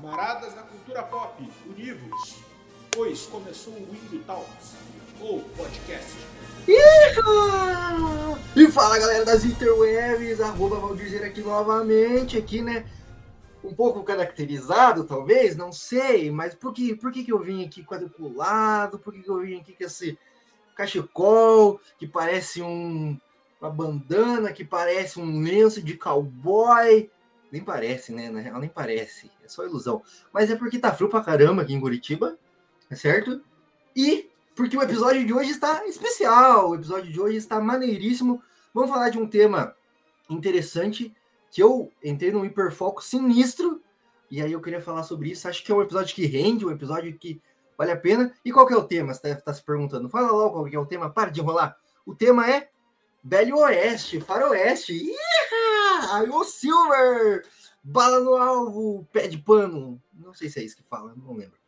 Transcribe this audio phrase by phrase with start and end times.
[0.00, 2.36] Camaradas da cultura pop, univos,
[2.90, 4.74] pois começou o Window Talks,
[5.20, 6.16] ou podcast.
[8.56, 12.86] E fala galera das interwebs, arroba Valdir aqui novamente, aqui né,
[13.62, 17.84] um pouco caracterizado talvez, não sei, mas por que, por que, que eu vim aqui
[17.84, 20.18] quadriculado, por que, que eu vim aqui com esse
[20.74, 23.20] cachecol que parece um,
[23.60, 27.10] uma bandana, que parece um lenço de cowboy,
[27.50, 28.30] nem parece, né?
[28.30, 29.30] Na real, nem parece.
[29.44, 30.02] É só ilusão.
[30.32, 32.38] Mas é porque tá frio pra caramba aqui em Curitiba,
[32.88, 33.42] é certo?
[33.94, 36.70] E porque o episódio de hoje está especial.
[36.70, 38.42] O episódio de hoje está maneiríssimo.
[38.74, 39.74] Vamos falar de um tema
[40.28, 41.14] interessante
[41.50, 43.82] que eu entrei num hiperfoco sinistro.
[44.30, 45.48] E aí eu queria falar sobre isso.
[45.48, 47.40] Acho que é um episódio que rende, um episódio que
[47.76, 48.32] vale a pena.
[48.44, 49.12] E qual que é o tema?
[49.12, 50.08] Você deve estar se perguntando.
[50.08, 51.10] Fala logo qual que é o tema.
[51.10, 51.76] Para de enrolar.
[52.06, 52.68] O tema é
[53.24, 55.10] Velho Oeste, Faroeste.
[56.12, 57.44] Aí o Silver,
[57.82, 60.00] bala no alvo, pé de pano.
[60.12, 61.58] Não sei se é isso que fala, não lembro.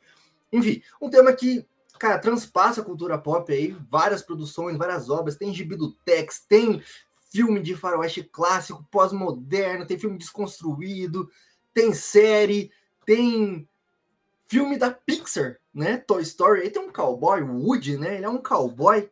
[0.52, 1.66] Enfim, um tema que,
[1.98, 6.82] cara, transpassa a cultura pop aí, várias produções, várias obras, tem gibi do Tex, tem
[7.30, 11.30] filme de faroeste clássico, pós-moderno, tem filme desconstruído,
[11.72, 12.70] tem série,
[13.06, 13.68] tem
[14.46, 15.96] filme da Pixar, né?
[15.96, 18.16] Toy Story, aí tem um cowboy, Woody, né?
[18.16, 19.10] Ele é um cowboy.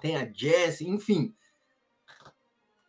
[0.00, 1.34] Tem a Jessie, enfim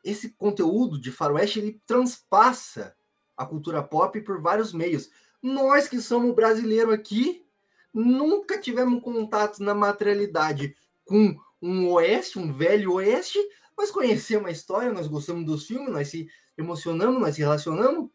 [0.09, 2.95] esse conteúdo de faroeste ele transpassa
[3.35, 5.09] a cultura pop por vários meios.
[5.41, 7.45] Nós que somos brasileiros aqui
[7.93, 13.39] nunca tivemos contato na materialidade com um oeste, um velho oeste,
[13.77, 18.09] nós conhecemos a história, nós gostamos dos filmes, nós se emocionamos, nós se relacionamos.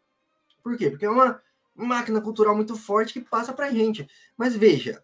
[0.63, 0.89] Por quê?
[0.89, 1.41] Porque é uma
[1.75, 4.07] máquina cultural muito forte que passa pra gente.
[4.37, 5.03] Mas veja,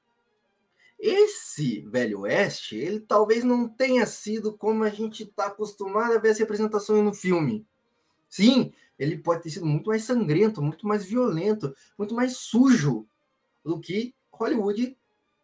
[1.02, 6.30] esse Velho Oeste, ele talvez não tenha sido como a gente está acostumado a ver
[6.30, 7.66] as representações no filme.
[8.30, 13.08] Sim, ele pode ter sido muito mais sangrento, muito mais violento, muito mais sujo
[13.66, 14.96] do que Hollywood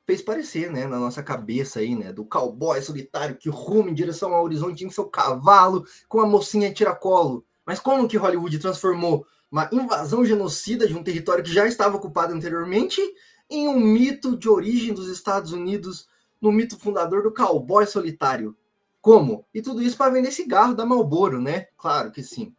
[0.05, 4.33] fez parecer, né, na nossa cabeça aí, né, do cowboy solitário que ruma em direção
[4.33, 7.43] ao horizonte em seu cavalo com a mocinha tiracolo.
[7.65, 12.33] Mas como que Hollywood transformou uma invasão genocida de um território que já estava ocupado
[12.33, 13.01] anteriormente
[13.49, 16.07] em um mito de origem dos Estados Unidos,
[16.41, 18.55] no mito fundador do cowboy solitário.
[19.01, 19.45] Como?
[19.53, 21.67] E tudo isso para vender cigarro da Marlboro, né?
[21.77, 22.53] Claro que sim.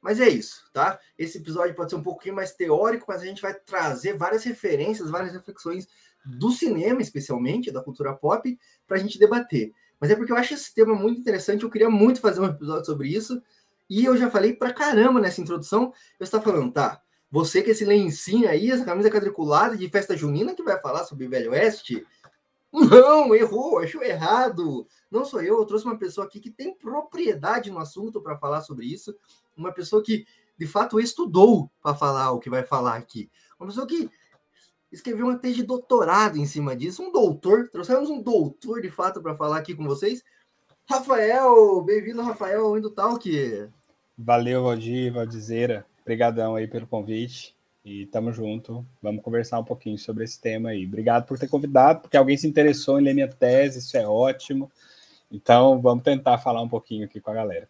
[0.00, 0.98] Mas é isso, tá?
[1.18, 5.10] Esse episódio pode ser um pouquinho mais teórico, mas a gente vai trazer várias referências,
[5.10, 5.86] várias reflexões
[6.24, 9.72] do cinema, especialmente, da cultura pop, para a gente debater.
[10.00, 12.86] Mas é porque eu acho esse tema muito interessante, eu queria muito fazer um episódio
[12.86, 13.42] sobre isso,
[13.88, 17.84] e eu já falei pra caramba nessa introdução, eu estava falando, tá, você com esse
[17.84, 22.04] lencinho aí, essa camisa quadriculada de festa junina que vai falar sobre Velho Oeste?
[22.72, 24.86] Não, errou, achou errado.
[25.10, 28.62] Não sou eu, eu trouxe uma pessoa aqui que tem propriedade no assunto para falar
[28.62, 29.14] sobre isso.
[29.56, 30.24] Uma pessoa que,
[30.58, 33.30] de fato, estudou para falar o que vai falar aqui.
[33.58, 34.10] Uma pessoa que
[34.90, 37.02] escreveu uma tese de doutorado em cima disso.
[37.02, 40.22] Um doutor, trouxemos um doutor, de fato, para falar aqui com vocês.
[40.88, 43.68] Rafael, bem-vindo, Rafael, Indo Talk.
[44.16, 45.86] Valeu, Valdir, Valdizeira.
[46.10, 47.54] Obrigadão aí pelo convite
[47.84, 48.84] e tamo junto.
[49.00, 50.84] Vamos conversar um pouquinho sobre esse tema aí.
[50.84, 54.68] Obrigado por ter convidado, porque alguém se interessou em ler minha tese, isso é ótimo.
[55.30, 57.68] Então, vamos tentar falar um pouquinho aqui com a galera.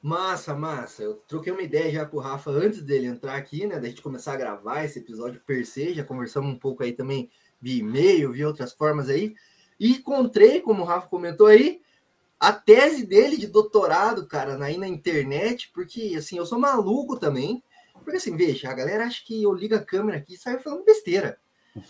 [0.00, 1.02] Massa, massa.
[1.02, 3.78] Eu troquei uma ideia já com o Rafa antes dele entrar aqui, né?
[3.78, 5.92] Da gente começar a gravar esse episódio per se.
[5.92, 7.28] Já conversamos um pouco aí também
[7.60, 9.34] via e-mail, via outras formas aí.
[9.78, 11.82] E encontrei, como o Rafa comentou aí,
[12.42, 17.62] a tese dele de doutorado, cara, aí na internet, porque assim, eu sou maluco também.
[17.94, 20.84] Porque assim, veja, a galera acha que eu ligo a câmera aqui e saio falando
[20.84, 21.38] besteira.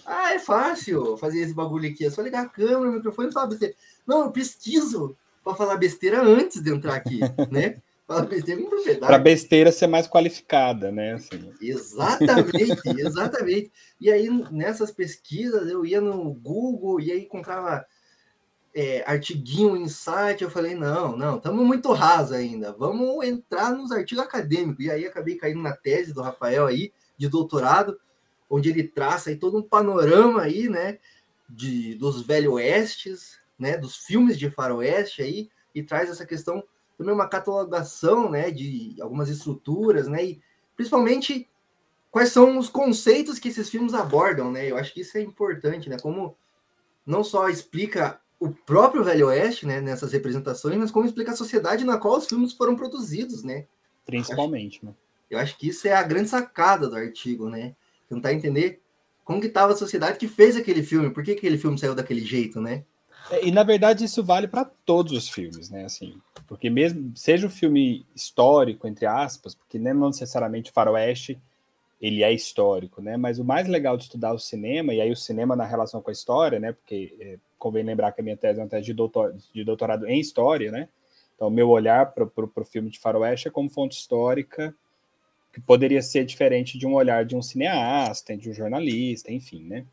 [0.04, 3.32] Ah, é fácil fazer esse bagulho aqui, é só ligar a câmera, o microfone e
[3.32, 3.74] falar besteira.
[4.06, 7.20] Não, eu pesquiso para falar besteira antes de entrar aqui,
[7.50, 7.80] né?
[8.06, 9.06] Falar besteira com propriedade.
[9.06, 11.14] Para besteira ser mais qualificada, né?
[11.14, 11.50] Assim.
[11.62, 13.72] Exatamente, exatamente.
[13.98, 17.86] E aí, nessas pesquisas, eu ia no Google e aí encontrava
[18.75, 24.25] é, artiguinho, insight, eu falei, não, não, estamos muito raso ainda, vamos entrar nos artigos
[24.25, 24.84] acadêmicos.
[24.84, 28.00] E aí acabei caindo na tese do Rafael aí, de doutorado,
[28.48, 30.98] onde ele traça aí todo um panorama aí, né,
[31.48, 36.65] de, dos velho oestes, né, dos filmes de faroeste aí, e traz essa questão
[36.97, 40.42] também uma catalogação, né, de algumas estruturas, né, e
[40.75, 41.48] principalmente
[42.10, 45.91] quais são os conceitos que esses filmes abordam, né, eu acho que isso é importante,
[45.91, 46.36] né, como
[47.04, 51.84] não só explica o próprio Velho Oeste, né, nessas representações, mas como explica a sociedade
[51.84, 53.66] na qual os filmes foram produzidos, né?
[54.04, 55.03] Principalmente, eu acho, né?
[55.30, 57.77] Eu acho que isso é a grande sacada do artigo, né?
[58.09, 58.80] Tentar entender
[59.24, 62.24] como que estava a sociedade que fez aquele filme, por que aquele filme saiu daquele
[62.24, 62.83] jeito, né?
[63.30, 65.84] É, e na verdade isso vale para todos os filmes, né?
[65.84, 71.41] Assim, porque mesmo seja um filme histórico entre aspas, porque não necessariamente faroeste
[72.00, 73.16] ele é histórico, né?
[73.16, 76.10] Mas o mais legal de estudar o cinema, e aí o cinema na relação com
[76.10, 76.72] a história, né?
[76.72, 80.04] Porque é, convém lembrar que a minha tese é uma tese de, doutor, de doutorado
[80.09, 80.88] em história, né?
[81.36, 84.74] Então, meu olhar para o filme de faroeste é como fonte histórica,
[85.53, 89.86] que poderia ser diferente de um olhar de um cineasta, de um jornalista, enfim, né?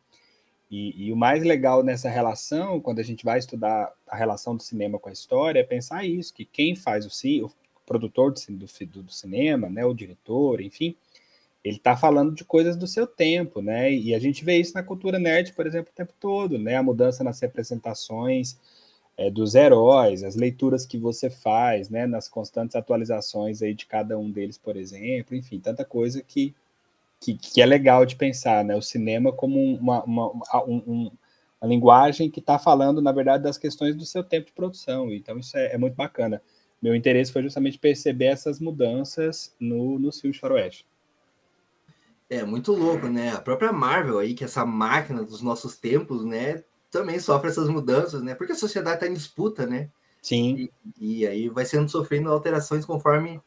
[0.72, 4.64] E, e, o mais legal nessa relação, quando a gente vai estudar a relação do
[4.64, 7.52] cinema com a história, é pensar isso, que quem faz o, o
[7.86, 10.96] produtor do, do, do cinema, né, o diretor, enfim,
[11.64, 13.92] ele está falando de coisas do seu tempo, né?
[13.92, 16.78] E a gente vê isso na cultura nerd, por exemplo, o tempo todo, né?
[16.78, 18.58] A mudança nas representações
[19.18, 22.08] é, dos heróis, as leituras que você faz, né?
[22.08, 26.56] Nas constantes atualizações aí de cada um deles, por exemplo, enfim, tanta coisa que,
[27.20, 28.76] que, que é legal de pensar, né?
[28.76, 31.12] O cinema como uma, uma, uma, um,
[31.62, 35.12] uma linguagem que está falando, na verdade, das questões do seu tempo de produção.
[35.12, 36.42] Então, isso é, é muito bacana.
[36.82, 40.86] Meu interesse foi justamente perceber essas mudanças no, no filme de faroeste.
[42.30, 43.34] É muito louco, né?
[43.34, 46.64] A própria Marvel aí, que é essa máquina dos nossos tempos, né?
[46.92, 48.36] Também sofre essas mudanças, né?
[48.36, 49.90] Porque a sociedade está em disputa, né?
[50.22, 50.70] Sim.
[51.00, 53.42] E, e, aí vai sendo sofrendo alterações conforme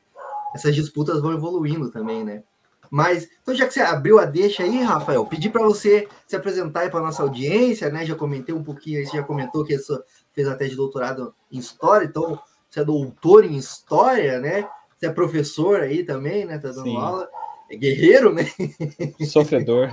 [0.55, 2.43] essas disputas vão evoluindo também, né?
[2.91, 6.81] Mas, então já que você abriu a deixa aí, Rafael, pedi para você se apresentar
[6.81, 8.05] aí para nossa audiência, né?
[8.05, 9.99] Já comentei um pouquinho aí, você já comentou que você
[10.33, 12.39] fez até de doutorado em História, então
[12.69, 14.69] você é doutor em História, né?
[14.99, 16.59] Você é professor aí também, né?
[16.59, 16.97] Tá dando Sim.
[16.97, 17.29] aula
[17.77, 18.45] guerreiro, né?
[19.27, 19.91] Sofredor.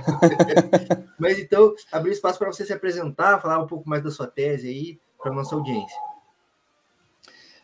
[1.18, 4.68] Mas então, abrir espaço para você se apresentar, falar um pouco mais da sua tese
[4.68, 5.96] aí para nossa audiência.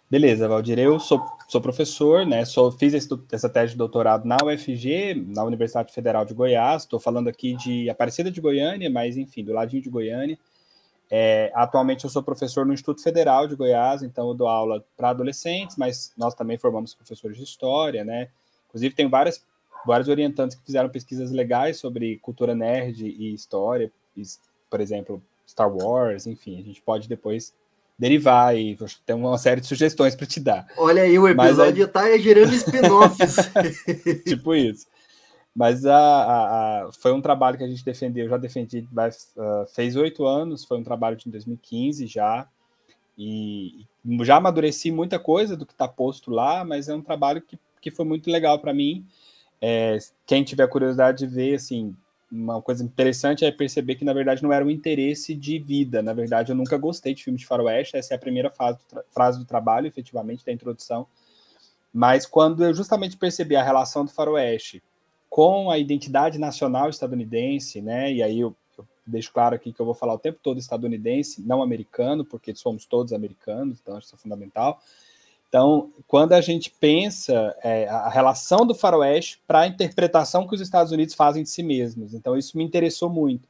[0.09, 2.45] Beleza, Valdir, eu sou, sou professor, né?
[2.45, 6.83] Sou, fiz esse, essa tese de doutorado na UFG, na Universidade Federal de Goiás.
[6.83, 10.39] Estou falando aqui de Aparecida de Goiânia, mas enfim, do ladinho de Goiânia.
[11.11, 15.11] É, atualmente eu sou professor no Instituto Federal de Goiás, então eu dou aula para
[15.11, 18.29] adolescentes, mas nós também formamos professores de história, né?
[18.69, 19.45] Inclusive, tenho várias
[19.87, 23.91] vários orientantes que fizeram pesquisas legais sobre cultura nerd e história,
[24.69, 27.55] por exemplo, Star Wars, enfim, a gente pode depois
[27.99, 30.67] derivar e tem uma série de sugestões para te dar.
[30.77, 33.37] Olha aí, o episódio está gerando spin-offs.
[34.27, 34.87] tipo isso.
[35.55, 39.33] Mas a, a, a, foi um trabalho que a gente defendeu, eu já defendi, mas,
[39.37, 42.47] uh, fez oito anos, foi um trabalho de 2015 já,
[43.17, 43.87] e
[44.23, 47.91] já amadureci muita coisa do que está posto lá, mas é um trabalho que, que
[47.91, 49.07] foi muito legal para mim,
[49.61, 51.95] é, quem tiver curiosidade de ver, assim,
[52.31, 56.03] uma coisa interessante é perceber que, na verdade, não era um interesse de vida.
[56.03, 57.97] Na verdade, eu nunca gostei de filmes de faroeste.
[57.97, 61.07] Essa é a primeira do frase do trabalho, efetivamente, da introdução.
[61.93, 64.83] Mas quando eu justamente percebi a relação do faroeste
[65.31, 68.13] com a identidade nacional estadunidense, né?
[68.13, 71.43] E aí eu, eu deixo claro aqui que eu vou falar o tempo todo estadunidense,
[71.43, 74.81] não americano, porque somos todos americanos, então isso é fundamental
[75.57, 80.61] então, quando a gente pensa é, a relação do faroeste para a interpretação que os
[80.61, 83.49] Estados Unidos fazem de si mesmos, então isso me interessou muito,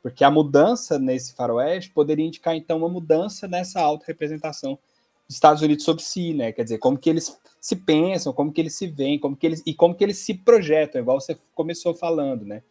[0.00, 4.78] porque a mudança nesse faroeste poderia indicar então uma mudança nessa auto-representação
[5.26, 6.52] dos Estados Unidos sobre si, né?
[6.52, 9.60] Quer dizer, como que eles se pensam, como que eles se veem, como que eles
[9.66, 12.62] e como que eles se projetam, igual você começou falando, né?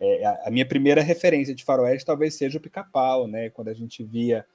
[0.00, 3.50] É, a, a minha primeira referência de faroeste talvez seja o Pica-Pau, né?
[3.50, 4.46] Quando a gente via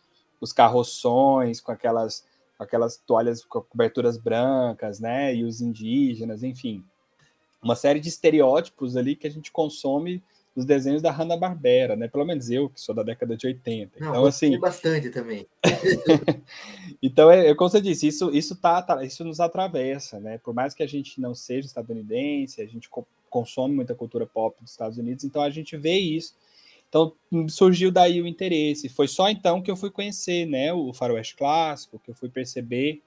[0.41, 2.25] os carroções com aquelas
[2.59, 5.35] aquelas toalhas com coberturas brancas, né?
[5.35, 6.83] E os indígenas, enfim.
[7.61, 10.23] Uma série de estereótipos ali que a gente consome
[10.55, 12.07] dos desenhos da Hanna-Barbera, né?
[12.07, 13.99] Pelo menos eu, que sou da década de 80.
[13.99, 14.59] Não, então, assim...
[14.59, 15.45] bastante também.
[17.01, 20.39] então, é, é, como você disse, isso, isso, tá, tá, isso nos atravessa, né?
[20.39, 24.55] Por mais que a gente não seja estadunidense, a gente co consome muita cultura pop
[24.61, 26.33] dos Estados Unidos, então a gente vê isso
[26.89, 27.13] então
[27.49, 28.89] surgiu daí o interesse.
[28.89, 33.01] Foi só então que eu fui conhecer né, o faroeste clássico, que eu fui perceber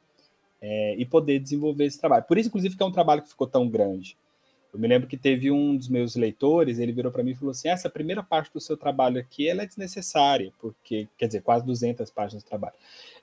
[0.61, 2.25] é, e poder desenvolver esse trabalho.
[2.25, 4.17] Por isso, inclusive, que é um trabalho que ficou tão grande.
[4.73, 7.51] Eu me lembro que teve um dos meus leitores, ele virou para mim e falou
[7.51, 11.67] assim: essa primeira parte do seu trabalho aqui ela é desnecessária, porque, quer dizer, quase
[11.67, 12.75] 200 páginas de trabalho.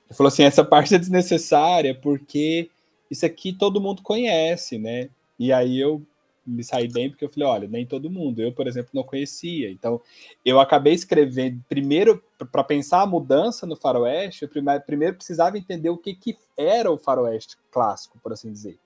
[0.06, 2.68] Ele falou assim: essa parte é desnecessária porque
[3.10, 5.08] isso aqui todo mundo conhece, né?
[5.38, 6.02] E aí eu
[6.48, 8.40] me sair bem, porque eu falei, olha, nem todo mundo.
[8.40, 9.70] Eu, por exemplo, não conhecia.
[9.70, 10.00] Então,
[10.44, 15.90] eu acabei escrevendo, primeiro, para pensar a mudança no faroeste, eu primeiro, primeiro precisava entender
[15.90, 18.78] o que, que era o faroeste clássico, por assim dizer.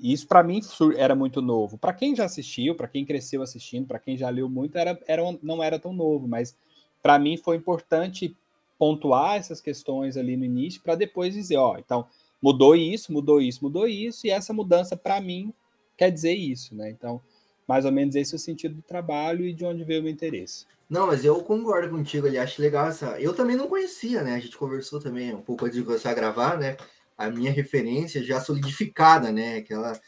[0.00, 0.60] E isso, para mim,
[0.96, 1.76] era muito novo.
[1.76, 5.22] Para quem já assistiu, para quem cresceu assistindo, para quem já leu muito, era, era,
[5.42, 6.56] não era tão novo, mas
[7.02, 8.36] para mim foi importante
[8.78, 12.06] pontuar essas questões ali no início, para depois dizer, ó, então,
[12.40, 15.52] mudou isso, mudou isso, mudou isso, e essa mudança, para mim,
[15.98, 16.88] quer dizer isso, né?
[16.88, 17.20] Então,
[17.66, 20.12] mais ou menos esse é o sentido do trabalho e de onde veio o meu
[20.12, 20.64] interesse.
[20.88, 23.20] Não, mas eu concordo contigo ali, acho legal essa.
[23.20, 24.36] Eu também não conhecia, né?
[24.36, 26.78] A gente conversou também um pouco antes de começar a gravar, né?
[27.16, 29.58] A minha referência já solidificada, né?
[29.58, 30.00] Aquela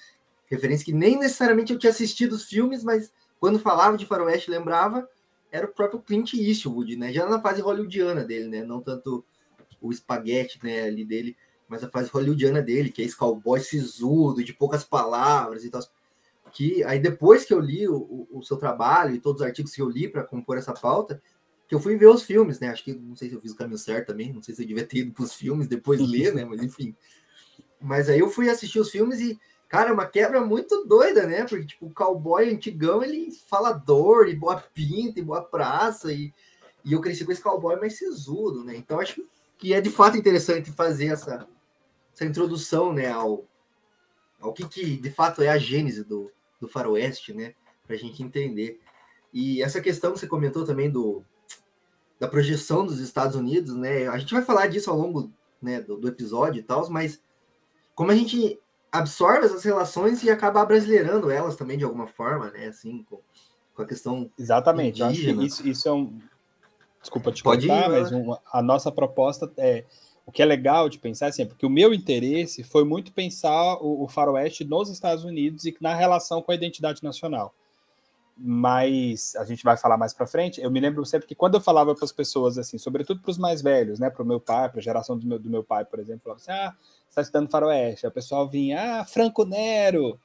[0.46, 5.06] referência que nem necessariamente eu tinha assistido os filmes, mas quando falava de faroeste, lembrava,
[5.52, 7.12] era o próprio Clint Eastwood, né?
[7.12, 8.64] Já na fase hollywoodiana dele, né?
[8.64, 9.22] Não tanto
[9.80, 11.36] o espaguete, né, ali dele,
[11.70, 15.80] mas a fase hollywoodiana dele, que é esse cowboy sisudo, de poucas palavras e tal.
[16.50, 19.80] Que aí depois que eu li o, o, seu trabalho e todos os artigos que
[19.80, 21.22] eu li para compor essa pauta,
[21.68, 22.70] que eu fui ver os filmes, né?
[22.70, 24.66] Acho que não sei se eu fiz o caminho certo também, não sei se eu
[24.66, 26.44] devia ter ido para os filmes depois ler, né?
[26.44, 26.96] Mas enfim.
[27.80, 31.44] Mas aí eu fui assistir os filmes e, cara, é uma quebra muito doida, né?
[31.44, 36.34] Porque, tipo, o cowboy antigão, ele fala dor e boa pinta e boa praça, e,
[36.84, 38.74] e eu cresci com esse cowboy mais sisudo, né?
[38.76, 39.24] Então acho
[39.56, 41.46] que é de fato interessante fazer essa,
[42.20, 43.46] essa introdução, né, ao,
[44.38, 47.54] ao que, que de fato é a gênese do, do faroeste, né?
[47.86, 48.78] Pra gente entender.
[49.32, 51.24] E essa questão que você comentou também do,
[52.18, 54.06] da projeção dos Estados Unidos, né?
[54.08, 57.22] A gente vai falar disso ao longo né, do, do episódio e tal, mas
[57.94, 58.60] como a gente
[58.92, 62.66] absorve essas relações e acaba brasileirando elas também de alguma forma, né?
[62.66, 63.18] Assim, com,
[63.74, 64.30] com a questão.
[64.38, 66.20] Exatamente, acho que isso, isso é um.
[67.00, 69.86] Desculpa te Pode contar, ir, mas a nossa proposta é.
[70.30, 73.74] O que é legal de pensar assim, é porque o meu interesse foi muito pensar
[73.82, 77.52] o, o faroeste nos Estados Unidos e na relação com a identidade nacional
[78.42, 80.62] mas a gente vai falar mais para frente.
[80.62, 83.36] Eu me lembro sempre que quando eu falava para as pessoas assim, sobretudo para os
[83.36, 85.84] mais velhos, né, para o meu pai, para a geração do meu, do meu pai,
[85.84, 86.74] por exemplo, falava assim: "Ah,
[87.06, 88.06] está estudando faroeste".
[88.06, 90.18] O pessoal vinha: "Ah, Franco Nero,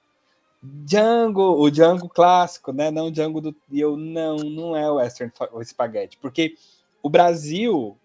[0.64, 2.90] Django, o Django clássico, né?
[2.90, 6.56] Não Django do e eu não, não é o western o spaghetti, porque
[7.04, 7.98] o Brasil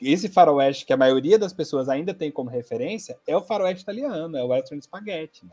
[0.00, 4.36] esse faroeste que a maioria das pessoas ainda tem como referência é o faroeste italiano,
[4.36, 5.52] é o western spaghetti, né?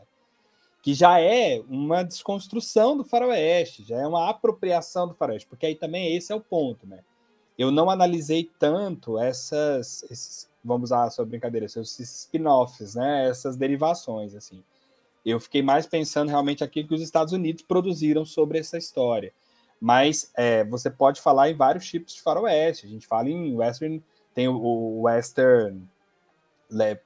[0.86, 5.74] que já é uma desconstrução do faroeste, já é uma apropriação do faroeste, porque aí
[5.74, 7.00] também esse é o ponto, né?
[7.58, 13.28] Eu não analisei tanto essas, esses, vamos usar a sua brincadeira, esses spin-offs, né?
[13.28, 14.62] Essas derivações, assim.
[15.24, 19.32] Eu fiquei mais pensando realmente aquilo que os Estados Unidos produziram sobre essa história.
[19.80, 22.86] Mas é, você pode falar em vários tipos de faroeste.
[22.86, 24.00] A gente fala em western,
[24.36, 25.82] tem o, western,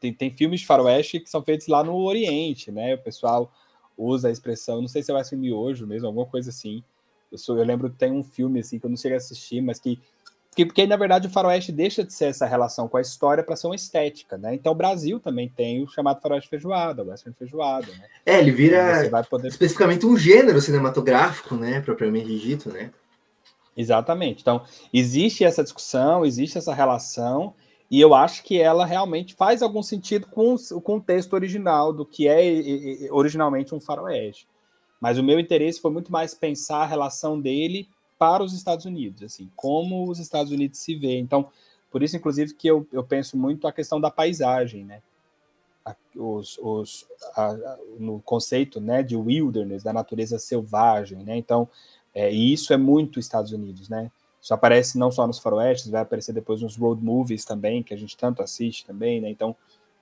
[0.00, 2.96] tem, tem filmes de faroeste que são feitos lá no Oriente, né?
[2.96, 3.52] O pessoal
[3.96, 6.82] usa a expressão, não sei se vai ser miojo mesmo, alguma coisa assim.
[7.30, 9.60] Eu, sou, eu lembro que tem um filme assim que eu não cheguei a assistir,
[9.60, 10.00] mas que
[10.48, 13.54] porque, porque na verdade o faroeste deixa de ser essa relação com a história para
[13.54, 14.52] ser uma estética, né?
[14.52, 18.06] Então o Brasil também tem o chamado faroeste feijoada, o western feijoada, né?
[18.26, 19.46] É, ele vira poder...
[19.46, 22.90] especificamente um gênero cinematográfico, né, propriamente dito, né?
[23.80, 24.42] Exatamente.
[24.42, 27.54] Então, existe essa discussão, existe essa relação,
[27.90, 32.28] e eu acho que ela realmente faz algum sentido com o contexto original do que
[32.28, 34.46] é originalmente um faroeste.
[35.00, 39.22] Mas o meu interesse foi muito mais pensar a relação dele para os Estados Unidos,
[39.22, 41.18] assim, como os Estados Unidos se vê.
[41.18, 41.50] Então,
[41.90, 45.02] por isso, inclusive, que eu, eu penso muito a questão da paisagem, né?
[46.14, 51.36] Os, os, a, a, no conceito né, de wilderness, da natureza selvagem, né?
[51.36, 51.66] Então,
[52.14, 54.10] é, e isso é muito Estados Unidos, né?
[54.40, 57.96] Isso aparece não só nos faroestes, vai aparecer depois nos road movies também, que a
[57.96, 59.28] gente tanto assiste também, né?
[59.28, 59.54] Então,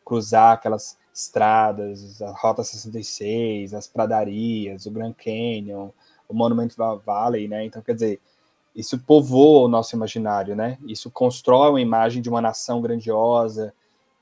[0.05, 5.91] cruzar aquelas estradas, a Rota 66, as pradarias, o Grand Canyon,
[6.29, 6.71] o Monument
[7.05, 7.65] Valley, né?
[7.65, 8.21] Então, quer dizer,
[8.75, 10.79] isso povoa o nosso imaginário, né?
[10.87, 13.75] Isso constrói uma imagem de uma nação grandiosa,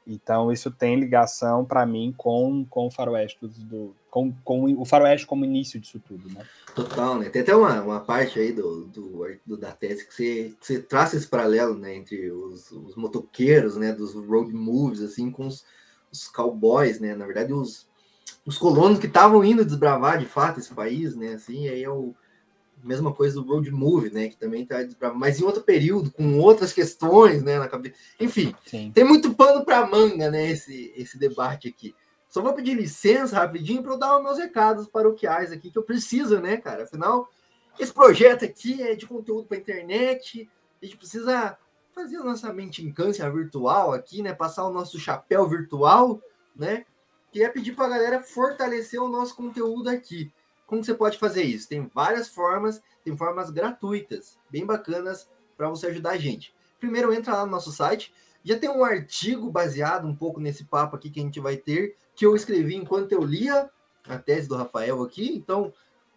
[0.07, 5.27] então, isso tem ligação para mim com, com o faroeste do, com, com o faroeste
[5.27, 6.47] como início disso tudo, né?
[6.77, 7.29] Total, né?
[7.29, 10.79] Tem até uma, uma parte aí do, do, do da tese que você, que você
[10.79, 15.65] traça esse paralelo, né, entre os, os motoqueiros, né, dos road movies, assim, com os,
[16.13, 17.17] os cowboys, né?
[17.17, 17.89] Na verdade, os,
[18.45, 21.35] os colonos que estavam indo desbravar de fato esse país, né?
[21.35, 22.15] Assim, aí é o
[22.87, 24.29] mesma coisa do road movie, né?
[24.29, 24.79] Que também tá
[25.15, 27.59] mas em outro período, com outras questões, né?
[27.59, 27.97] Na cabeça.
[28.19, 28.91] Enfim, Sim.
[28.95, 30.51] tem muito pano para manga, né?
[30.51, 31.95] Esse, esse debate aqui.
[32.29, 35.83] Só vou pedir licença rapidinho para eu dar os meus recados paroquiais aqui que eu
[35.83, 36.85] preciso, né, cara?
[36.85, 37.29] Afinal,
[37.79, 40.49] esse projeto aqui é de conteúdo para internet.
[40.81, 41.57] A gente precisa
[41.95, 44.35] fazer o lançamento em câncer virtual aqui, né?
[44.35, 46.21] Passar o nosso chapéu virtual,
[46.55, 46.85] né?
[47.33, 50.31] Que é pedir para a galera fortalecer o nosso conteúdo aqui.
[50.67, 51.69] Como você pode fazer isso?
[51.69, 56.55] Tem várias formas, tem formas gratuitas, bem bacanas para você ajudar a gente.
[56.79, 58.13] Primeiro, entra lá no nosso site.
[58.43, 61.97] Já tem um artigo baseado um pouco nesse papo aqui que a gente vai ter,
[62.15, 63.71] que eu escrevi enquanto eu lia
[64.09, 65.35] a tese do Rafael aqui.
[65.35, 65.73] Então,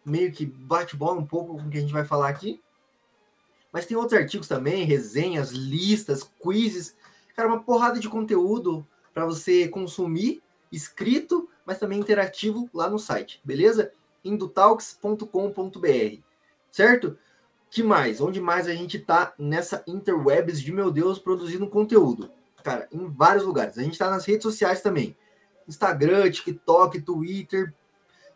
[0.06, 2.62] meio que bate bola um pouco com o que a gente vai falar aqui.
[3.72, 6.96] Mas tem outros artigos também, resenhas, listas, quizzes.
[7.36, 10.41] Cara, uma porrada de conteúdo para você consumir,
[10.72, 13.91] escrito, mas também interativo lá no site, beleza?
[14.23, 16.21] indotalks.com.br,
[16.71, 17.17] certo?
[17.69, 18.19] Que mais?
[18.19, 22.31] Onde mais a gente tá nessa interwebs de meu Deus produzindo conteúdo?
[22.63, 23.77] Cara, em vários lugares.
[23.77, 25.15] A gente tá nas redes sociais também.
[25.67, 27.73] Instagram, TikTok, Twitter,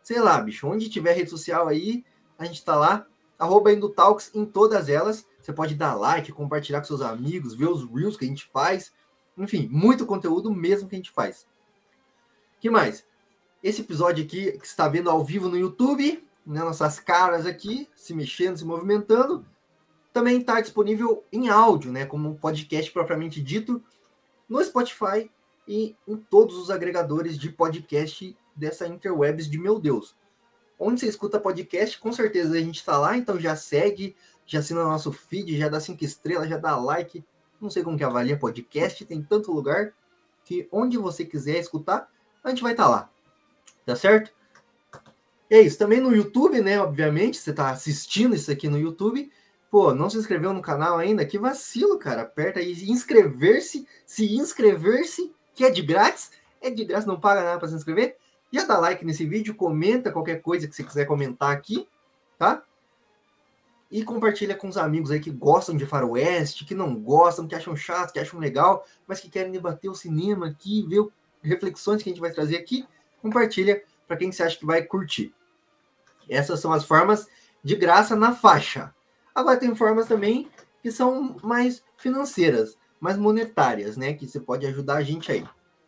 [0.02, 2.04] sei lá, bicho, onde tiver rede social aí,
[2.38, 3.06] a gente está lá,
[3.38, 5.26] arroba Indutalks em todas elas.
[5.40, 8.92] Você pode dar like, compartilhar com seus amigos, ver os reels que a gente faz.
[9.36, 11.46] Enfim, muito conteúdo mesmo que a gente faz.
[12.60, 13.04] que mais?
[13.64, 18.12] Esse episódio aqui que está vendo ao vivo no YouTube, né, nossas caras aqui, se
[18.12, 19.42] mexendo, se movimentando,
[20.12, 23.82] também está disponível em áudio, né, como um podcast propriamente dito,
[24.46, 25.30] no Spotify
[25.66, 30.14] e em todos os agregadores de podcast dessa interwebs de meu Deus.
[30.78, 34.84] Onde você escuta podcast, com certeza a gente está lá, então já segue, já assina
[34.84, 37.24] nosso feed, já dá cinco estrelas, já dá like.
[37.58, 39.94] Não sei como que avalia podcast, tem tanto lugar
[40.44, 43.13] que onde você quiser escutar, a gente vai estar tá lá.
[43.84, 44.32] Tá certo?
[45.50, 45.78] É isso.
[45.78, 46.80] Também no YouTube, né?
[46.80, 49.30] Obviamente, você está assistindo isso aqui no YouTube.
[49.70, 51.26] Pô, não se inscreveu no canal ainda?
[51.26, 52.22] Que vacilo, cara.
[52.22, 56.30] Aperta aí inscrever-se, se inscrever-se, que é de grátis.
[56.60, 58.16] É de graça, não paga nada para se inscrever.
[58.50, 61.88] Já dá like nesse vídeo, comenta qualquer coisa que você quiser comentar aqui,
[62.38, 62.62] tá?
[63.90, 67.76] E compartilha com os amigos aí que gostam de faroeste, que não gostam, que acham
[67.76, 71.06] chato, que acham legal, mas que querem debater o cinema aqui, ver
[71.42, 72.86] reflexões que a gente vai trazer aqui.
[73.24, 75.34] Compartilha para quem você acha que vai curtir.
[76.28, 77.26] Essas são as formas
[77.62, 78.94] de graça na faixa.
[79.34, 80.50] Agora tem formas também
[80.82, 84.12] que são mais financeiras, mais monetárias, né?
[84.12, 85.42] Que você pode ajudar a gente aí.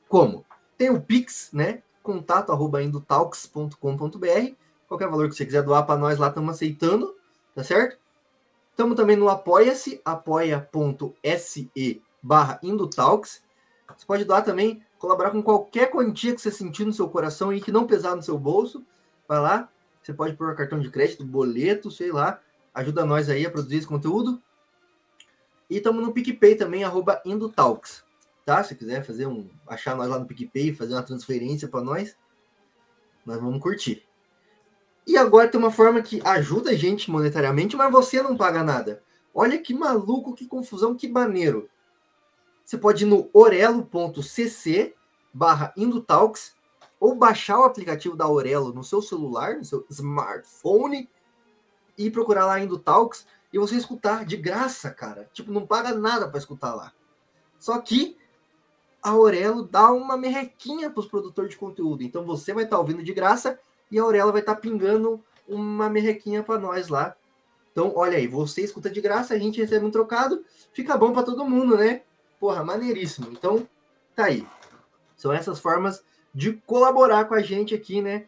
[0.09, 0.47] Como?
[0.79, 1.83] Tem o Pix, né?
[2.03, 4.55] Contato arroba indotalks.com.br.
[4.89, 7.15] Qualquer valor que você quiser doar para nós lá, estamos aceitando,
[7.55, 7.99] tá certo?
[8.71, 11.71] Estamos também no Apoia-se, apoia.se
[12.23, 13.43] barra Indotalks.
[13.95, 17.61] Você pode doar também, colaborar com qualquer quantia que você sentir no seu coração e
[17.61, 18.85] que não pesar no seu bolso.
[19.29, 19.69] Vai lá,
[20.03, 22.41] você pode pôr cartão de crédito, boleto, sei lá.
[22.73, 24.41] Ajuda nós aí a produzir esse conteúdo.
[25.69, 28.05] E estamos no PicPay também, arroba Indotalks.
[28.45, 28.63] Tá?
[28.63, 29.51] Se quiser fazer um.
[29.67, 32.17] achar nós lá no PicPay, fazer uma transferência para nós,
[33.25, 34.07] nós vamos curtir.
[35.05, 39.03] E agora tem uma forma que ajuda a gente monetariamente, mas você não paga nada.
[39.35, 41.69] Olha que maluco, que confusão, que maneiro.
[42.67, 44.93] Você pode ir no orelo.cc
[45.33, 46.57] barra Indotalks
[46.99, 51.09] ou baixar o aplicativo da Aurelo no seu celular, no seu smartphone,
[51.97, 55.31] e procurar lá Indo Talks e você escutar de graça, cara.
[55.33, 56.93] Tipo, não paga nada para escutar lá.
[57.57, 58.19] Só que
[59.01, 62.03] a Aurelo dá uma merrequinha para os produtores de conteúdo.
[62.03, 63.61] Então você vai estar tá ouvindo de graça
[63.93, 67.15] e a Aurelo vai estar tá pingando uma merrequinha para nós lá.
[67.71, 71.23] Então, olha aí, você escuta de graça, a gente recebe um trocado, fica bom para
[71.23, 72.03] todo mundo, né?
[72.39, 73.29] Porra, maneiríssimo.
[73.31, 73.67] Então,
[74.15, 74.47] tá aí.
[75.17, 78.27] São essas formas de colaborar com a gente aqui, né?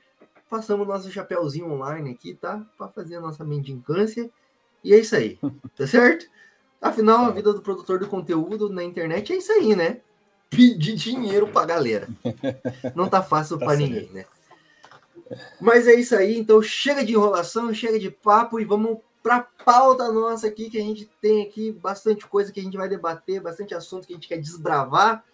[0.49, 2.65] Passamos nosso chapéuzinho online aqui, tá?
[2.77, 4.31] Para fazer a nossa mendicância.
[4.83, 5.39] E é isso aí,
[5.77, 6.27] tá certo?
[6.81, 10.01] Afinal, a vida do produtor do conteúdo na internet é isso aí, né?
[10.49, 12.09] Pedir dinheiro pra galera.
[12.95, 14.25] Não tá fácil tá para ninguém, né?
[15.61, 20.11] Mas é isso aí, então chega de enrolação, chega de papo e vamos para pauta
[20.13, 23.75] nossa aqui, que a gente tem aqui bastante coisa que a gente vai debater, bastante
[23.75, 25.25] assunto que a gente quer desbravar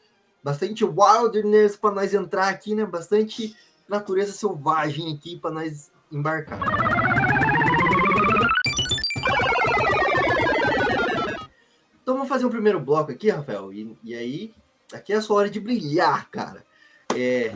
[0.44, 2.84] bastante wilderness para nós entrar aqui, né?
[2.84, 3.56] Bastante
[3.88, 6.60] natureza selvagem aqui para nós embarcar.
[12.02, 13.72] Então vamos fazer um primeiro bloco aqui, Rafael.
[13.72, 14.54] E, e, aí,
[14.92, 16.62] aqui é a sua hora de brilhar, cara.
[17.16, 17.50] É...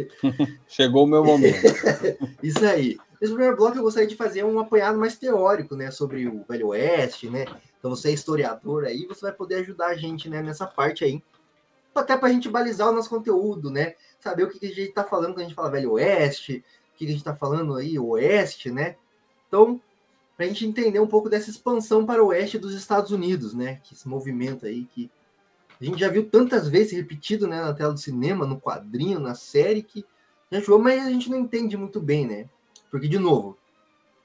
[0.66, 1.60] Chegou o meu momento.
[2.42, 2.96] Isso aí.
[3.24, 6.66] Nesse primeiro bloco eu gostaria de fazer um apanhado mais teórico, né, sobre o Velho
[6.68, 7.46] Oeste, né?
[7.78, 11.22] Então você é historiador aí, você vai poder ajudar a gente, né, nessa parte aí
[11.94, 13.94] até para a gente balizar o nosso conteúdo, né?
[14.20, 16.98] Saber o que, que a gente está falando quando a gente fala Velho Oeste, o
[16.98, 18.96] que, que a gente está falando aí, Oeste, né?
[19.48, 19.80] Então,
[20.36, 23.80] para a gente entender um pouco dessa expansão para o Oeste dos Estados Unidos, né?
[23.84, 25.10] Que esse movimento aí que
[25.80, 29.34] a gente já viu tantas vezes repetido né, na tela do cinema, no quadrinho, na
[29.34, 30.04] série, que
[30.52, 32.50] já jogou, mas a gente não entende muito bem, né?
[32.94, 33.58] Porque, de novo,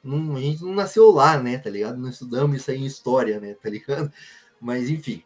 [0.04, 1.58] não, a gente não nasceu lá, né?
[1.58, 1.98] Tá ligado?
[1.98, 3.56] Não estudamos isso aí em história, né?
[3.56, 4.14] Tá ligado?
[4.62, 5.24] Mas, enfim.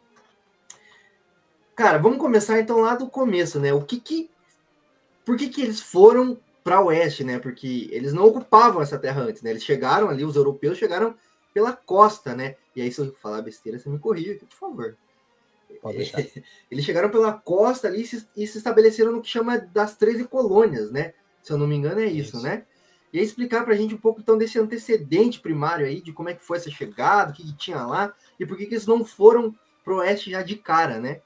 [1.76, 3.70] Cara, vamos começar então lá do começo, né?
[3.74, 4.30] O que que.
[5.26, 7.38] Por que, que eles foram para o oeste, né?
[7.38, 9.50] Porque eles não ocupavam essa terra antes, né?
[9.50, 11.14] Eles chegaram ali, os europeus chegaram
[11.52, 12.56] pela costa, né?
[12.74, 14.96] E aí, se eu falar besteira, você me corrija aqui, por favor.
[15.82, 16.24] Pode deixar.
[16.70, 20.24] Eles chegaram pela costa ali e se, e se estabeleceram no que chama das 13
[20.28, 21.12] colônias, né?
[21.42, 22.42] Se eu não me engano, é isso, isso.
[22.42, 22.64] né?
[23.14, 26.30] E aí explicar para a gente um pouco então desse antecedente primário aí, de como
[26.30, 28.88] é que foi essa chegada, o que, que tinha lá, e por que, que eles
[28.88, 31.20] não foram pro oeste já de cara, né?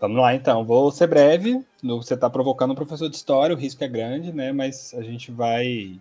[0.00, 0.64] Vamos lá, então.
[0.64, 1.62] Vou ser breve.
[1.82, 4.50] Você está provocando um professor de história, o risco é grande, né?
[4.50, 6.00] Mas a gente vai,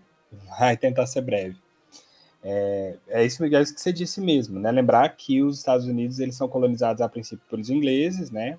[0.57, 1.57] vai tentar ser breve.
[2.41, 4.71] É, é, isso, é isso que você disse mesmo, né?
[4.71, 8.57] Lembrar que os Estados Unidos eles são colonizados a princípio pelos ingleses, né?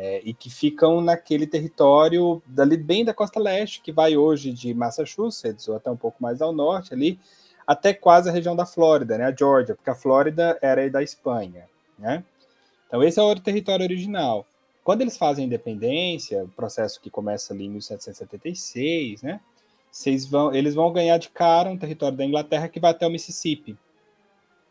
[0.00, 4.72] É, e que ficam naquele território dali bem da costa leste, que vai hoje de
[4.72, 7.20] Massachusetts, ou até um pouco mais ao norte ali,
[7.66, 11.68] até quase a região da Flórida, né, a Georgia, porque a Flórida era da Espanha,
[11.98, 12.24] né?
[12.86, 14.46] Então esse é o território original.
[14.82, 19.38] Quando eles fazem a independência, o processo que começa ali em 1776, né?
[19.92, 23.10] Vocês vão, eles vão ganhar de cara um território da Inglaterra que vai até o
[23.10, 23.76] Mississippi.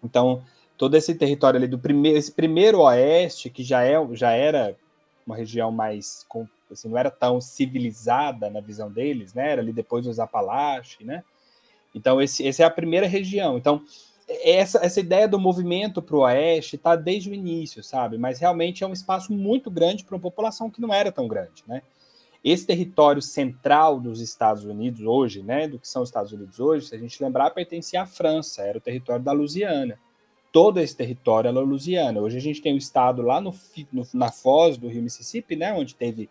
[0.03, 0.41] Então,
[0.75, 4.75] todo esse território ali do primeiro, esse primeiro oeste, que já, é, já era
[5.29, 6.25] uma região mais,
[6.71, 9.51] assim, não era tão civilizada na visão deles, né?
[9.51, 11.23] Era ali depois dos Apalaches, né?
[11.93, 13.57] Então, esse, essa é a primeira região.
[13.57, 13.83] Então,
[14.27, 18.17] essa, essa ideia do movimento para o oeste está desde o início, sabe?
[18.17, 21.63] Mas realmente é um espaço muito grande para uma população que não era tão grande,
[21.67, 21.81] né?
[22.43, 26.87] Esse território central dos Estados Unidos hoje, né, do que são os Estados Unidos hoje,
[26.87, 29.99] se a gente lembrar, pertencia à França, era o território da Louisiana.
[30.51, 32.19] Todo esse território era Louisiana.
[32.19, 33.53] Hoje a gente tem o um estado lá no,
[33.91, 36.29] no, na foz do rio Mississippi, né, onde teve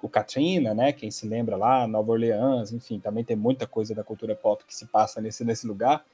[0.00, 4.02] o Katrina, né, quem se lembra lá, Nova Orleans, enfim, também tem muita coisa da
[4.02, 6.04] cultura pop que se passa nesse, nesse lugar.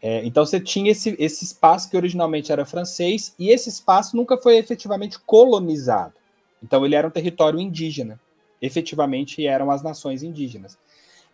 [0.00, 4.36] É, então você tinha esse, esse espaço que originalmente era francês e esse espaço nunca
[4.36, 6.14] foi efetivamente colonizado.
[6.62, 8.20] Então ele era um território indígena
[8.60, 10.78] efetivamente eram as nações indígenas.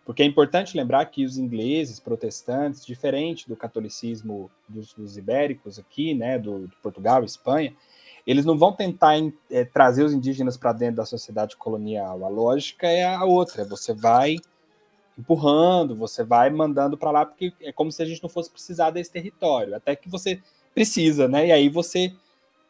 [0.05, 6.13] Porque é importante lembrar que os ingleses, protestantes, diferente do catolicismo dos, dos ibéricos aqui,
[6.13, 7.75] né, do, do, Portugal, Espanha,
[8.25, 9.15] eles não vão tentar
[9.49, 12.23] é, trazer os indígenas para dentro da sociedade colonial.
[12.23, 13.65] A lógica é a outra.
[13.65, 14.37] Você vai
[15.17, 18.91] empurrando, você vai mandando para lá, porque é como se a gente não fosse precisar
[18.91, 20.41] desse território, até que você
[20.73, 21.47] precisa, né?
[21.47, 22.13] E aí você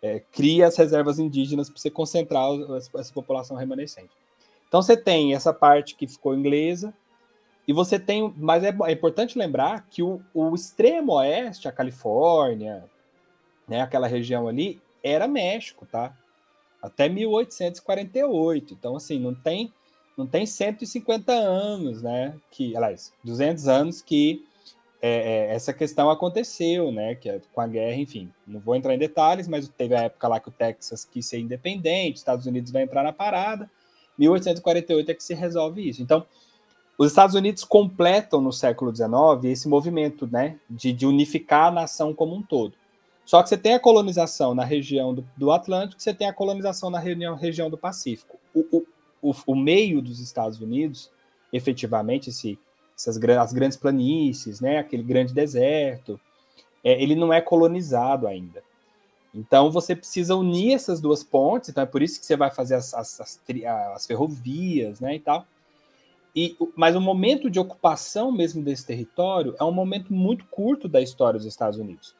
[0.01, 2.47] é, cria as reservas indígenas para você concentrar
[2.95, 4.11] essa população remanescente.
[4.67, 6.93] Então você tem essa parte que ficou inglesa,
[7.67, 8.33] e você tem.
[8.37, 12.85] Mas é, é importante lembrar que o, o, extremo oeste, a Califórnia,
[13.67, 16.15] né, aquela região ali, era México, tá?
[16.81, 18.73] Até 1848.
[18.73, 19.73] Então, assim, não tem,
[20.17, 22.35] não tem 150 anos, né?
[22.51, 24.45] Que, aliás, 200 anos que
[25.01, 27.15] é, é, essa questão aconteceu, né?
[27.15, 30.27] Que é, com a guerra, enfim, não vou entrar em detalhes, mas teve a época
[30.27, 33.69] lá que o Texas quis ser independente, Estados Unidos vai entrar na parada.
[34.17, 36.01] 1848 é que se resolve isso.
[36.01, 36.25] Então,
[36.97, 42.13] os Estados Unidos completam no século XIX esse movimento né, de, de, unificar a nação
[42.13, 42.73] como um todo.
[43.25, 46.89] Só que você tem a colonização na região do, do Atlântico, você tem a colonização
[46.89, 48.37] na região, região do Pacífico.
[48.53, 48.85] O, o,
[49.29, 51.11] o, o, meio dos Estados Unidos,
[51.51, 52.57] efetivamente, esse,
[52.95, 56.19] essas as grandes planícies, né, aquele grande deserto,
[56.83, 58.63] é, ele não é colonizado ainda.
[59.33, 62.75] Então você precisa unir essas duas pontes, então é por isso que você vai fazer
[62.75, 63.41] as, as, as,
[63.93, 65.45] as ferrovias, né, e tal.
[66.35, 70.99] E, mas o momento de ocupação mesmo desse território é um momento muito curto da
[70.99, 72.13] história dos Estados Unidos.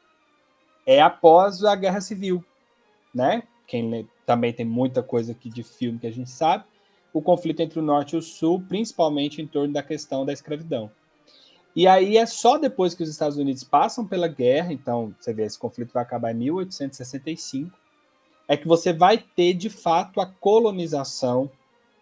[0.86, 2.42] É após a Guerra Civil,
[3.14, 3.42] né?
[3.66, 6.64] Quem também tem muita coisa aqui de filme que a gente sabe,
[7.12, 10.90] o conflito entre o Norte e o Sul, principalmente em torno da questão da escravidão.
[11.74, 15.44] E aí é só depois que os Estados Unidos passam pela guerra, então você vê,
[15.44, 17.70] esse conflito vai acabar em 1865,
[18.48, 21.50] é que você vai ter de fato a colonização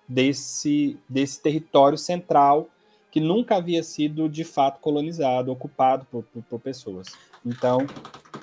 [0.08, 2.68] desse, desse território central
[3.10, 7.12] que nunca havia sido de fato colonizado, ocupado por, por, por pessoas.
[7.46, 7.78] Então,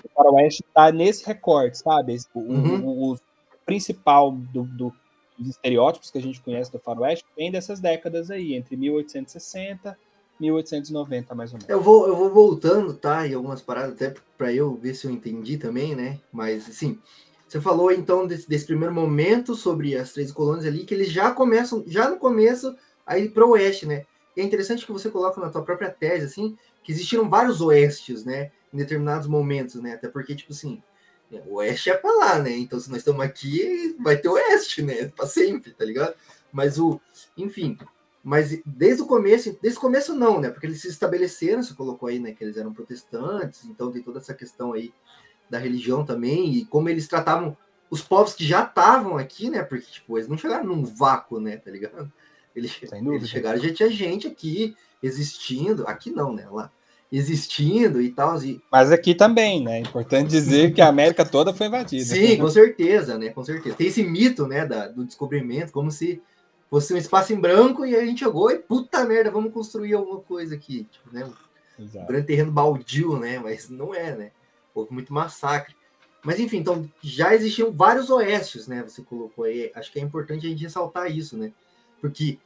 [0.03, 2.17] o faroeste está nesse recorte, sabe?
[2.33, 2.85] O, uhum.
[2.85, 3.19] o, o
[3.65, 4.93] principal do, do,
[5.37, 9.97] dos estereótipos que a gente conhece do faroeste vem dessas décadas aí, entre 1860
[10.41, 11.69] 1890, mais ou menos.
[11.69, 13.27] Eu vou, eu vou voltando, tá?
[13.27, 16.19] E algumas paradas até para eu ver se eu entendi também, né?
[16.31, 16.97] Mas, assim,
[17.51, 21.31] você falou então desse, desse, primeiro momento sobre as três colônias ali, que eles já
[21.31, 22.73] começam, já no começo,
[23.05, 24.05] aí para o oeste, né?
[24.37, 28.23] E é interessante que você coloca na tua própria tese, assim, que existiram vários oestes,
[28.23, 28.51] né?
[28.73, 29.95] Em determinados momentos, né?
[29.95, 30.81] Até porque, tipo assim,
[31.45, 32.55] o oeste é para lá, né?
[32.55, 35.09] Então, se nós estamos aqui, vai ter oeste, né?
[35.13, 36.15] Para sempre, tá ligado?
[36.53, 37.01] Mas o,
[37.37, 37.77] enfim,
[38.23, 40.49] mas desde o começo, desde o começo não, né?
[40.49, 42.31] Porque eles se estabeleceram, você colocou aí, né?
[42.31, 44.93] Que eles eram protestantes, então tem toda essa questão aí
[45.51, 47.55] da religião também, e como eles tratavam
[47.89, 49.61] os povos que já estavam aqui, né?
[49.61, 51.57] Porque, tipo, eles não chegaram num vácuo, né?
[51.57, 52.11] Tá ligado?
[52.55, 56.47] Eles, eles chegaram, já tinha gente aqui existindo, aqui não, né?
[56.49, 56.71] Lá
[57.11, 58.41] existindo e tal.
[58.41, 58.61] E...
[58.71, 59.77] Mas aqui também, né?
[59.77, 62.05] É importante dizer que a América toda foi invadida.
[62.05, 63.29] Sim, com certeza, né?
[63.29, 63.75] Com certeza.
[63.75, 66.21] Tem esse mito, né, da, do descobrimento, como se
[66.69, 70.21] fosse um espaço em branco e a gente jogou e puta merda, vamos construir alguma
[70.21, 71.29] coisa aqui, tipo, né?
[71.77, 73.39] Um grande terreno baldio, né?
[73.39, 74.31] Mas não é, né?
[74.73, 75.75] Houve muito massacre.
[76.23, 78.83] Mas enfim, então já existiam vários oestes, né?
[78.83, 79.71] Você colocou aí.
[79.73, 81.51] Acho que é importante a gente ressaltar isso, né?
[81.99, 82.37] Porque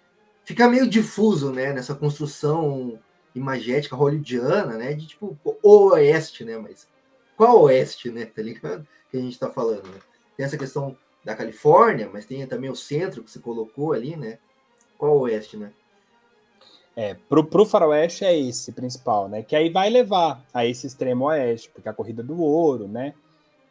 [0.44, 1.74] fica meio difuso, né?
[1.74, 3.00] Nessa construção
[3.34, 4.94] imagética hollywoodiana, né?
[4.94, 6.58] De tipo, o oeste, né?
[6.58, 6.88] Mas
[7.36, 8.26] qual oeste, né?
[8.26, 8.88] Tá ligado?
[9.12, 10.00] Que a gente tá falando, né?
[10.38, 14.38] Tem essa questão da Califórnia, mas tem também o centro que você colocou ali, né?
[14.98, 15.74] Qual oeste, né?
[16.96, 19.44] É, pro, pro faroeste é esse principal, né?
[19.44, 23.14] Que aí vai levar a esse extremo oeste, porque a corrida do ouro, né?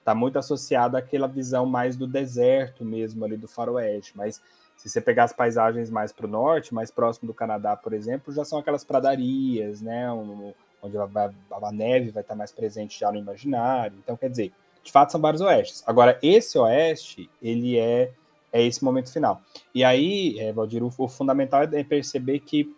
[0.04, 4.12] Tá muito associada àquela visão mais do deserto mesmo ali do faroeste.
[4.14, 4.42] Mas
[4.76, 8.34] se você pegar as paisagens mais para o norte, mais próximo do Canadá, por exemplo,
[8.34, 10.12] já são aquelas pradarias, né?
[10.12, 13.96] Um, onde a, a, a, neve vai estar mais presente já no imaginário.
[14.02, 15.82] Então, quer dizer, de fato são vários oestes.
[15.87, 18.12] Agora, esse oeste, ele é,
[18.52, 19.40] é esse momento final.
[19.74, 22.70] E aí, é, Valdir, o, o fundamental é perceber que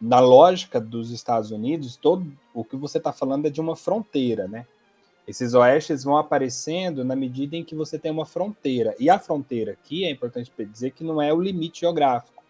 [0.00, 4.46] na lógica dos Estados Unidos, todo o que você está falando é de uma fronteira,
[4.46, 4.66] né?
[5.26, 8.94] Esses oestes vão aparecendo na medida em que você tem uma fronteira.
[8.98, 12.42] E a fronteira aqui é importante dizer que não é o limite geográfico.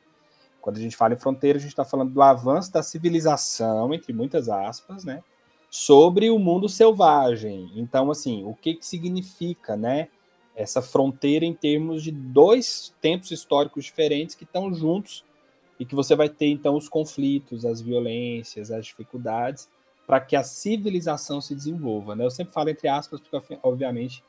[0.61, 4.13] Quando a gente fala em fronteira, a gente está falando do avanço da civilização, entre
[4.13, 5.25] muitas aspas, né?
[5.69, 7.73] Sobre o mundo selvagem.
[7.75, 10.09] Então, assim, o que, que significa, né?
[10.55, 15.25] Essa fronteira em termos de dois tempos históricos diferentes que estão juntos
[15.79, 19.69] e que você vai ter então os conflitos, as violências, as dificuldades
[20.07, 22.17] para que a civilização se desenvolva.
[22.17, 22.25] Né?
[22.25, 24.25] Eu sempre falo entre aspas, porque obviamente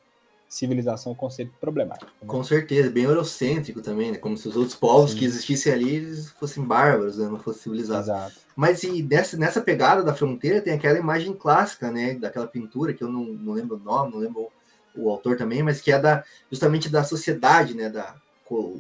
[0.50, 2.12] civilização é um conceito problemático.
[2.22, 2.28] Né?
[2.28, 4.18] Com certeza, bem eurocêntrico também, né?
[4.18, 5.18] como se os outros povos Sim.
[5.18, 7.28] que existissem ali eles fossem bárbaros, né?
[7.30, 8.08] não fossem civilizados.
[8.08, 8.36] Exato.
[8.56, 13.02] Mas e dessa, nessa pegada da fronteira tem aquela imagem clássica, né, daquela pintura que
[13.02, 14.50] eu não, não lembro o nome, não lembro
[14.94, 18.16] o, autor também, mas que é da justamente da sociedade, né, da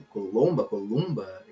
[0.10, 1.44] Colomba, Columba,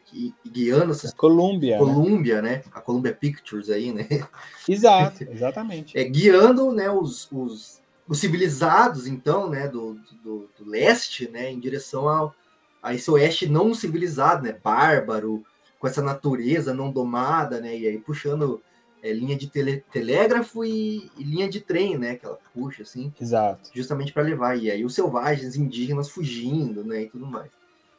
[0.45, 1.13] guiando essas.
[1.13, 1.77] Colômbia.
[1.77, 2.57] Colômbia, né?
[2.57, 2.63] né?
[2.73, 4.07] A Columbia Pictures aí, né?
[4.67, 5.97] Exato, exatamente.
[5.97, 11.59] É, guiando né, os, os, os civilizados, então, né, do, do, do, leste, né, em
[11.59, 12.33] direção ao,
[12.81, 14.57] a esse oeste não civilizado, né?
[14.63, 15.43] Bárbaro,
[15.79, 17.77] com essa natureza não domada, né?
[17.77, 18.61] E aí puxando
[19.01, 22.15] é, linha de tele, telégrafo e, e, linha de trem, né?
[22.15, 23.13] Que ela puxa, assim.
[23.19, 23.69] Exato.
[23.73, 24.57] Justamente para levar.
[24.57, 27.03] E aí os selvagens indígenas fugindo, né?
[27.03, 27.49] E tudo mais.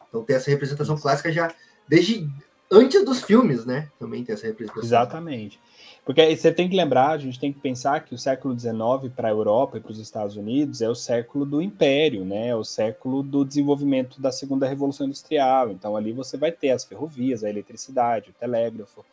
[0.09, 1.03] Então tem essa representação Isso.
[1.03, 1.53] clássica já
[1.89, 2.29] desde
[2.71, 3.89] antes dos filmes, né?
[3.99, 4.87] Também tem essa representação.
[4.87, 5.59] Exatamente.
[6.05, 9.29] Porque você tem que lembrar, a gente tem que pensar que o século XIX para
[9.29, 12.49] a Europa e para os Estados Unidos é o século do império, né?
[12.49, 15.71] É o século do desenvolvimento da segunda revolução industrial.
[15.71, 19.05] Então ali você vai ter as ferrovias, a eletricidade, o telégrafo.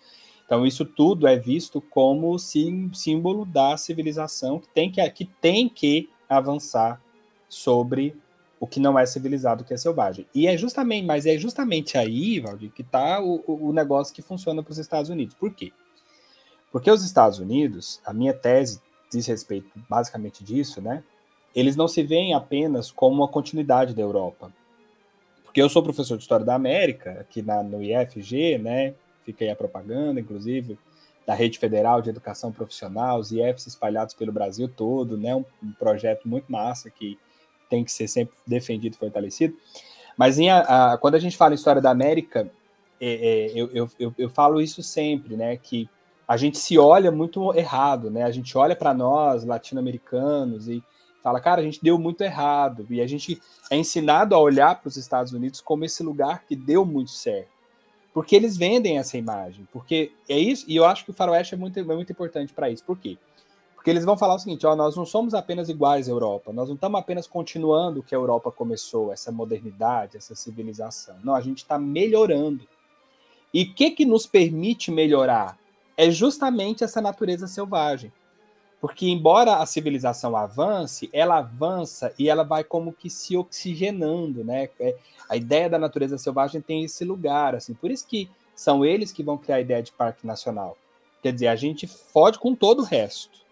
[0.46, 5.68] Então isso tudo é visto como sim, símbolo da civilização que tem que, que tem
[5.68, 7.02] que avançar
[7.50, 8.16] sobre
[8.66, 10.26] o que não é civilizado, o que é selvagem.
[10.34, 14.64] E é justamente, mas é justamente aí, Valdir, que está o, o negócio que funciona
[14.64, 15.36] para os Estados Unidos.
[15.36, 15.72] Por quê?
[16.72, 21.04] Porque os Estados Unidos, a minha tese diz respeito basicamente disso, né?
[21.54, 24.52] Eles não se veem apenas como uma continuidade da Europa.
[25.44, 28.96] Porque eu sou professor de História da América, aqui na, no IFG, né?
[29.24, 30.76] Fica aí a propaganda, inclusive,
[31.24, 35.36] da Rede Federal de Educação Profissional, os IFs espalhados pelo Brasil todo, né?
[35.36, 37.16] Um, um projeto muito massa que
[37.70, 39.56] tem que ser sempre defendido e fortalecido.
[40.18, 42.50] Mas em a, a, quando a gente fala em história da América,
[43.00, 45.58] é, é, eu, eu, eu, eu, falo isso sempre, né?
[45.58, 45.90] Que
[46.28, 48.24] a gente se olha muito errado, né?
[48.24, 50.82] A gente olha para nós, latino-americanos, e
[51.22, 52.86] fala, cara, a gente deu muito errado.
[52.90, 56.56] E a gente é ensinado a olhar para os Estados Unidos como esse lugar que
[56.56, 57.50] deu muito certo.
[58.14, 59.68] Porque eles vendem essa imagem.
[59.74, 62.70] Porque é isso, e eu acho que o Faroeste é muito, é muito importante para
[62.70, 62.84] isso.
[62.84, 63.18] Por quê?
[63.18, 63.35] Porque
[63.92, 66.74] eles vão falar o seguinte: ó, nós não somos apenas iguais à Europa, nós não
[66.74, 71.16] estamos apenas continuando o que a Europa começou, essa modernidade, essa civilização.
[71.24, 72.68] Não, a gente está melhorando.
[73.54, 75.56] E o que, que nos permite melhorar?
[75.96, 78.12] É justamente essa natureza selvagem.
[78.82, 84.68] Porque, embora a civilização avance, ela avança e ela vai como que se oxigenando, né?
[84.80, 84.96] É,
[85.30, 87.76] a ideia da natureza selvagem tem esse lugar, assim.
[87.76, 90.76] Por isso que são eles que vão criar a ideia de parque nacional.
[91.22, 93.45] Quer dizer, a gente fode com todo o resto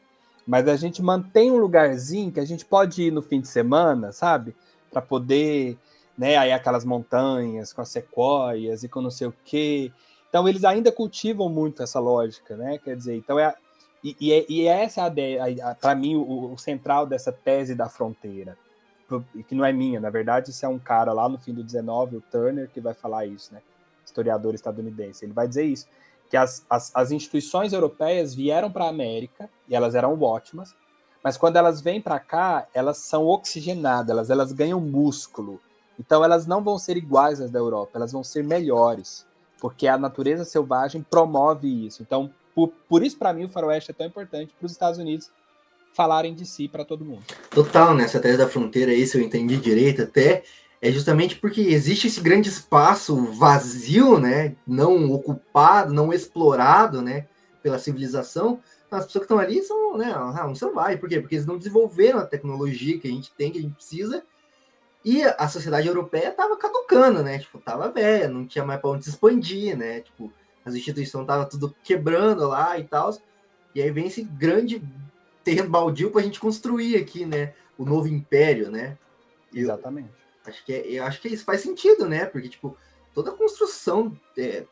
[0.46, 4.12] mas a gente mantém um lugarzinho que a gente pode ir no fim de semana,
[4.12, 4.56] sabe?
[4.92, 5.78] Para poder,
[6.18, 6.38] né?
[6.38, 9.92] Aí aquelas montanhas com as sequoias e com não sei o quê.
[10.30, 12.78] Então eles ainda cultivam muito essa lógica, né?
[12.78, 13.56] Quer dizer, então é
[14.04, 17.74] e, e, é, e essa é a ideia, para mim, o, o, central dessa tese
[17.74, 18.58] da fronteira,
[19.48, 22.18] que não é minha, na verdade, isso é um cara lá no fim do 19,
[22.18, 23.62] o Turner, que vai falar isso, né?
[24.06, 25.24] Historiador estadunidense.
[25.24, 25.88] Ele vai dizer isso
[26.34, 30.74] que as, as, as instituições europeias vieram para a América e elas eram ótimas,
[31.24, 35.62] mas quando elas vêm para cá, elas são oxigenadas, elas, elas ganham músculo.
[36.00, 39.28] Então elas não vão ser iguais às da Europa, elas vão ser melhores,
[39.60, 42.02] porque a natureza selvagem promove isso.
[42.02, 45.30] Então, por, por isso, para mim, o faroeste é tão importante para os Estados Unidos
[45.94, 47.26] falarem de si para todo mundo.
[47.52, 48.24] Total, nessa né?
[48.24, 50.42] tese da fronteira aí, se eu entendi direito, até
[50.84, 57.26] é justamente porque existe esse grande espaço vazio, né, não ocupado, não explorado, né,
[57.62, 58.60] pela civilização.
[58.86, 60.98] Então, as pessoas que estão ali são, né, ah, um selvagem.
[60.98, 61.22] Por quê?
[61.22, 64.26] Porque eles não desenvolveram a tecnologia que a gente tem, que a gente precisa,
[65.06, 67.38] E a sociedade europeia estava caducando, né?
[67.40, 70.00] Tipo, tava velha, não tinha mais para onde se expandir, né?
[70.00, 70.32] Tipo,
[70.66, 73.14] as instituições estavam tudo quebrando lá e tal.
[73.76, 74.82] E aí vem esse grande
[75.44, 77.54] terreno baldio para a gente construir aqui, né?
[77.78, 78.98] O novo império, né?
[79.54, 80.23] Exatamente.
[80.46, 82.26] Acho que, é, eu acho que isso faz sentido, né?
[82.26, 82.78] Porque, tipo,
[83.14, 84.66] toda a construção é,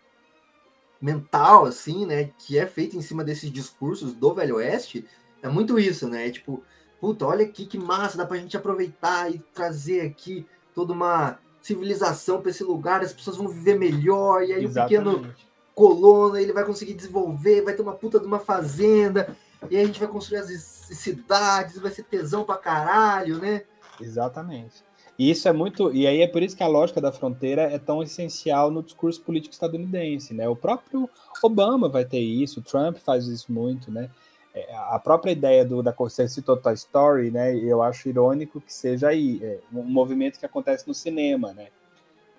[1.02, 2.32] mental, assim, né?
[2.38, 5.08] Que é feita em cima desses discursos do Velho Oeste,
[5.42, 6.28] é muito isso, né?
[6.28, 6.64] É, tipo,
[7.00, 12.42] puta, olha aqui que massa, dá pra gente aproveitar e trazer aqui toda uma civilização
[12.42, 15.08] para esse lugar, as pessoas vão viver melhor, e aí Exatamente.
[15.08, 15.36] o pequeno
[15.76, 19.36] colono ele vai conseguir desenvolver, vai ter uma puta de uma fazenda,
[19.70, 23.64] e aí a gente vai construir as cidades, vai ser tesão pra caralho, né?
[24.00, 24.84] Exatamente.
[25.22, 25.94] E isso é muito.
[25.94, 29.22] E aí é por isso que a lógica da fronteira é tão essencial no discurso
[29.22, 30.50] político estadunidense, né?
[30.50, 31.08] O próprio
[31.44, 34.10] Obama vai ter isso, Trump faz isso muito, né?
[34.52, 37.56] É, a própria ideia do, da você citou Toy Story, né?
[37.56, 41.68] Eu acho irônico que seja aí é, um movimento que acontece no cinema, né?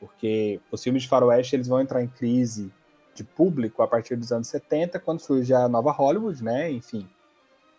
[0.01, 2.68] Porque os filmes de faroeste eles vão entrar em crise
[3.14, 6.68] de público a partir dos anos 70, quando surge a nova Hollywood, né?
[6.68, 7.09] Enfim.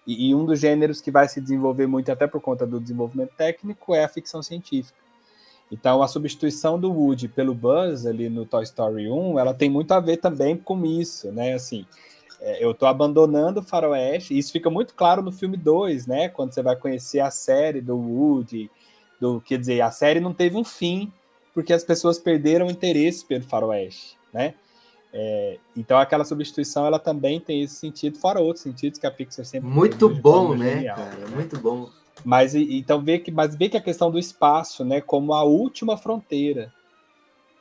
[0.05, 3.31] E, e, um dos gêneros que vai se desenvolver muito, até por conta do desenvolvimento
[3.37, 4.97] técnico, é a ficção científica.
[5.71, 9.91] Então, a substituição do Woody pelo Buzz ali no Toy Story 1, ela tem muito
[9.93, 11.53] a ver também com isso, né?
[11.53, 11.85] Assim,
[12.41, 16.29] é, eu estou abandonando o faroeste, e isso fica muito claro no filme 2, né?
[16.29, 18.69] Quando você vai conhecer a série do Woody,
[19.19, 21.11] do, quer dizer, a série não teve um fim,
[21.53, 24.55] porque as pessoas perderam o interesse pelo faroeste, né?
[25.15, 29.45] É, então aquela substituição ela também tem esse sentido, fora outros sentidos que a Pixar
[29.45, 31.27] sempre muito bom, né, genial, cara, né?
[31.27, 31.87] muito bom.
[32.25, 35.97] Mas então vê que, mas vê que a questão do espaço, né, como a última
[35.97, 36.73] fronteira.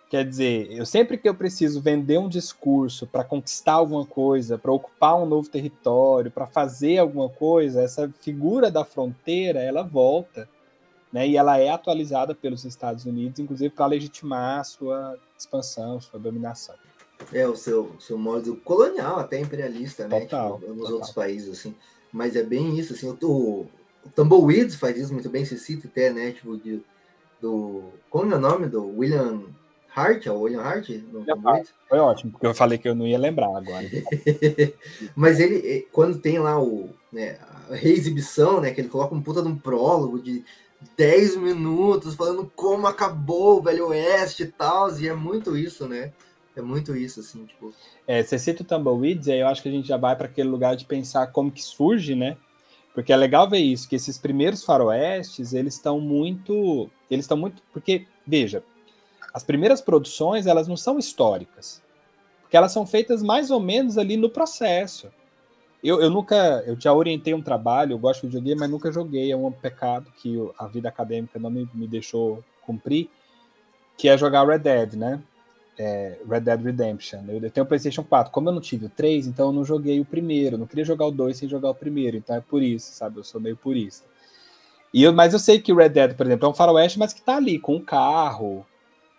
[0.09, 4.71] Quer dizer, eu sempre que eu preciso vender um discurso para conquistar alguma coisa, para
[4.71, 10.49] ocupar um novo território, para fazer alguma coisa, essa figura da fronteira ela volta,
[11.12, 11.27] né?
[11.27, 16.75] E ela é atualizada pelos Estados Unidos, inclusive para legitimar a sua expansão, sua dominação.
[17.33, 20.20] É, o seu, seu modo colonial, até imperialista, né?
[20.20, 20.94] Total, tipo, nos total.
[20.94, 21.75] outros países, assim.
[22.12, 23.09] Mas é bem isso, assim.
[23.09, 23.66] O,
[24.05, 26.33] o Tumbleweeds faz isso muito bem, você cita até, né?
[26.33, 26.83] Tipo, de,
[27.40, 27.85] do.
[28.11, 28.66] Como é o nome?
[28.66, 29.44] Do William
[29.94, 30.88] Hart, é o William Hart?
[31.12, 31.25] No
[31.88, 33.87] Foi ótimo, porque eu falei que eu não ia lembrar agora.
[35.14, 37.38] Mas ele, quando tem lá o, né,
[37.70, 38.72] a reexibição, né?
[38.72, 40.44] Que ele coloca um puta de um prólogo de
[40.96, 46.12] 10 minutos falando como acabou o Velho Oeste e tal, e é muito isso, né?
[46.55, 47.73] É muito isso, assim, tipo.
[48.07, 50.49] É, você cita o Tumbleweeds, aí eu acho que a gente já vai para aquele
[50.49, 52.37] lugar de pensar como que surge, né?
[52.95, 56.91] Porque é legal ver isso, que esses primeiros faroestes, eles estão muito.
[57.11, 57.62] Eles estão muito.
[57.73, 58.62] Porque, veja,
[59.33, 61.83] as primeiras produções, elas não são históricas.
[62.43, 65.09] Porque elas são feitas mais ou menos ali no processo.
[65.83, 66.62] Eu, eu nunca.
[66.67, 69.33] Eu já orientei um trabalho, eu gosto de videogame, mas nunca joguei.
[69.33, 73.09] É um pecado que a vida acadêmica não me, me deixou cumprir,
[73.97, 75.23] que é jogar Red Dead, né?
[75.78, 77.20] É, Red Dead Redemption.
[77.28, 78.32] Eu, eu, tenho o PlayStation 4.
[78.32, 80.58] Como eu não tive o 3, então eu não joguei o primeiro.
[80.58, 82.16] Não queria jogar o 2 sem jogar o primeiro.
[82.16, 83.18] Então é por isso, sabe?
[83.18, 84.06] Eu sou meio purista.
[84.92, 87.12] E eu, mas eu sei que o Red Dead, por exemplo, é um faroeste, mas
[87.12, 88.66] que tá ali com um carro,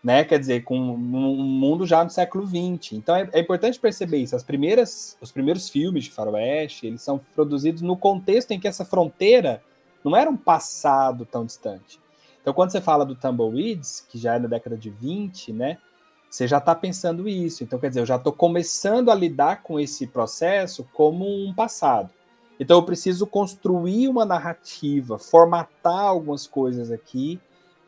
[0.03, 0.23] né?
[0.23, 2.93] Quer dizer, com um mundo já no século XX.
[2.93, 4.35] Então é, é, importante perceber isso.
[4.35, 8.85] As primeiras, os primeiros filmes de faroeste, eles são produzidos no contexto em que essa
[8.85, 9.63] fronteira
[10.03, 11.99] não era um passado tão distante.
[12.41, 15.77] Então, quando você fala do Tumbleweeds, que já é na década de 20, né?
[16.33, 17.63] Você já está pensando isso.
[17.63, 22.09] Então, quer dizer, eu já estou começando a lidar com esse processo como um passado.
[22.59, 27.39] Então, eu preciso construir uma narrativa, formatar algumas coisas aqui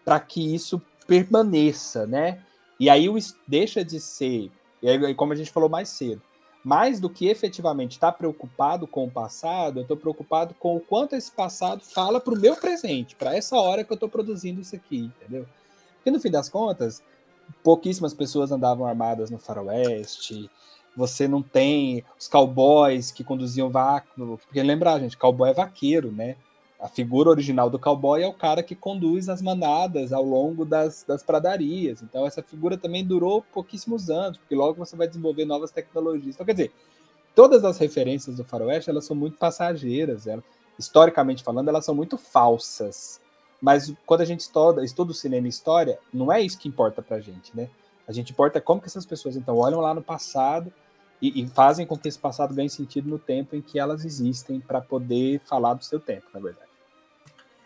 [0.06, 2.44] para que isso permaneça, né?
[2.80, 3.08] E aí
[3.48, 6.22] deixa de ser, e como a gente falou mais cedo,
[6.64, 10.80] mais do que efetivamente estar tá preocupado com o passado, eu estou preocupado com o
[10.80, 14.62] quanto esse passado fala para o meu presente, para essa hora que eu estou produzindo
[14.62, 15.48] isso aqui, entendeu?
[15.96, 17.02] Porque no fim das contas,
[17.64, 20.50] pouquíssimas pessoas andavam armadas no faroeste,
[20.96, 26.38] você não tem os cowboys que conduziam vácuo, porque lembrar, gente, cowboy é vaqueiro, né?
[26.80, 31.04] A figura original do cowboy é o cara que conduz as manadas ao longo das,
[31.04, 32.02] das pradarias.
[32.02, 36.36] Então, essa figura também durou pouquíssimos anos, porque logo você vai desenvolver novas tecnologias.
[36.36, 36.72] Então, quer dizer,
[37.34, 40.28] todas as referências do faroeste, elas são muito passageiras.
[40.28, 40.44] Elas,
[40.78, 43.22] historicamente falando, elas são muito falsas.
[43.62, 47.02] Mas quando a gente estuda, estuda o cinema e história, não é isso que importa
[47.02, 47.70] pra gente, né?
[48.08, 50.72] A gente importa como que essas pessoas, então, olham lá no passado
[51.22, 54.60] e, e fazem com que esse passado ganhe sentido no tempo em que elas existem
[54.60, 56.70] para poder falar do seu tempo, na verdade.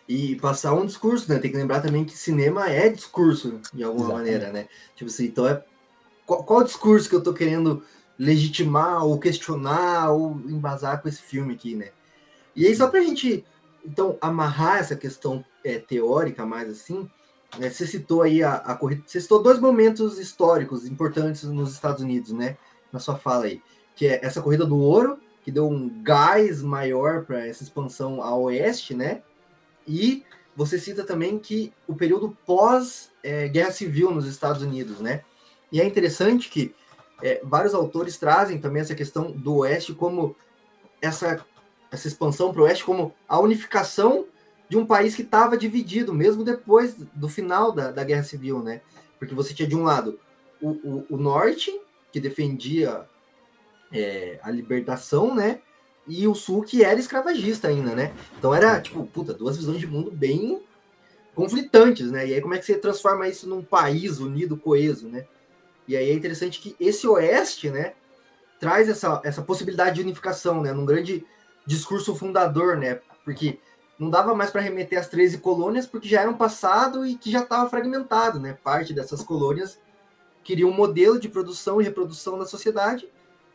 [0.08, 1.38] E passar um discurso, né?
[1.38, 4.32] Tem que lembrar também que cinema é discurso, de alguma Exatamente.
[4.32, 4.68] maneira, né?
[4.96, 5.64] Tipo assim, então é.
[6.26, 7.84] Qual, qual discurso que eu tô querendo
[8.18, 11.90] legitimar ou questionar ou embasar com esse filme aqui, né?
[12.56, 13.46] E aí, só pra gente,
[13.86, 17.10] então, amarrar essa questão é, teórica mais assim,
[17.57, 22.03] né, você citou aí a, a corrida, você citou dois momentos históricos importantes nos Estados
[22.03, 22.57] Unidos, né?
[22.91, 23.62] Na sua fala aí,
[23.95, 28.36] que é essa corrida do ouro, que deu um gás maior para essa expansão a
[28.36, 29.22] oeste, né?
[29.88, 30.24] E
[30.55, 35.24] você cita também que o período pós é, guerra civil nos Estados Unidos, né?
[35.72, 36.76] E é interessante que
[37.22, 40.36] é, vários autores trazem também essa questão do oeste como
[41.01, 41.45] essa
[41.91, 44.26] essa expansão para o oeste como a unificação
[44.70, 48.82] de um país que estava dividido, mesmo depois do final da, da Guerra Civil, né?
[49.18, 50.20] Porque você tinha de um lado
[50.62, 51.72] o, o, o norte,
[52.12, 53.06] que defendia
[53.92, 55.60] é, a libertação, né?
[56.08, 58.14] E o sul, que era escravagista ainda, né?
[58.38, 60.62] Então era, tipo, puta, duas visões de mundo bem
[61.34, 62.28] conflitantes, né?
[62.28, 65.26] E aí como é que você transforma isso num país unido, coeso, né?
[65.88, 67.94] E aí é interessante que esse oeste, né,
[68.60, 70.74] traz essa, essa possibilidade de unificação, né?
[70.74, 71.26] Num grande
[71.66, 73.00] discurso fundador, né?
[73.26, 73.60] Porque
[74.00, 77.30] não dava mais para remeter às 13 colônias, porque já era um passado e que
[77.30, 78.58] já estava fragmentado, né?
[78.64, 79.78] Parte dessas colônias
[80.41, 83.08] queria um modelo de produção e reprodução da sociedade,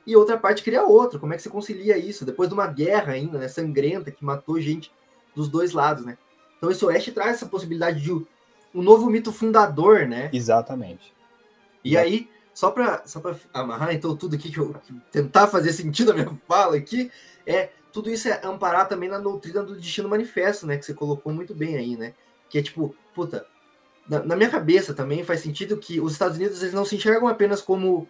[0.07, 1.19] e outra parte queria outro.
[1.19, 2.27] Como é que você concilia isso?
[2.27, 3.49] Depois de uma guerra ainda, né?
[3.49, 4.93] Sangrenta, que matou gente
[5.35, 6.19] dos dois lados, né?
[6.59, 10.29] Então esse Oeste traz essa possibilidade de um novo mito fundador, né?
[10.31, 11.15] Exatamente.
[11.83, 13.21] E aí, só para só
[13.53, 14.75] amarrar então tudo aqui que eu
[15.11, 17.11] tentar fazer sentido a minha fala aqui,
[17.47, 20.77] é tudo isso é amparar também na doutrina do destino manifesto, né?
[20.77, 22.13] Que você colocou muito bem aí, né?
[22.51, 23.47] Que é tipo, puta,
[24.09, 27.29] na, na minha cabeça também faz sentido que os Estados Unidos eles não se enxergam
[27.29, 28.09] apenas como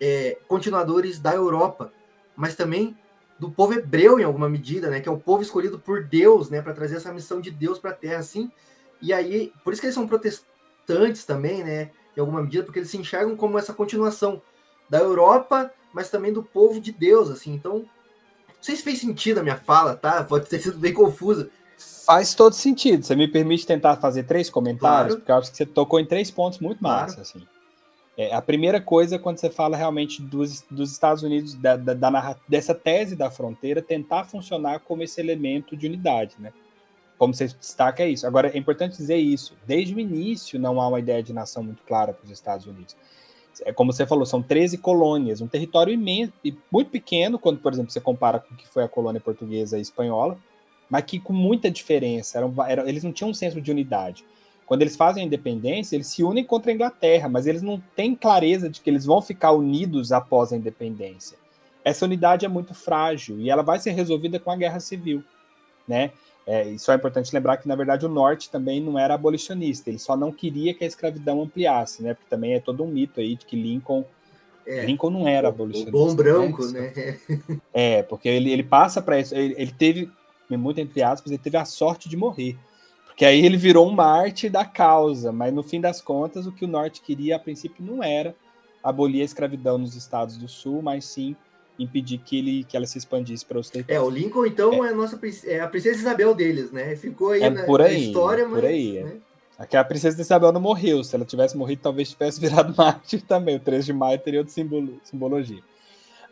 [0.00, 1.92] é, continuadores da Europa,
[2.34, 2.98] mas também
[3.38, 5.00] do povo hebreu em alguma medida, né?
[5.00, 6.60] Que é o povo escolhido por Deus, né?
[6.60, 8.50] Para trazer essa missão de Deus para a Terra, assim.
[9.00, 11.92] E aí, por isso que eles são protestantes também, né?
[12.16, 14.42] Em alguma medida, porque eles se enxergam como essa continuação
[14.88, 17.54] da Europa, mas também do povo de Deus, assim.
[17.54, 17.88] Então,
[18.60, 20.22] não sei se fez sentido a minha fala, tá?
[20.22, 21.48] Pode ter sido bem confusa.
[22.04, 23.02] Faz todo sentido.
[23.02, 25.14] Você me permite tentar fazer três comentários?
[25.14, 25.16] Claro.
[25.16, 27.02] Porque eu acho que você tocou em três pontos muito claro.
[27.02, 27.22] massa.
[27.22, 27.42] Assim.
[28.18, 31.94] É, a primeira coisa é quando você fala realmente dos, dos Estados Unidos, da, da,
[31.94, 36.52] da, dessa tese da fronteira, tentar funcionar como esse elemento de unidade, né?
[37.16, 38.26] Como você destaca, é isso.
[38.26, 39.54] Agora, é importante dizer isso.
[39.66, 42.94] Desde o início não há uma ideia de nação muito clara para os Estados Unidos
[43.64, 47.72] é como você falou, são 13 colônias, um território imenso e muito pequeno, quando, por
[47.72, 50.38] exemplo, você compara com o que foi a colônia portuguesa e espanhola,
[50.88, 54.24] mas que com muita diferença, eram, eram, eles não tinham um senso de unidade.
[54.66, 58.14] Quando eles fazem a independência, eles se unem contra a Inglaterra, mas eles não têm
[58.14, 61.36] clareza de que eles vão ficar unidos após a independência.
[61.84, 65.24] Essa unidade é muito frágil e ela vai ser resolvida com a guerra civil,
[65.88, 66.12] né?
[66.46, 69.98] É, isso é importante lembrar que, na verdade, o Norte também não era abolicionista, ele
[69.98, 72.14] só não queria que a escravidão ampliasse, né?
[72.14, 74.04] Porque também é todo um mito aí de que Lincoln.
[74.66, 75.96] É, Lincoln não era abolicionista.
[75.96, 76.92] O bom branco, né?
[76.96, 77.60] né?
[77.72, 79.34] É, porque ele, ele passa para isso.
[79.34, 80.10] Ele, ele, teve,
[80.50, 82.56] muito entre aspas, ele teve a sorte de morrer.
[83.06, 86.64] Porque aí ele virou um mártir da causa, mas no fim das contas, o que
[86.64, 88.34] o Norte queria a princípio não era
[88.82, 91.36] abolir a escravidão nos estados do Sul, mas sim
[91.82, 94.02] impedir que, ele, que ela se expandisse para os territórios.
[94.02, 96.94] É, o Lincoln, então, é, é a, nossa, é a princesa Isabel deles, né?
[96.94, 98.60] Ficou aí é na, por aí, na história, mas...
[98.60, 99.16] Por aí, né?
[99.58, 101.04] Aqui a princesa Isabel não morreu.
[101.04, 103.56] Se ela tivesse morrido, talvez tivesse virado mártir também.
[103.56, 105.62] O 3 de maio teria outra simbolo, simbologia.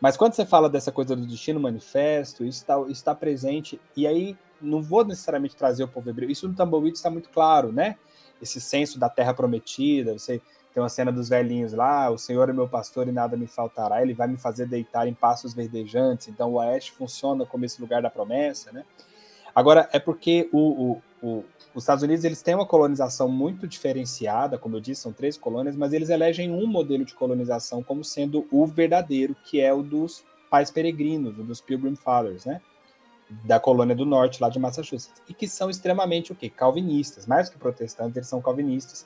[0.01, 3.79] Mas quando você fala dessa coisa do destino manifesto, isso está está presente.
[3.95, 6.29] E aí, não vou necessariamente trazer o povo hebreu.
[6.29, 7.97] Isso no Tumbleweed está muito claro, né?
[8.41, 10.13] Esse senso da terra prometida.
[10.13, 10.41] Você
[10.73, 14.01] tem uma cena dos velhinhos lá, o Senhor é meu pastor e nada me faltará,
[14.01, 16.27] ele vai me fazer deitar em passos verdejantes.
[16.27, 18.85] Então o Oeste funciona como esse lugar da promessa, né?
[19.53, 24.57] Agora, é porque o, o, o, os Estados Unidos eles têm uma colonização muito diferenciada,
[24.57, 28.47] como eu disse, são três colônias, mas eles elegem um modelo de colonização como sendo
[28.51, 32.61] o verdadeiro, que é o dos pais peregrinos, o dos Pilgrim Fathers, né?
[33.43, 36.49] Da colônia do norte, lá de Massachusetts, e que são extremamente o quê?
[36.49, 39.05] Calvinistas, mais que protestantes, eles são calvinistas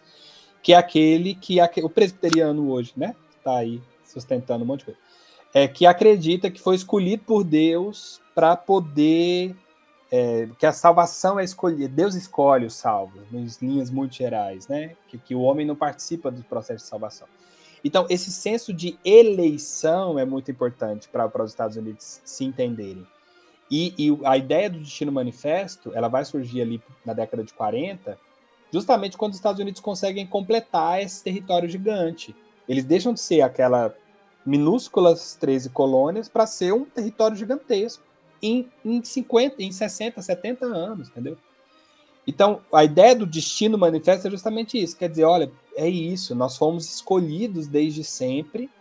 [0.63, 4.99] que é aquele que o presbiteriano hoje, né, está aí sustentando um monte de coisa,
[5.53, 9.55] é que acredita que foi escolhido por Deus para poder
[10.09, 14.95] é, que a salvação é escolher, Deus escolhe os salvos, em linhas muito gerais, né?
[15.07, 17.27] Que, que o homem não participa do processo de salvação.
[17.83, 23.05] Então, esse senso de eleição é muito importante para os Estados Unidos se entenderem.
[23.69, 28.17] E, e, a ideia do Destino Manifesto, ela vai surgir ali na década de 40,
[28.73, 32.35] justamente quando os Estados Unidos conseguem completar esse território gigante.
[32.67, 33.95] Eles deixam de ser aquela
[34.43, 38.03] minúsculas 13 colônias para ser um território gigantesco
[38.41, 41.37] em, em 50, em 60, 70 anos, entendeu?
[42.25, 44.97] Então, a ideia do destino manifesto é justamente isso.
[44.97, 48.71] Quer dizer, olha, é isso, nós fomos escolhidos desde sempre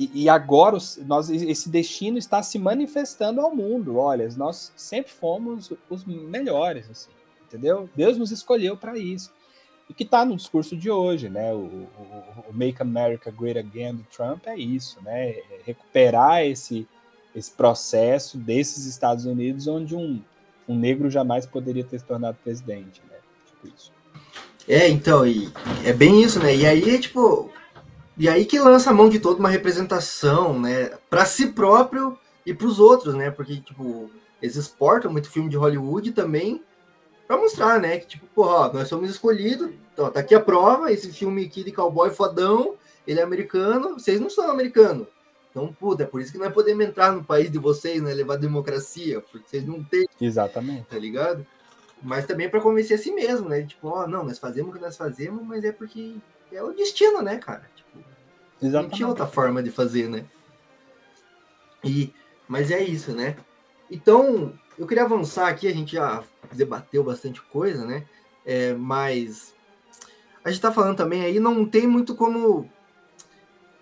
[0.00, 3.98] e, e agora os, nós, esse destino está se manifestando ao mundo.
[3.98, 7.15] Olha, nós sempre fomos os melhores, assim
[7.46, 7.88] entendeu?
[7.94, 9.30] Deus nos escolheu para isso.
[9.88, 11.52] e que está no discurso de hoje, né?
[11.52, 11.88] O, o,
[12.48, 15.30] o, Make America Great Again do Trump é isso, né?
[15.30, 16.86] É recuperar esse,
[17.34, 20.20] esse processo desses Estados Unidos onde um,
[20.68, 23.16] um negro jamais poderia ter se tornado presidente, né?
[23.46, 23.92] Tipo isso.
[24.68, 25.48] É, então, e
[25.84, 26.54] é bem isso, né?
[26.54, 27.52] E aí, tipo,
[28.18, 32.52] e aí que lança a mão de toda uma representação, né, para si próprio e
[32.52, 33.30] para os outros, né?
[33.30, 34.10] Porque tipo,
[34.42, 36.62] eles exportam muito filme de Hollywood também
[37.26, 40.92] para mostrar, né, que tipo, porra, ó, nós somos escolhidos, ó, tá aqui a prova,
[40.92, 45.06] esse filme aqui de cowboy fodão, ele é americano, vocês não são americanos.
[45.50, 48.36] Então, puta, é por isso que nós podemos entrar no país de vocês, né, levar
[48.36, 50.06] democracia, porque vocês não têm.
[50.20, 50.84] Exatamente.
[50.84, 51.46] Tá ligado?
[52.02, 53.62] Mas também para convencer a si mesmo, né?
[53.62, 56.16] Tipo, ó, não, nós fazemos o que nós fazemos, mas é porque
[56.52, 57.70] é o destino, né, cara?
[57.74, 58.04] Tipo,
[58.60, 58.90] Exatamente.
[58.90, 60.26] não tinha outra forma de fazer, né?
[61.82, 62.12] E,
[62.46, 63.36] mas é isso, né?
[63.90, 66.22] Então, eu queria avançar aqui, a gente já
[66.52, 68.04] debateu bastante coisa, né?
[68.44, 69.54] É, mas
[70.44, 72.70] a gente tá falando também aí, não tem muito como.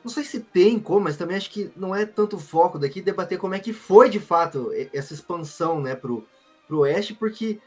[0.02, 3.38] Não sei se tem como, mas também acho que não é tanto foco daqui debater
[3.38, 6.26] como é que foi de fato essa expansão, né, pro,
[6.68, 7.58] pro Oeste, porque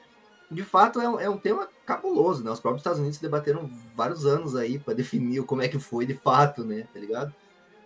[0.49, 2.51] de fato é um, é um tema cabuloso, né?
[2.51, 6.13] Os próprios Estados Unidos debateram vários anos aí para definir como é que foi de
[6.13, 6.87] fato, né?
[6.93, 7.33] Tá ligado?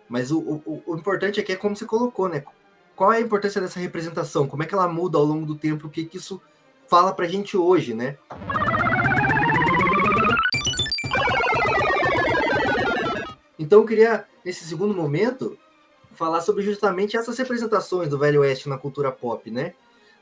[0.08, 2.44] Mas o, o, o importante aqui é como você colocou, né?
[2.94, 4.46] Qual é a importância dessa representação?
[4.46, 5.86] Como é que ela muda ao longo do tempo?
[5.86, 6.40] O que, que isso
[6.88, 8.16] fala pra gente hoje, né?
[13.58, 15.56] Então eu queria, nesse segundo momento,
[16.12, 19.74] falar sobre justamente essas representações do Velho Oeste na cultura pop, né?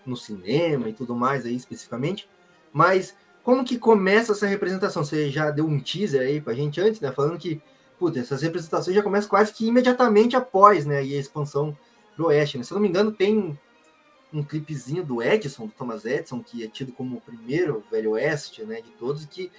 [0.06, 2.28] No cinema e tudo mais aí especificamente.
[2.72, 5.04] Mas como que começa essa representação?
[5.04, 7.10] Você já deu um teaser aí pra gente antes, né?
[7.10, 7.60] Falando que,
[7.98, 11.04] putz, essas representações já começam quase que imediatamente após, né?
[11.04, 11.76] E a expansão
[12.16, 12.64] pro Oeste, né?
[12.64, 13.58] Se eu não me engano, tem
[14.32, 18.64] um clipezinho do Edison, do Thomas Edison, que é tido como o primeiro Velho Oeste,
[18.64, 19.50] né, de todos, que,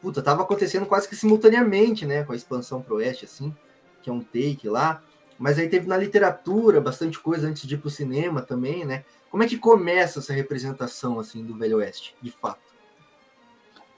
[0.00, 3.54] puta, tava acontecendo quase que simultaneamente, né, com a expansão pro Oeste, assim,
[4.02, 5.02] que é um take lá,
[5.38, 9.42] mas aí teve na literatura bastante coisa antes de ir pro cinema também, né, como
[9.42, 12.65] é que começa essa representação, assim, do Velho Oeste, de fato?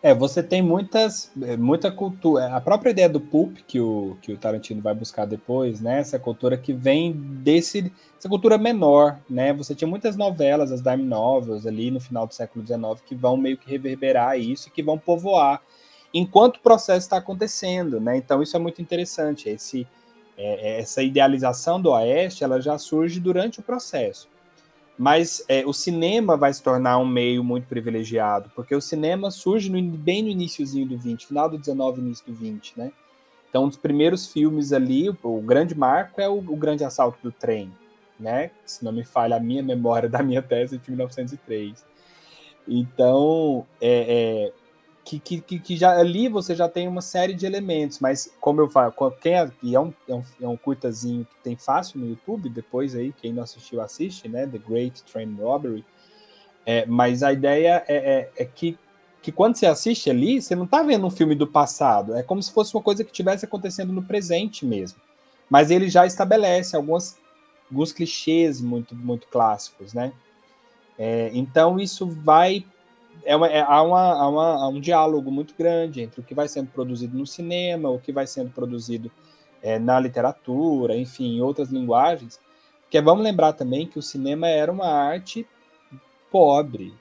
[0.01, 2.55] É, você tem muitas, é, muita cultura.
[2.55, 5.99] A própria ideia do pulp que o, que o Tarantino vai buscar depois, né?
[5.99, 9.53] Essa cultura que vem desse, essa cultura menor, né?
[9.55, 13.36] Você tinha muitas novelas, as dime novels ali no final do século XIX que vão
[13.36, 15.61] meio que reverberar isso, que vão povoar
[16.12, 18.16] enquanto o processo está acontecendo, né?
[18.16, 19.49] Então isso é muito interessante.
[19.49, 19.86] Esse,
[20.36, 24.28] é, é, essa idealização do Oeste, ela já surge durante o processo.
[24.99, 29.70] Mas é, o cinema vai se tornar um meio muito privilegiado, porque o cinema surge
[29.70, 32.90] no, bem no iníciozinho do 20, final do 19, início do 20, né?
[33.49, 37.18] Então, um dos primeiros filmes ali, o, o grande marco é o, o, Grande Assalto
[37.22, 37.72] do Trem,
[38.18, 38.51] né?
[38.66, 41.86] Se não me falha a minha memória da minha tese de 1903.
[42.66, 44.53] Então, é, é
[45.16, 48.68] que, que, que, já ali você já tem uma série de elementos, mas como eu
[48.68, 52.50] falo, quem é, é, um, é, um, é um curtazinho que tem fácil no YouTube,
[52.50, 54.46] depois aí, quem não assistiu, assiste, né?
[54.46, 55.82] The Great Train Robbery.
[56.66, 58.76] É, mas a ideia é, é, é, que,
[59.22, 62.42] que quando você assiste ali, você não está vendo um filme do passado, é como
[62.42, 65.00] se fosse uma coisa que estivesse acontecendo no presente mesmo.
[65.48, 67.16] Mas ele já estabelece algumas,
[67.70, 70.12] alguns clichês muito, muito clássicos, né?
[70.98, 72.66] É, então isso vai
[73.24, 76.34] é uma, é, há, uma, há, uma, há, um diálogo muito grande entre o que
[76.34, 79.10] vai sendo produzido no cinema, o que vai sendo produzido
[79.62, 82.40] é, na literatura, enfim, em outras linguagens.
[82.82, 85.46] Porque vamos lembrar também que o cinema era uma arte
[86.30, 86.94] pobre,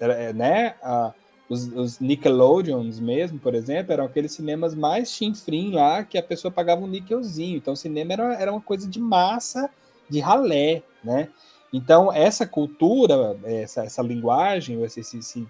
[0.00, 0.76] é, né?
[0.82, 1.12] A,
[1.48, 6.50] os, os, Nickelodeons mesmo, por exemplo, eram aqueles cinemas mais chinfrim lá que a pessoa
[6.50, 7.58] pagava um níquelzinho.
[7.58, 9.68] Então, o cinema era, era uma coisa de massa,
[10.08, 11.28] de ralé, né?
[11.74, 15.44] Então, essa cultura, essa, essa linguagem, esse, esse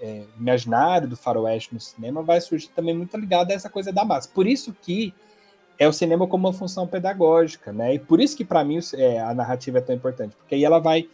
[0.00, 4.04] é, imaginário do faroeste no cinema vai surgir também muito ligado a essa coisa da
[4.04, 4.28] massa.
[4.32, 5.12] Por isso que
[5.76, 7.94] é o cinema como uma função pedagógica, né?
[7.94, 10.78] E por isso que, para mim, é, a narrativa é tão importante, porque aí ela
[10.78, 11.08] vai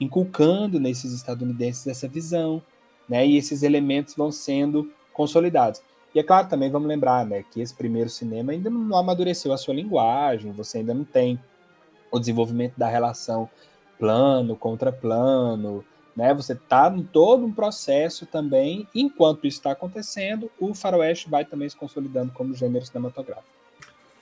[0.00, 2.62] inculcando nesses estadunidenses essa visão,
[3.06, 3.26] né?
[3.26, 5.82] E esses elementos vão sendo consolidados.
[6.14, 9.58] E é claro, também vamos lembrar, né, que esse primeiro cinema ainda não amadureceu a
[9.58, 11.38] sua linguagem, você ainda não tem
[12.10, 13.48] o desenvolvimento da relação
[13.98, 15.84] plano contra plano,
[16.16, 16.34] né?
[16.34, 18.88] Você está em todo um processo também.
[18.94, 23.48] Enquanto isso está acontecendo, o faroeste vai também se consolidando como gênero cinematográfico.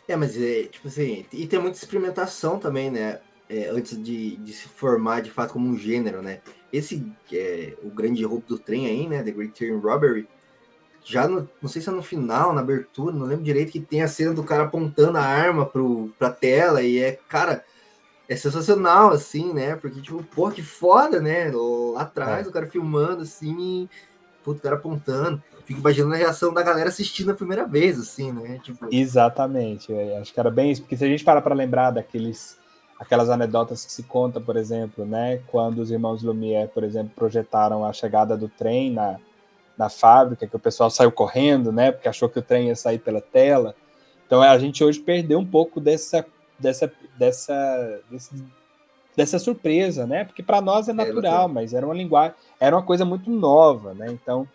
[0.09, 3.21] É, mas é, tipo assim, e tem muita experimentação também, né?
[3.49, 6.41] É, antes de, de, se formar de fato como um gênero, né?
[6.73, 9.23] Esse, é, o grande roubo do trem aí, né?
[9.23, 10.29] The Great Train Robbery,
[11.05, 14.03] já no, não sei se é no final, na abertura, não lembro direito, que tem
[14.03, 17.65] a cena do cara apontando a arma pro, pra tela e é, cara,
[18.29, 19.77] é sensacional, assim, né?
[19.77, 21.51] Porque, tipo, pô, que foda, né?
[21.53, 22.49] Lá atrás, é.
[22.49, 23.89] o cara filmando, assim,
[24.43, 25.43] puto, o cara apontando.
[25.65, 28.61] Fico imaginando a reação da galera assistindo a primeira vez, assim, né?
[28.63, 28.89] Tipo...
[28.91, 32.57] Exatamente, acho que era bem isso, porque se a gente parar para lembrar daqueles
[32.99, 37.85] aquelas anedotas que se conta, por exemplo, né, quando os irmãos Lumière, por exemplo, projetaram
[37.85, 39.19] a chegada do trem na,
[39.77, 42.99] na fábrica, que o pessoal saiu correndo, né, porque achou que o trem ia sair
[42.99, 43.75] pela tela.
[44.27, 46.25] Então a gente hoje perdeu um pouco dessa
[46.59, 48.45] dessa dessa desse,
[49.17, 50.25] dessa surpresa, né?
[50.25, 53.31] Porque para nós é, é natural, é, mas era uma linguagem, era uma coisa muito
[53.31, 54.07] nova, né?
[54.11, 54.47] Então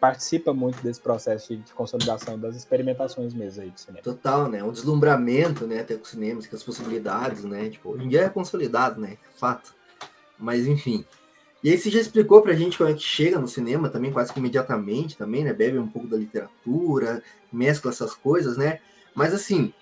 [0.00, 4.02] participa muito desse processo de consolidação das experimentações mesmo aí do cinema.
[4.02, 4.62] Total, né?
[4.62, 5.80] Um deslumbramento, né?
[5.80, 7.68] Até com o cinema, com as possibilidades, né?
[7.68, 9.16] Tipo, hoje em dia é consolidado, né?
[9.36, 9.74] Fato.
[10.38, 11.04] Mas enfim.
[11.62, 14.32] E aí você já explicou pra gente como é que chega no cinema também, quase
[14.32, 15.52] que imediatamente também, né?
[15.52, 17.20] Bebe um pouco da literatura,
[17.52, 18.78] mescla essas coisas, né?
[19.14, 19.72] Mas assim,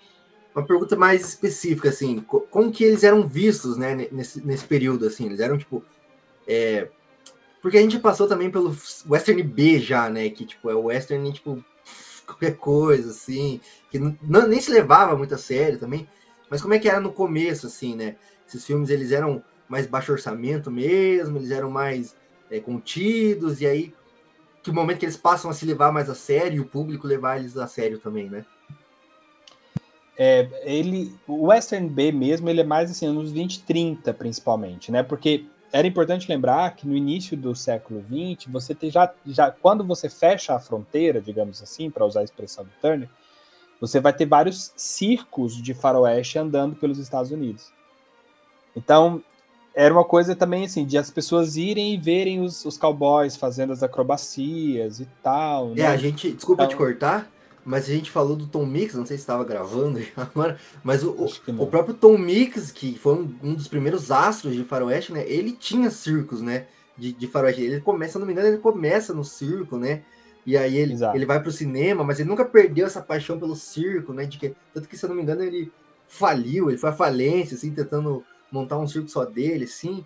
[0.57, 5.27] uma pergunta mais específica, assim, como que eles eram vistos, né, nesse, nesse período, assim?
[5.27, 5.85] Eles eram, tipo,
[6.47, 6.89] é,
[7.61, 8.75] porque a gente passou também pelo
[9.07, 10.29] Western B já, né?
[10.29, 11.63] Que tipo, é o Western, tipo,
[12.25, 16.09] qualquer coisa, assim, que não, nem se levava muito a sério também.
[16.49, 18.15] Mas como é que era no começo, assim, né?
[18.47, 22.15] Esses filmes eles eram mais baixo orçamento mesmo, eles eram mais
[22.49, 23.93] é, contidos, e aí
[24.63, 27.37] que momento que eles passam a se levar mais a sério e o público levar
[27.37, 28.43] eles a sério também, né?
[30.17, 35.03] É, ele, o Western B mesmo, ele é mais assim, anos 20, 30 principalmente, né?
[35.03, 39.83] Porque era importante lembrar que no início do século XX, você tem já, já quando
[39.83, 43.09] você fecha a fronteira, digamos assim, para usar a expressão do Turner,
[43.79, 47.71] você vai ter vários circos de faroeste andando pelos Estados Unidos.
[48.75, 49.21] Então,
[49.75, 53.71] era uma coisa também assim, de as pessoas irem e verem os, os cowboys fazendo
[53.71, 55.73] as acrobacias e tal.
[55.73, 55.87] É, né?
[55.87, 57.29] a gente, desculpa então, te cortar,
[57.67, 61.11] mas a gente falou do Tom Mix, não sei se estava gravando agora, mas o,
[61.11, 65.29] o, o, próprio Tom Mix, que foi um, um, dos primeiros astros de faroeste, né?
[65.29, 66.67] Ele tinha circos, né?
[66.97, 67.61] De, de faroeste.
[67.61, 70.03] Ele começa, se não me engano, ele começa no circo, né?
[70.45, 74.13] E aí ele, ele vai pro cinema, mas ele nunca perdeu essa paixão pelo circo,
[74.13, 74.25] né?
[74.25, 75.69] De que, tanto que, se eu não me engano, ele
[76.07, 80.05] faliu, ele foi à falência, assim, tentando montar um circo só dele, assim.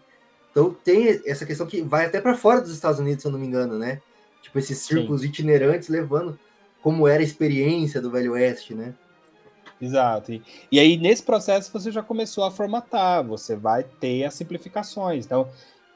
[0.50, 3.40] Então tem essa questão que vai até para fora dos Estados Unidos, se eu não
[3.40, 4.02] me engano, né?
[4.42, 5.28] Tipo, esses círculos Sim.
[5.28, 6.40] itinerantes levando
[6.82, 8.94] como era a experiência do Velho Oeste, né?
[9.82, 10.32] Exato.
[10.32, 15.26] E, e aí, nesse processo, você já começou a formatar, você vai ter as simplificações.
[15.26, 15.50] Então,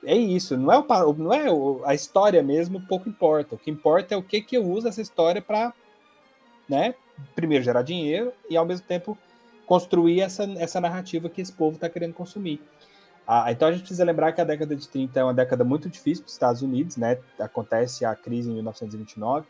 [0.03, 3.55] é isso, não é, o, não é o, a história mesmo, pouco importa.
[3.55, 5.73] O que importa é o que, que eu uso essa história para,
[6.69, 6.95] né,
[7.35, 9.17] primeiro gerar dinheiro e ao mesmo tempo
[9.65, 12.61] construir essa, essa narrativa que esse povo está querendo consumir.
[13.27, 15.89] Ah, então a gente precisa lembrar que a década de 30 é uma década muito
[15.89, 17.17] difícil para os Estados Unidos, né?
[17.39, 19.47] Acontece a crise em 1929.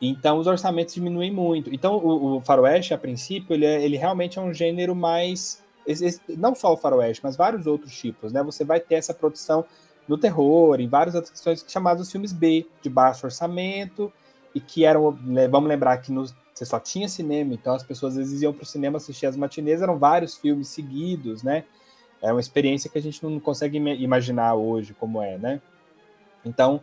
[0.00, 1.72] Então os orçamentos diminuem muito.
[1.74, 5.62] Então o, o faroeste, a princípio, ele, é, ele realmente é um gênero mais
[6.28, 8.42] não só o faroeste, mas vários outros tipos, né?
[8.42, 9.64] Você vai ter essa produção
[10.06, 14.12] no terror, em várias outras questões chamados filmes B, de baixo orçamento,
[14.54, 18.12] e que eram, né, vamos lembrar que no, você só tinha cinema, então as pessoas
[18.14, 21.64] às vezes iam para o cinema assistir as matinês, eram vários filmes seguidos, né?
[22.20, 25.60] É uma experiência que a gente não consegue imaginar hoje como é, né?
[26.44, 26.80] Então,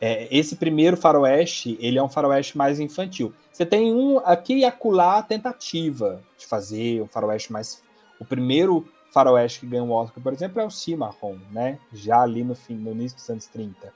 [0.00, 3.32] é, esse primeiro faroeste, ele é um faroeste mais infantil.
[3.52, 7.82] Você tem um aqui e acolá tentativa de fazer um faroeste mais...
[8.20, 11.78] O primeiro faroeste que ganhou o Oscar, por exemplo, é o Cimarron, né?
[11.92, 13.92] Já ali no, fim, no início dos anos 30.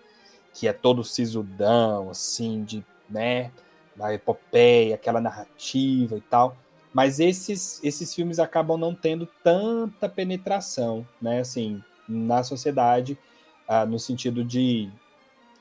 [0.53, 3.50] Que é todo sisudão, assim, de, né?
[3.94, 6.57] Da epopeia, aquela narrativa e tal.
[6.92, 11.40] Mas esses, esses filmes acabam não tendo tanta penetração, né?
[11.40, 13.18] Assim, na sociedade,
[13.68, 14.90] ah, no sentido de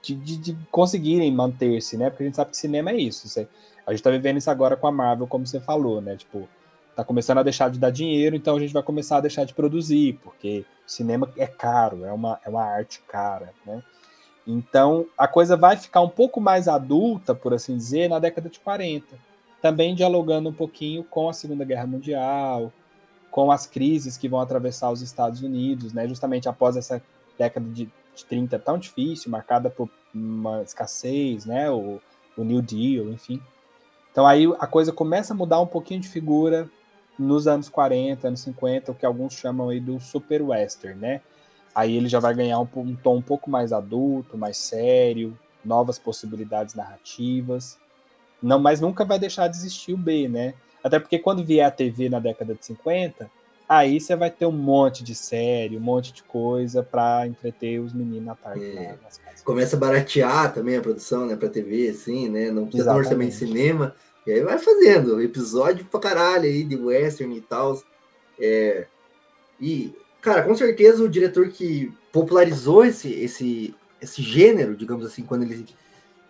[0.02, 2.10] de, de, de conseguirem manter-se, né?
[2.10, 3.28] Porque a gente sabe que cinema é isso.
[3.28, 3.48] Você,
[3.86, 6.16] a gente tá vivendo isso agora com a Marvel, como você falou, né?
[6.16, 6.48] Tipo,
[6.96, 9.54] tá começando a deixar de dar dinheiro, então a gente vai começar a deixar de
[9.54, 13.82] produzir, porque cinema é caro, é uma, é uma arte cara, né?
[14.46, 18.60] Então a coisa vai ficar um pouco mais adulta, por assim dizer, na década de
[18.60, 19.16] 40.
[19.62, 22.74] Também dialogando um pouquinho com a Segunda Guerra Mundial,
[23.30, 26.08] com as crises que vão atravessar os Estados Unidos, né?
[26.08, 27.02] Justamente após essa
[27.38, 31.70] década de de 30 tão difícil, marcada por uma escassez, né?
[31.70, 32.00] O,
[32.38, 33.42] o New Deal, enfim.
[34.12, 36.70] Então aí a coisa começa a mudar um pouquinho de figura
[37.18, 41.22] nos anos 40, anos 50, o que alguns chamam aí do super western, né?
[41.74, 45.98] Aí ele já vai ganhar um, um tom um pouco mais adulto, mais sério, novas
[45.98, 47.78] possibilidades narrativas.
[48.42, 50.54] Não, mas nunca vai deixar de existir o B, né?
[50.84, 53.30] Até porque quando vier a TV na década de 50,
[53.74, 57.94] Aí você vai ter um monte de série, um monte de coisa para entreter os
[57.94, 58.98] meninos à tarde é.
[59.02, 59.42] nas casas.
[59.46, 62.52] Começa a baratear também a produção, né, para TV, assim, né?
[62.52, 63.10] Não precisa Exatamente.
[63.10, 63.96] também cinema.
[64.28, 67.82] E aí vai fazendo episódio pra caralho aí de western e tal.
[68.38, 68.88] É...
[69.58, 75.44] E, cara, com certeza o diretor que popularizou esse, esse, esse gênero, digamos assim, quando
[75.44, 75.66] ele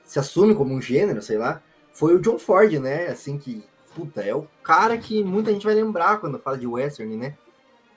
[0.06, 1.60] se assume como um gênero, sei lá,
[1.92, 3.08] foi o John Ford, né?
[3.08, 3.64] Assim que,
[3.96, 7.38] puta, é o cara que muita gente vai lembrar quando fala de western, né?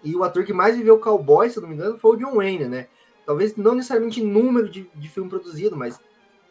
[0.02, 2.36] E o ator que mais viveu cowboy, se eu não me engano, foi o John
[2.36, 2.88] Wayne, né?
[3.24, 5.98] Talvez não necessariamente em número de, de filme produzido, mas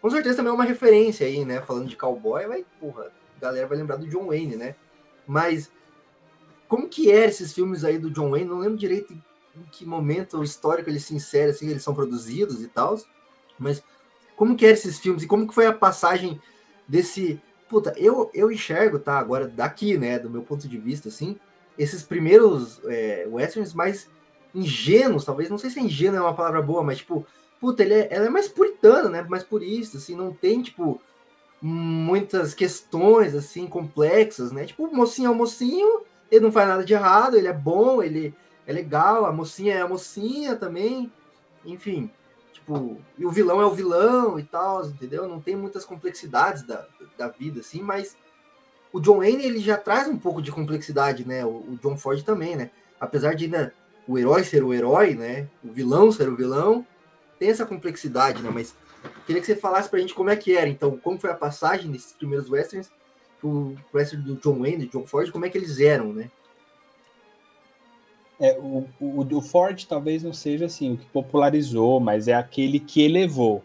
[0.02, 1.62] com certeza também é uma referência aí, né?
[1.62, 4.76] Falando de cowboy, vai, porra, a galera vai lembrar do John Wayne, né?
[5.28, 5.72] Mas
[6.68, 8.50] como que eram esses filmes aí do John Wayne?
[8.50, 12.68] Não lembro direito em que momento histórico eles se inserem, assim, eles são produzidos e
[12.68, 13.00] tal,
[13.60, 13.84] mas
[14.36, 16.42] como que eram esses filmes e como que foi a passagem
[16.88, 17.40] desse...
[17.74, 21.40] Puta, eu, eu enxergo, tá, agora daqui, né, do meu ponto de vista, assim,
[21.76, 24.08] esses primeiros é, westerns mais
[24.54, 27.26] ingênuos, talvez, não sei se ingênuo é uma palavra boa, mas tipo,
[27.60, 29.24] puta, ele é, ela é mais puritana, né?
[29.24, 31.02] Mais purista, assim, não tem, tipo,
[31.60, 34.66] muitas questões, assim, complexas, né?
[34.68, 38.04] Tipo, o mocinho é o mocinho, ele não faz nada de errado, ele é bom,
[38.04, 38.36] ele
[38.68, 41.12] é legal, a mocinha é a mocinha também,
[41.66, 42.12] enfim,
[42.54, 45.28] tipo, e o vilão é o vilão e tal, entendeu?
[45.28, 46.86] Não tem muitas complexidades da,
[47.18, 48.18] da vida, assim, mas
[48.92, 51.44] o John Wayne ele já traz um pouco de complexidade, né?
[51.44, 52.70] O, o John Ford também, né?
[53.00, 53.74] Apesar de ainda
[54.08, 55.48] o herói ser o herói, né?
[55.64, 56.86] O vilão ser o vilão,
[57.40, 58.52] tem essa complexidade, né?
[58.54, 58.76] Mas
[59.26, 61.92] queria que você falasse pra gente como é que era, então, como foi a passagem
[61.92, 62.92] desses primeiros westerns
[63.40, 66.30] pro western do John Wayne, do John Ford, como é que eles eram, né?
[68.40, 72.80] É, o, o, o Ford talvez não seja assim o que popularizou, mas é aquele
[72.80, 73.64] que elevou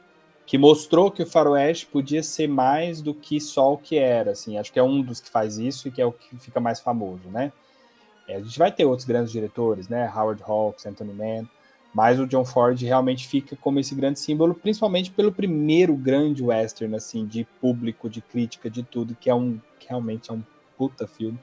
[0.48, 4.56] que mostrou que o faroeste podia ser mais do que só o que era, assim,
[4.56, 6.80] acho que é um dos que faz isso e que é o que fica mais
[6.80, 7.52] famoso, né?
[8.26, 10.10] É, a gente vai ter outros grandes diretores, né?
[10.10, 11.46] Howard Hawks, Anthony Mann,
[11.92, 16.96] mas o John Ford realmente fica como esse grande símbolo, principalmente pelo primeiro grande western,
[16.96, 20.42] assim, de público, de crítica, de tudo, que é um, que realmente é um
[20.78, 21.38] puta filme,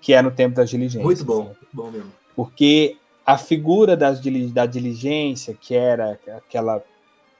[0.00, 1.02] que é no Tempo das Diligências.
[1.02, 1.66] Muito bom, assim.
[1.72, 2.12] bom mesmo.
[2.36, 4.20] Porque a figura das,
[4.52, 6.80] da diligência, que era aquela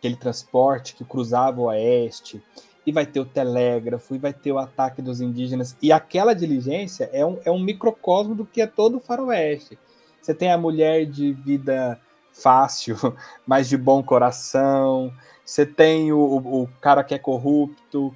[0.06, 2.40] aquele transporte que cruzava o oeste,
[2.86, 7.10] e vai ter o telégrafo, e vai ter o ataque dos indígenas, e aquela diligência
[7.12, 9.76] é um, é um microcosmo do que é todo o faroeste.
[10.22, 12.00] Você tem a mulher de vida
[12.32, 12.96] fácil,
[13.44, 15.12] mas de bom coração,
[15.44, 18.14] você tem o, o cara que é corrupto,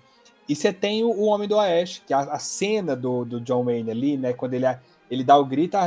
[0.48, 3.40] e você tem o, o Homem do Oeste, que é a, a, cena do, do
[3.40, 4.66] John Wayne ali, né, quando ele,
[5.10, 5.80] ele dá o grito, e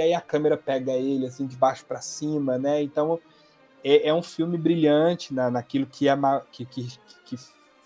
[0.00, 3.20] aí a câmera pega ele, assim, de baixo para cima, né, então
[3.84, 6.16] é, é um filme brilhante na, naquilo que, é,
[6.50, 7.36] que, que, que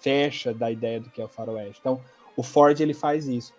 [0.01, 1.79] fecha da ideia do que é o faroeste.
[1.81, 2.01] Então,
[2.37, 3.53] o Ford ele faz isso.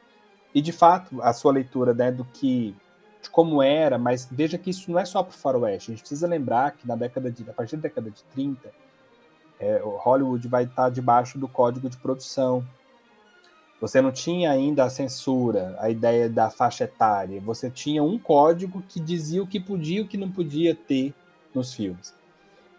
[0.56, 2.74] E de fato, a sua leitura né, do que
[3.22, 5.92] de como era, mas veja que isso não é só para o faroeste.
[5.92, 8.72] A gente precisa lembrar que na década de, a partir da década de 30,
[9.60, 12.66] é, Hollywood vai estar debaixo do código de produção.
[13.82, 17.42] Você não tinha ainda a censura, a ideia da faixa etária.
[17.42, 21.14] Você tinha um código que dizia o que podia e o que não podia ter
[21.54, 22.18] nos filmes.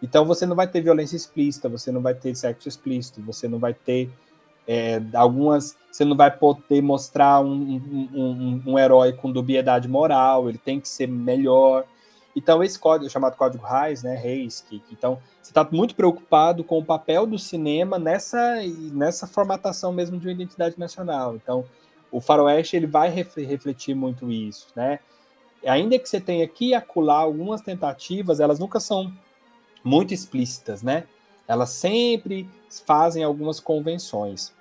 [0.01, 3.59] Então você não vai ter violência explícita, você não vai ter sexo explícito, você não
[3.59, 4.09] vai ter
[4.67, 5.77] é, algumas.
[5.91, 10.79] Você não vai poder mostrar um, um, um, um, herói com dubiedade moral, ele tem
[10.79, 11.85] que ser melhor.
[12.33, 16.79] Então, esse código, chamado Código Reis, né, Reis, que, então, você está muito preocupado com
[16.79, 18.55] o papel do cinema nessa,
[18.93, 21.35] nessa formatação mesmo de uma identidade nacional.
[21.35, 21.65] Então,
[22.09, 24.99] o faroeste ele vai refletir muito isso, né?
[25.65, 29.11] Ainda que você tenha aqui acolá algumas tentativas, elas nunca são
[29.83, 31.05] muito explícitas, né?
[31.47, 32.49] Elas sempre
[32.85, 34.53] fazem algumas convenções.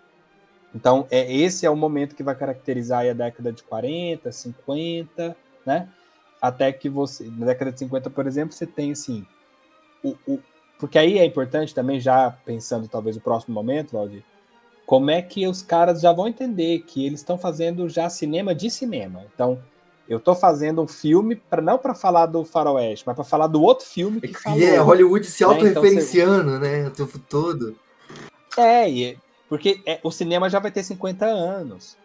[0.74, 5.88] Então, é, esse é o momento que vai caracterizar a década de 40, 50, né?
[6.40, 9.26] Até que você, na década de 50, por exemplo, você tem assim,
[10.02, 10.38] o, o,
[10.78, 14.24] porque aí é importante também, já pensando talvez o próximo momento, Valdir,
[14.86, 18.70] como é que os caras já vão entender que eles estão fazendo já cinema de
[18.70, 19.24] cinema.
[19.32, 19.62] Então,
[20.10, 23.62] eu tô fazendo um filme para não para falar do faroeste, mas para falar do
[23.62, 24.60] outro filme que falou.
[24.60, 26.82] É, Hollywood se autorreferenciando, né, então, você...
[26.82, 27.76] né, o tempo todo.
[28.58, 31.96] É, e, porque é, o cinema já vai ter 50 anos.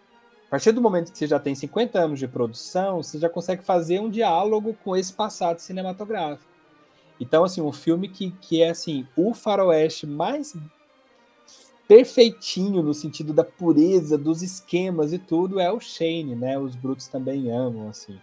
[0.45, 3.63] A partir do momento que você já tem 50 anos de produção, você já consegue
[3.63, 6.45] fazer um diálogo com esse passado cinematográfico.
[7.19, 10.55] Então, assim, um filme que, que é assim, o faroeste mais
[11.87, 16.57] perfeitinho no sentido da pureza dos esquemas e tudo é o Shane, né?
[16.57, 18.19] Os brutos também amam, assim.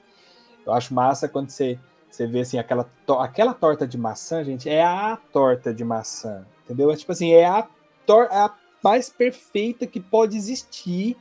[0.66, 1.78] Eu acho massa quando você,
[2.10, 6.46] você vê assim aquela, to aquela torta de maçã, gente, é a torta de maçã,
[6.64, 6.90] entendeu?
[6.90, 7.68] É tipo assim, é a,
[8.06, 11.16] tor é a mais perfeita que pode existir,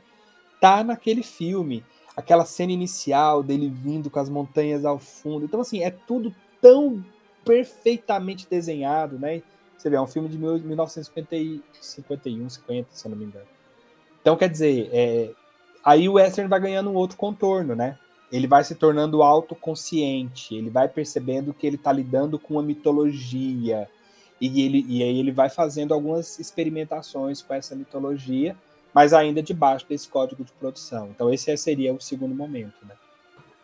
[0.60, 1.84] tá naquele filme.
[2.16, 5.44] Aquela cena inicial dele vindo com as montanhas ao fundo.
[5.44, 7.04] Então assim, é tudo tão
[7.44, 9.42] perfeitamente desenhado, né?
[9.82, 13.46] Você vê, é um filme de 1951, 50, se eu não me engano.
[14.20, 15.32] Então, quer dizer, é,
[15.84, 17.98] aí o western vai ganhando um outro contorno, né?
[18.30, 23.88] Ele vai se tornando autoconsciente, ele vai percebendo que ele está lidando com uma mitologia.
[24.40, 28.56] E, ele, e aí ele vai fazendo algumas experimentações com essa mitologia,
[28.94, 31.08] mas ainda debaixo desse código de produção.
[31.12, 32.94] Então esse seria o segundo momento, né?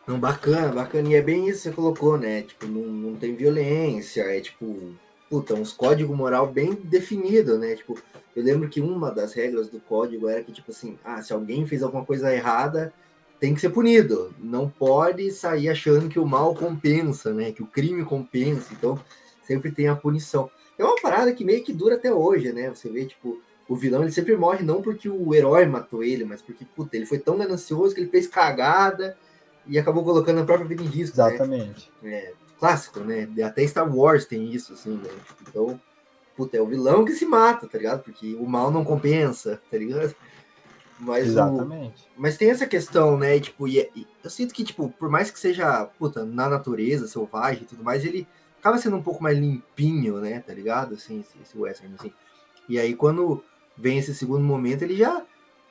[0.05, 1.11] Não, bacana, bacana.
[1.11, 2.43] E é bem isso que você colocou, né?
[2.43, 4.97] Tipo, não, não tem violência, é tipo,
[5.29, 7.75] puta, uns código moral bem definido, né?
[7.75, 7.99] Tipo,
[8.35, 11.67] eu lembro que uma das regras do código era que, tipo assim, ah, se alguém
[11.67, 12.93] fez alguma coisa errada,
[13.41, 14.35] tem que ser punido.
[14.39, 17.53] Não pode sair achando que o mal compensa, né?
[17.53, 18.73] Que o crime compensa.
[18.73, 18.99] Então,
[19.43, 20.51] sempre tem a punição.
[20.79, 22.71] É uma parada que meio que dura até hoje, né?
[22.71, 26.41] Você vê, tipo, o vilão ele sempre morre não porque o herói matou ele, mas
[26.41, 29.17] porque, puta, ele foi tão ganancioso que ele fez cagada
[29.67, 31.17] e acabou colocando a própria vida em risco.
[31.19, 31.35] Né?
[31.35, 31.91] Exatamente.
[32.03, 32.15] Né?
[32.15, 33.29] É, clássico, né?
[33.45, 35.11] Até Star Wars tem isso, assim, né?
[35.43, 35.81] Então,
[36.37, 38.03] puta, é o vilão que se mata, tá ligado?
[38.03, 40.15] Porque o mal não compensa, tá ligado?
[40.99, 42.03] Mas Exatamente.
[42.17, 42.21] O...
[42.21, 43.37] Mas tem essa questão, né?
[43.37, 47.07] E, tipo, e, e, eu sinto que, tipo, por mais que seja, puta, na natureza,
[47.07, 48.27] selvagem e tudo mais, ele
[48.59, 50.41] acaba sendo um pouco mais limpinho, né?
[50.41, 50.95] Tá ligado?
[50.95, 52.13] Assim, esse, esse western, assim.
[52.69, 53.43] E aí, quando
[53.77, 55.25] vem esse segundo momento, ele já.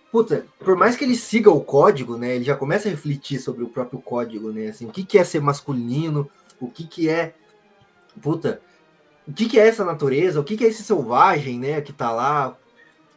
[0.10, 2.36] Puta, por mais que ele siga o código, né?
[2.36, 4.68] Ele já começa a refletir sobre o próprio código, né?
[4.68, 6.30] Assim, o que, que é ser masculino,
[6.60, 7.34] o que, que é.
[8.22, 8.62] Puta,
[9.28, 11.82] o que, que é essa natureza, o que, que é esse selvagem, né?
[11.82, 12.58] Que tá lá,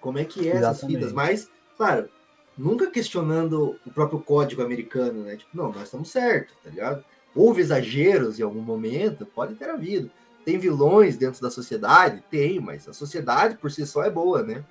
[0.01, 0.76] como é que é Exatamente.
[0.76, 2.11] essas vidas, mas Claro,
[2.59, 5.36] nunca questionando o próprio código americano, né?
[5.36, 7.03] Tipo, não, nós estamos certos, tá ligado?
[7.34, 10.11] Houve exageros em algum momento, pode ter havido.
[10.45, 12.22] Tem vilões dentro da sociedade?
[12.30, 14.62] Tem, mas a sociedade por si só é boa, né?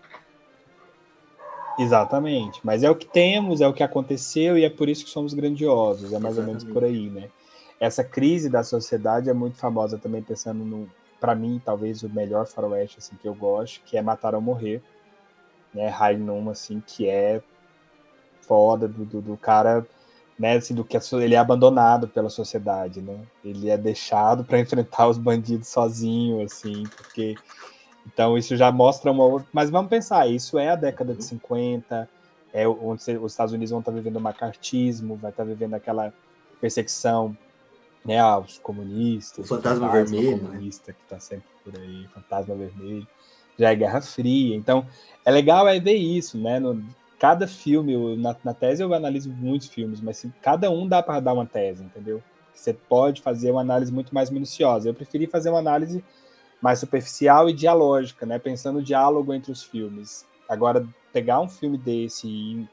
[1.79, 5.09] Exatamente, mas é o que temos, é o que aconteceu e é por isso que
[5.09, 6.39] somos grandiosos, é mais Exatamente.
[6.39, 7.29] ou menos por aí, né?
[7.79, 12.45] Essa crise da sociedade é muito famosa também, pensando no, para mim, talvez o melhor
[12.47, 14.81] faroeste assim, que eu gosto, que é Matar ou Morrer,
[15.73, 17.41] né, Rainum, assim, que é
[18.41, 19.85] foda do, do, do, cara,
[20.37, 23.19] né, assim, do que ele é abandonado pela sociedade, né?
[23.45, 27.35] Ele é deixado para enfrentar os bandidos sozinho, assim, porque
[28.07, 32.09] então isso já mostra uma mas vamos pensar, isso é a década de 50,
[32.51, 36.11] é onde os Estados Unidos vão estar vivendo o macartismo, vai estar vivendo aquela
[36.59, 37.37] perseguição
[38.05, 40.49] né, aos comunistas, o fantasma, o fantasma vermelho, né?
[40.49, 40.97] comunista né?
[40.97, 43.07] que está sempre por aí, fantasma vermelho
[43.59, 44.55] já é Guerra Fria.
[44.55, 44.87] Então,
[45.25, 46.59] é legal é ver isso, né?
[46.59, 46.81] No,
[47.19, 51.03] cada filme, eu, na, na, tese eu analiso muitos filmes, mas se, cada um dá
[51.03, 52.23] para dar uma tese, entendeu?
[52.53, 54.87] Você pode fazer uma análise muito mais minuciosa.
[54.89, 56.03] Eu preferi fazer uma análise
[56.61, 58.39] mais superficial e dialógica, né?
[58.39, 60.25] Pensando no diálogo entre os filmes.
[60.47, 62.67] Agora, pegar um filme desse e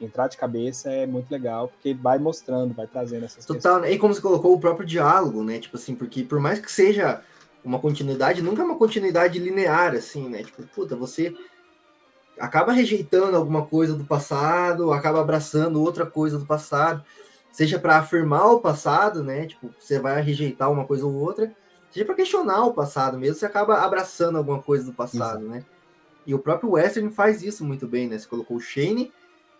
[0.00, 3.94] entrar de cabeça é muito legal, porque vai mostrando, vai trazendo essas Total, questões.
[3.94, 5.58] e como você colocou o próprio diálogo, né?
[5.58, 7.22] Tipo assim, porque por mais que seja
[7.64, 10.42] uma continuidade nunca é uma continuidade linear, assim, né?
[10.42, 11.34] Tipo, puta, você
[12.38, 17.04] acaba rejeitando alguma coisa do passado, acaba abraçando outra coisa do passado,
[17.52, 19.46] seja para afirmar o passado, né?
[19.46, 21.54] Tipo, você vai rejeitar uma coisa ou outra,
[21.90, 25.50] seja para questionar o passado mesmo, você acaba abraçando alguma coisa do passado, Isso.
[25.50, 25.64] né?
[26.26, 28.18] E o próprio Western faz isso muito bem, né?
[28.18, 29.12] Você colocou o Shane,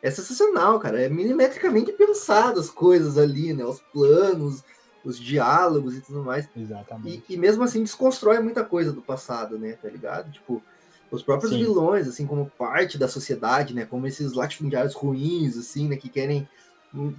[0.05, 1.01] é sensacional, cara.
[1.01, 3.65] É milimetricamente pensado as coisas ali, né?
[3.65, 4.63] Os planos,
[5.03, 6.47] os diálogos e tudo mais.
[6.55, 7.25] Exatamente.
[7.27, 9.79] E, e, mesmo assim desconstrói muita coisa do passado, né?
[9.81, 10.31] Tá ligado?
[10.31, 10.63] Tipo,
[11.11, 11.61] os próprios Sim.
[11.61, 13.87] vilões, assim, como parte da sociedade, né?
[13.87, 15.97] Como esses latifundiários ruins, assim, né?
[15.97, 16.47] Que querem
[16.95, 17.15] hum,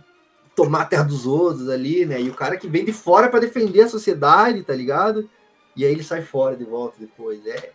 [0.55, 2.21] tomar a terra dos outros ali, né?
[2.21, 5.27] E o cara que vem de fora para defender a sociedade, tá ligado?
[5.75, 7.43] E aí ele sai fora de volta depois.
[7.47, 7.71] É.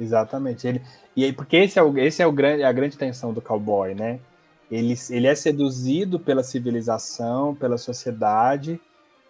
[0.00, 0.66] Exatamente.
[0.66, 0.82] Ele,
[1.14, 3.94] e aí, porque esse é, o, esse é o grande, a grande tensão do cowboy,
[3.94, 4.18] né?
[4.70, 8.80] Ele, ele é seduzido pela civilização, pela sociedade,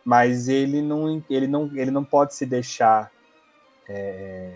[0.04, 3.10] mas ele não, ele não, ele não pode se deixar.
[3.88, 4.52] É,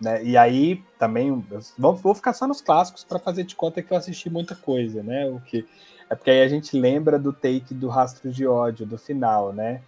[0.00, 0.22] né?
[0.22, 1.44] E aí também
[1.78, 5.02] vou, vou ficar só nos clássicos para fazer de conta que eu assisti muita coisa,
[5.02, 5.26] né?
[5.28, 5.66] O que
[6.10, 9.80] é porque aí a gente lembra do take do Rastro de Ódio do final, né?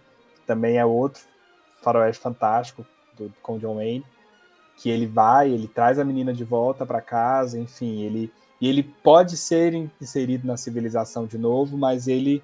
[0.47, 1.21] Também é outro
[1.81, 4.05] faroeste fantástico do, com John Wayne,
[4.77, 8.81] que ele vai, ele traz a menina de volta para casa, enfim, ele e ele
[8.81, 12.41] pode ser inserido na civilização de novo, mas ele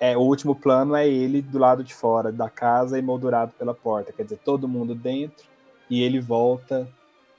[0.00, 4.12] é o último plano é ele do lado de fora da casa emoldurado pela porta,
[4.12, 5.46] quer dizer, todo mundo dentro
[5.90, 6.88] e ele volta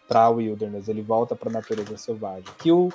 [0.07, 2.91] para o wilderness, ele volta para a natureza selvagem, que o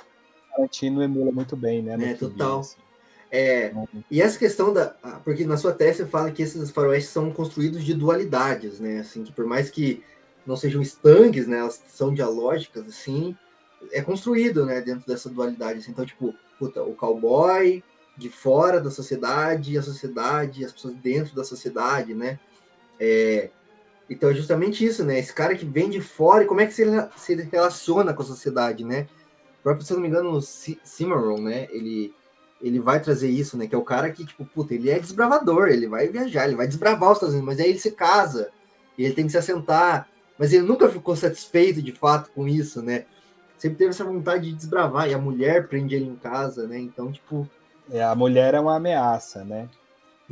[0.49, 2.11] Tarantino emula muito bem, né?
[2.11, 2.59] É, total.
[2.59, 2.77] assim.
[3.31, 3.73] É,
[4.09, 4.93] e essa questão da.
[5.01, 8.99] Ah, porque na sua tese você fala que esses faroestes são construídos de dualidades, né?
[8.99, 10.03] Assim, que por mais que
[10.45, 11.59] não sejam estanques, né?
[11.59, 13.35] Elas são dialógicas, assim,
[13.91, 15.79] é construído, né, dentro dessa dualidade.
[15.79, 15.91] Assim.
[15.91, 17.83] Então, tipo, puta, o cowboy
[18.17, 22.39] de fora da sociedade, a sociedade, as pessoas dentro da sociedade, né?
[22.99, 23.49] É,
[24.09, 25.17] então é justamente isso, né?
[25.17, 28.25] Esse cara que vem de fora e como é que ele se relaciona com a
[28.25, 29.07] sociedade, né?
[29.59, 31.67] O próprio, se não me engano, o Cimarron, né?
[31.71, 32.13] Ele,
[32.61, 33.67] ele vai trazer isso, né?
[33.67, 36.67] Que é o cara que, tipo, puta, ele é desbravador, ele vai viajar, ele vai
[36.67, 38.51] desbravar os Estados Unidos, mas aí ele se casa,
[38.97, 40.07] e ele tem que se assentar
[40.41, 43.05] mas ele nunca ficou satisfeito de fato com isso, né?
[43.59, 46.79] Sempre teve essa vontade de desbravar, e a mulher prende ele em casa, né?
[46.79, 47.47] Então, tipo.
[47.91, 49.69] É, a mulher é uma ameaça, né?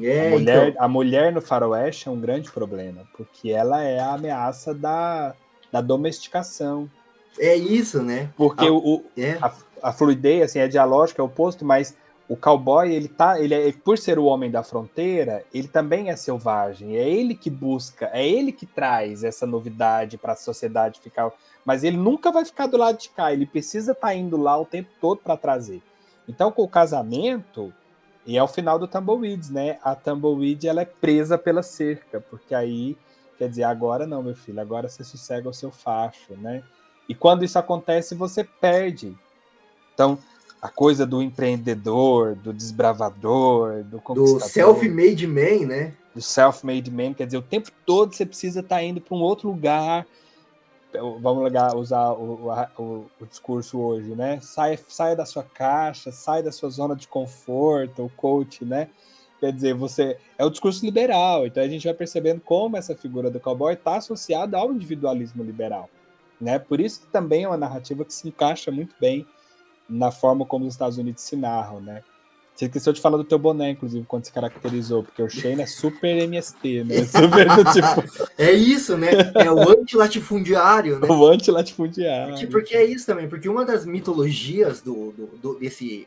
[0.01, 0.83] É, a, mulher, então...
[0.83, 5.35] a mulher no faroeste é um grande problema, porque ela é a ameaça da,
[5.71, 6.89] da domesticação.
[7.37, 8.31] É isso, né?
[8.35, 9.37] Porque a, o, é.
[9.39, 9.53] a,
[9.83, 11.95] a fluidez, assim, é dialógica, é oposto, mas
[12.29, 16.15] o cowboy, ele tá, ele é, por ser o homem da fronteira, ele também é
[16.15, 16.95] selvagem.
[16.95, 21.31] É ele que busca, é ele que traz essa novidade para a sociedade ficar.
[21.65, 24.55] Mas ele nunca vai ficar do lado de cá, ele precisa estar tá indo lá
[24.55, 25.81] o tempo todo para trazer.
[26.27, 27.73] Então, com o casamento,
[28.27, 29.79] e é o final do Tumbleweeds, né?
[29.83, 32.95] A Tumbleweed ela é presa pela cerca, porque aí,
[33.39, 36.61] quer dizer, agora não, meu filho, agora você sossega o seu facho, né?
[37.07, 39.17] E quando isso acontece, você perde.
[39.95, 40.19] Então,
[40.61, 45.93] a coisa do empreendedor, do desbravador, do Do self-made man, né?
[46.13, 49.21] Do self-made man, quer dizer, o tempo todo você precisa estar tá indo para um
[49.21, 50.05] outro lugar.
[51.21, 54.39] Vamos usar o, o, o, discurso hoje, né?
[54.41, 58.89] Saia, saia da sua caixa, saia da sua zona de conforto, o coach, né?
[59.39, 63.29] Quer dizer, você é o discurso liberal, então a gente vai percebendo como essa figura
[63.29, 65.89] do cowboy está associada ao individualismo liberal,
[66.41, 66.59] né?
[66.59, 69.25] Por isso que também é uma narrativa que se encaixa muito bem
[69.89, 72.03] na forma como os Estados Unidos se narram, né?
[72.59, 75.65] Você esqueceu de falar do teu boné, inclusive, quando se caracterizou, porque o Shane é
[75.65, 77.05] super MST, né?
[77.07, 78.29] Super tipo...
[78.37, 79.11] É isso, né?
[79.35, 81.07] É o antilatifundiário, né?
[81.09, 82.33] O antilatifundiário.
[82.33, 86.05] Porque, porque é isso também, porque uma das mitologias do, do, do desse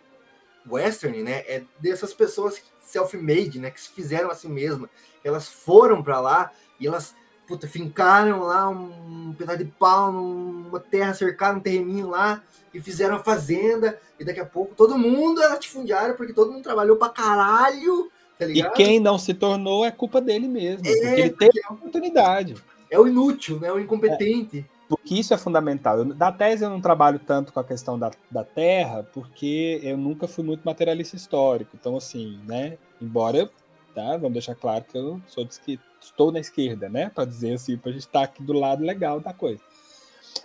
[0.70, 4.88] western, né, é dessas pessoas self-made, né, que se fizeram assim mesmo.
[5.24, 7.14] Elas foram para lá e elas
[7.46, 13.16] puta, fincaram lá um pedaço de pau numa terra, cercaram um terreninho lá e fizeram
[13.16, 13.98] a fazenda.
[14.18, 18.10] E daqui a pouco todo mundo é latifundiário, porque todo mundo trabalhou pra caralho.
[18.38, 20.86] Tá e quem não se tornou é culpa dele mesmo.
[20.86, 22.54] É, porque ele teve a oportunidade.
[22.90, 23.72] É o inútil, né?
[23.72, 24.58] O incompetente.
[24.58, 25.98] É, porque isso é fundamental.
[25.98, 29.96] Eu, da tese eu não trabalho tanto com a questão da, da terra, porque eu
[29.96, 31.76] nunca fui muito materialista histórico.
[31.78, 32.76] Então, assim, né?
[33.00, 33.50] Embora
[33.94, 34.16] tá?
[34.16, 37.10] Vamos deixar claro que eu sou de, estou na esquerda, né?
[37.10, 39.60] Para dizer assim, para a gente estar tá aqui do lado legal da coisa.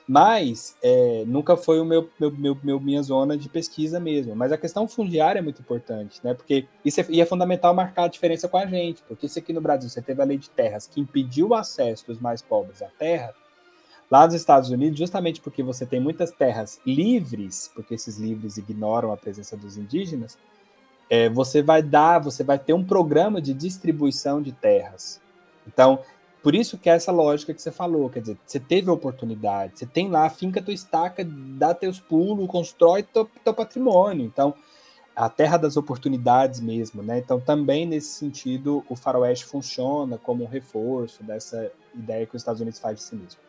[0.08, 4.36] Mas é, nunca foi o meu, meu, meu, meu, minha zona de pesquisa mesmo.
[4.36, 6.34] Mas a questão fundiária é muito importante, né?
[6.34, 9.02] Porque isso é, e é fundamental marcar a diferença com a gente.
[9.08, 12.08] Porque se aqui no Brasil você teve a lei de terras que impediu o acesso
[12.08, 13.34] dos mais pobres à terra,
[14.10, 19.12] lá nos Estados Unidos, justamente porque você tem muitas terras livres, porque esses livres ignoram
[19.12, 20.38] a presença dos indígenas,
[21.10, 25.22] é, você vai dar, você vai ter um programa de distribuição de terras.
[25.68, 26.00] Então,
[26.42, 29.80] por isso que é essa lógica que você falou, quer dizer, você teve a oportunidade,
[29.80, 34.26] você tem lá, finca tua estaca, dá teus pulos, constrói teu, teu patrimônio.
[34.26, 34.54] Então,
[35.16, 37.18] a terra das oportunidades mesmo, né?
[37.18, 42.62] Então, também nesse sentido, o faroeste funciona como um reforço dessa ideia que os Estados
[42.62, 43.40] Unidos faz de si mesmo.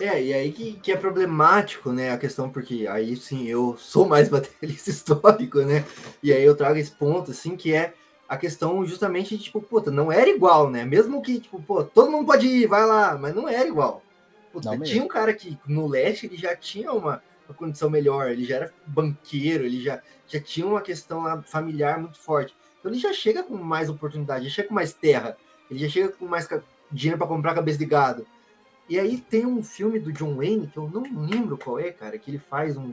[0.00, 4.08] É, e aí que, que é problemático, né, a questão, porque aí sim eu sou
[4.08, 5.84] mais materialista histórico, né,
[6.22, 7.92] e aí eu trago esse ponto, assim, que é
[8.30, 12.12] a questão justamente de, tipo, puta, não era igual, né, mesmo que, tipo, pô, todo
[12.12, 14.04] mundo pode ir, vai lá, mas não era igual.
[14.52, 18.30] Puta, não tinha um cara que no leste ele já tinha uma, uma, condição melhor,
[18.30, 22.54] ele já era banqueiro, ele já, já tinha uma questão lá familiar muito forte.
[22.78, 25.36] Então ele já chega com mais oportunidade, já chega com mais terra,
[25.68, 26.48] ele já chega com mais
[26.92, 28.24] dinheiro para comprar cabeça de gado.
[28.88, 32.16] E aí tem um filme do John Wayne, que eu não lembro qual é, cara,
[32.16, 32.92] que ele faz um,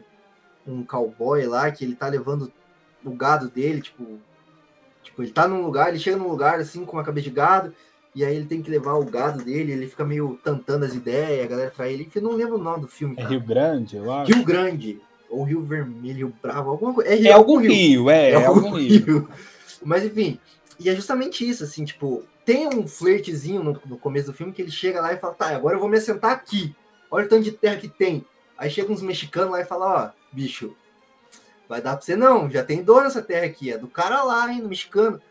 [0.66, 2.52] um cowboy lá, que ele tá levando
[3.06, 4.20] o gado dele, tipo,
[5.08, 7.74] tipo, ele tá num lugar, ele chega num lugar assim com uma cabeça de gado,
[8.14, 11.46] e aí ele tem que levar o gado dele, ele fica meio tantando as ideias,
[11.46, 13.14] a galera trai ele, eu não lembro o nome do filme.
[13.14, 13.28] É cara.
[13.28, 14.32] É Rio Grande, eu acho.
[14.32, 17.10] Rio Grande, ou Rio Vermelho, Rio Bravo, alguma coisa.
[17.10, 19.06] É, é algum rio, rio é, é, é, algum rio.
[19.06, 19.30] rio.
[19.84, 20.40] Mas enfim,
[20.80, 24.62] e é justamente isso, assim, tipo, tem um flertezinho no, no, começo do filme que
[24.62, 26.76] ele chega lá e fala: tá, agora eu vou me assentar aqui.
[27.12, 28.26] Olha o tanto de terra que tem.
[28.58, 30.76] Aí chega uns mexicanos lá e fala: ó, bicho,
[31.68, 34.52] vai dar pra você não, já tem dono essa terra aqui, é do cara lá,
[34.52, 35.22] hein, do mexicano.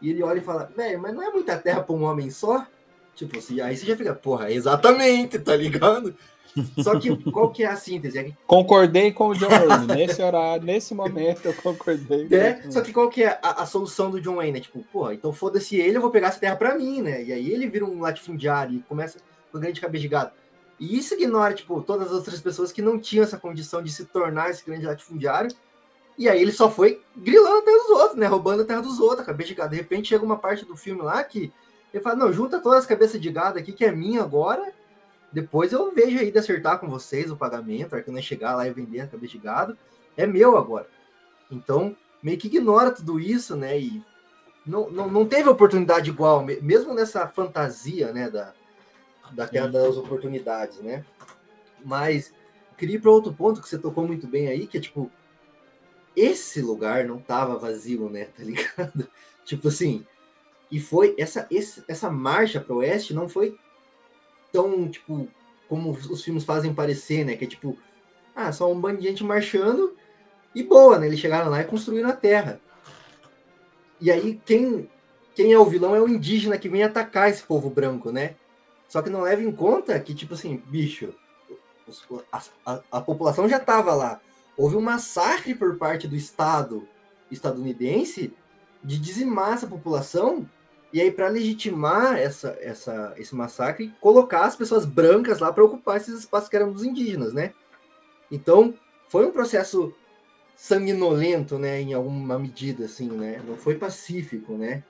[0.00, 2.66] E ele olha e fala: velho, mas não é muita terra pra um homem só?
[3.14, 6.14] Tipo assim, aí você já fica: porra, exatamente, tá ligado?
[6.82, 8.18] Só que qual que é a síntese?
[8.18, 9.86] É concordei com o John Wayne.
[9.94, 12.28] Nesse horário, nesse momento, eu concordei.
[12.30, 14.58] É, só que qual que é a, a solução do John Wayne?
[14.58, 17.22] É tipo, pô, então foda-se ele, eu vou pegar essa terra pra mim, né?
[17.22, 19.18] E aí ele vira um latifundiário e começa
[19.52, 20.30] com grande cabeça de gado.
[20.78, 24.04] E isso ignora, tipo, todas as outras pessoas que não tinham essa condição de se
[24.06, 25.50] tornar esse grande latifundiário.
[26.18, 28.26] E aí ele só foi grilando a terra dos outros, né?
[28.26, 29.70] Roubando a terra dos outros, a cabeça de gado.
[29.70, 31.52] De repente chega uma parte do filme lá que
[31.92, 34.72] ele fala, não, junta todas as cabeças de gado aqui, que é minha agora,
[35.32, 38.56] depois eu vejo aí de acertar com vocês o pagamento, a hora que não chegar
[38.56, 39.78] lá e vender a cabeça de gado,
[40.16, 40.88] é meu agora.
[41.50, 43.78] Então, meio que ignora tudo isso, né?
[43.78, 44.02] E
[44.66, 48.52] não, não, não teve oportunidade igual, mesmo nessa fantasia, né, da,
[49.32, 51.04] da terra das oportunidades, né?
[51.84, 52.32] Mas
[52.76, 55.10] queria ir para outro ponto que você tocou muito bem aí, que é tipo,
[56.16, 58.24] esse lugar não tava vazio, né?
[58.36, 59.06] Tá ligado?
[59.44, 60.04] tipo assim,
[60.70, 63.56] e foi essa, esse, essa marcha para o oeste não foi
[64.50, 65.28] tão, tipo,
[65.68, 67.36] como os filmes fazem parecer, né?
[67.36, 67.78] Que é tipo,
[68.34, 69.94] ah, só um bando de gente marchando
[70.54, 71.06] e boa, né?
[71.06, 72.60] Eles chegaram lá e construíram a terra.
[74.00, 74.90] E aí, quem,
[75.34, 78.36] quem é o vilão é o indígena que vem atacar esse povo branco, né?
[78.88, 81.14] Só que não leva em conta que, tipo assim, bicho,
[82.32, 84.20] a, a, a população já estava lá.
[84.56, 86.86] Houve um massacre por parte do Estado
[87.30, 88.32] estadunidense
[88.82, 90.48] de dizimar essa população
[90.92, 95.96] e aí, para legitimar essa, essa, esse massacre, colocar as pessoas brancas lá para ocupar
[95.98, 97.52] esses espaços que eram dos indígenas, né?
[98.30, 98.72] Então,
[99.08, 99.94] foi um processo
[100.54, 103.42] sanguinolento, né, em alguma medida, assim, né?
[103.46, 104.82] Não foi pacífico, né?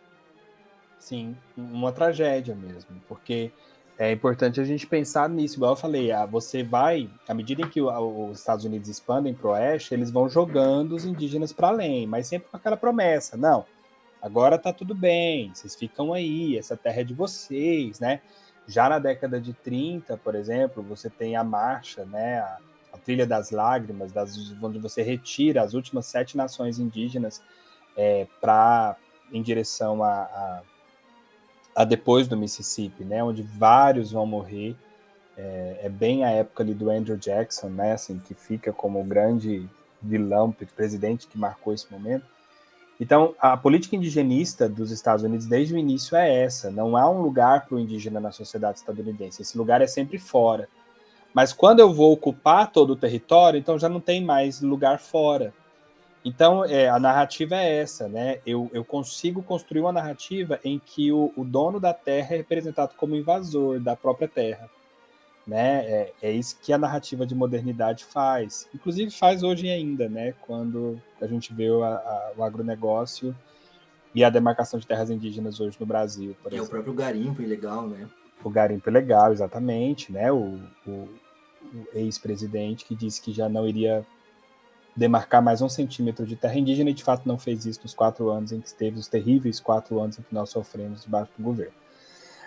[0.99, 3.51] Sim, uma tragédia mesmo, porque
[3.99, 7.69] é importante a gente pensar nisso, igual eu falei, ah, você vai, à medida em
[7.69, 12.07] que os Estados Unidos expandem para o oeste, eles vão jogando os indígenas para além,
[12.07, 13.65] mas sempre com aquela promessa, não,
[14.21, 18.21] agora tá tudo bem, vocês ficam aí, essa terra é de vocês, né?
[18.69, 22.59] Já na década de 30, por exemplo, você tem a marcha, né, a,
[22.93, 27.41] a Trilha das Lágrimas, das, onde você retira as últimas sete nações indígenas
[27.97, 28.97] é, para
[29.33, 30.63] em direção a, a,
[31.77, 34.74] a, depois do Mississippi, né, onde vários vão morrer.
[35.37, 39.05] É, é, bem a época ali do Andrew Jackson, né, assim, que fica como o
[39.05, 39.68] grande
[40.01, 42.24] vilão, presidente que marcou esse momento.
[42.99, 47.20] Então, a política indigenista dos Estados Unidos desde o início é essa: não há um
[47.20, 50.66] lugar para o indígena na sociedade estadunidense, esse lugar é sempre fora.
[51.35, 55.53] Mas quando eu vou ocupar todo o território, então já não tem mais lugar fora.
[56.27, 58.41] Então, é, a narrativa é essa, né?
[58.45, 62.95] Eu, eu consigo construir uma narrativa em que o, o dono da terra é representado
[62.97, 64.68] como invasor da própria terra.
[65.47, 65.85] Né?
[65.87, 68.68] É, é, isso que a narrativa de modernidade faz.
[68.74, 70.35] Inclusive faz hoje ainda, né?
[70.41, 73.33] Quando a gente vê a, a, o agronegócio
[74.12, 76.35] e a demarcação de terras indígenas hoje no Brasil.
[76.43, 76.66] Por é exemplo.
[76.66, 78.09] o próprio garimpo ilegal, né?
[78.43, 80.33] O garimpo ilegal, exatamente, né?
[80.33, 84.05] O, o, o ex-presidente que disse que já não iria
[84.97, 88.31] demarcar mais um centímetro de terra indígena e de fato não fez isso nos quatro
[88.31, 91.75] anos em que esteve os terríveis quatro anos em que nós sofremos debaixo do governo.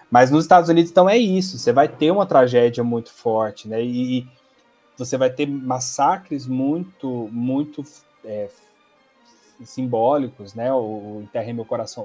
[0.09, 1.59] Mas nos Estados Unidos, então, é isso.
[1.59, 3.83] Você vai ter uma tragédia muito forte, né?
[3.83, 4.27] E
[4.97, 7.83] você vai ter massacres muito, muito
[8.25, 8.49] é,
[9.63, 10.73] simbólicos, né?
[10.73, 12.03] O, o Meu Coração,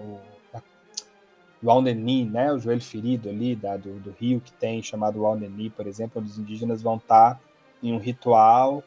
[1.63, 2.53] o, Aldeni, né?
[2.53, 6.31] O joelho ferido ali da, do, do rio que tem, chamado Aldeni, por exemplo, onde
[6.31, 7.41] os indígenas vão estar
[7.83, 8.85] em um ritual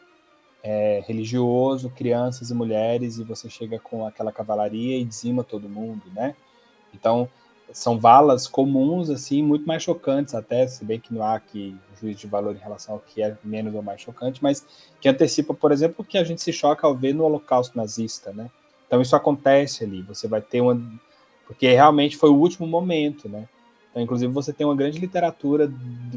[0.63, 6.03] é, religioso, crianças e mulheres, e você chega com aquela cavalaria e dizima todo mundo,
[6.13, 6.35] né?
[6.93, 7.29] Então,
[7.71, 12.19] são valas comuns, assim, muito mais chocantes até, se bem que não há aqui juízo
[12.19, 14.65] de valor em relação ao que é menos ou mais chocante, mas
[15.01, 18.31] que antecipa, por exemplo, o que a gente se choca ao ver no Holocausto nazista,
[18.31, 18.49] né?
[18.87, 20.81] Então isso acontece ali, você vai ter uma...
[21.45, 23.47] Porque realmente foi o último momento, né?
[23.89, 25.71] Então, inclusive, você tem uma grande literatura,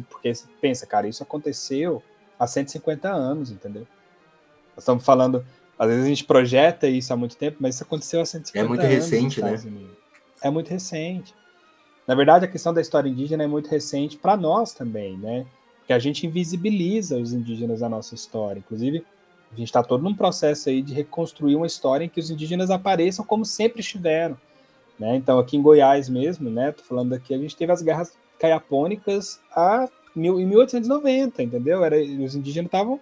[0.08, 2.02] porque você pensa, cara, isso aconteceu
[2.38, 3.86] há 150 anos, entendeu?
[4.76, 5.44] Nós estamos falando...
[5.78, 8.66] Às vezes a gente projeta isso há muito tempo, mas isso aconteceu há 150 anos.
[8.66, 9.86] É muito anos recente, né?
[10.42, 11.34] É muito recente.
[12.06, 15.46] Na verdade, a questão da história indígena é muito recente para nós também, né?
[15.78, 18.58] Porque a gente invisibiliza os indígenas da nossa história.
[18.58, 19.02] Inclusive,
[19.50, 22.70] a gente está todo num processo aí de reconstruir uma história em que os indígenas
[22.70, 24.36] apareçam como sempre estiveram.
[24.98, 25.16] Né?
[25.16, 26.72] Então, aqui em Goiás mesmo, né?
[26.72, 31.82] Tô falando aqui, a gente teve as guerras caiapônicas a mil, em 1890, entendeu?
[31.82, 33.00] Era, os indígenas estavam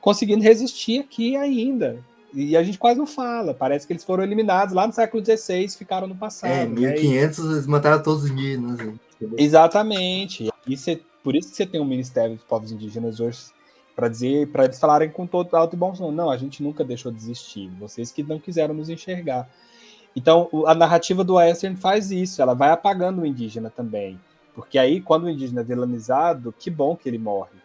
[0.00, 2.02] conseguindo resistir aqui ainda.
[2.32, 3.52] E a gente quase não fala.
[3.52, 6.52] Parece que eles foram eliminados lá no século XVI ficaram no passado.
[6.52, 7.52] É, 1500 né?
[7.52, 8.78] eles mataram todos os indígenas.
[8.78, 8.94] Né?
[9.36, 10.48] Exatamente.
[10.66, 13.38] E cê, por isso que você tem um Ministério dos Povos Indígenas hoje
[13.96, 16.10] para dizer, para eles falarem com todo alto e bom som.
[16.10, 17.68] Não, a gente nunca deixou de existir.
[17.78, 19.48] Vocês que não quiseram nos enxergar.
[20.14, 22.40] Então, a narrativa do Western faz isso.
[22.40, 24.18] Ela vai apagando o indígena também.
[24.54, 27.60] Porque aí, quando o indígena é vilanizado, que bom que ele morre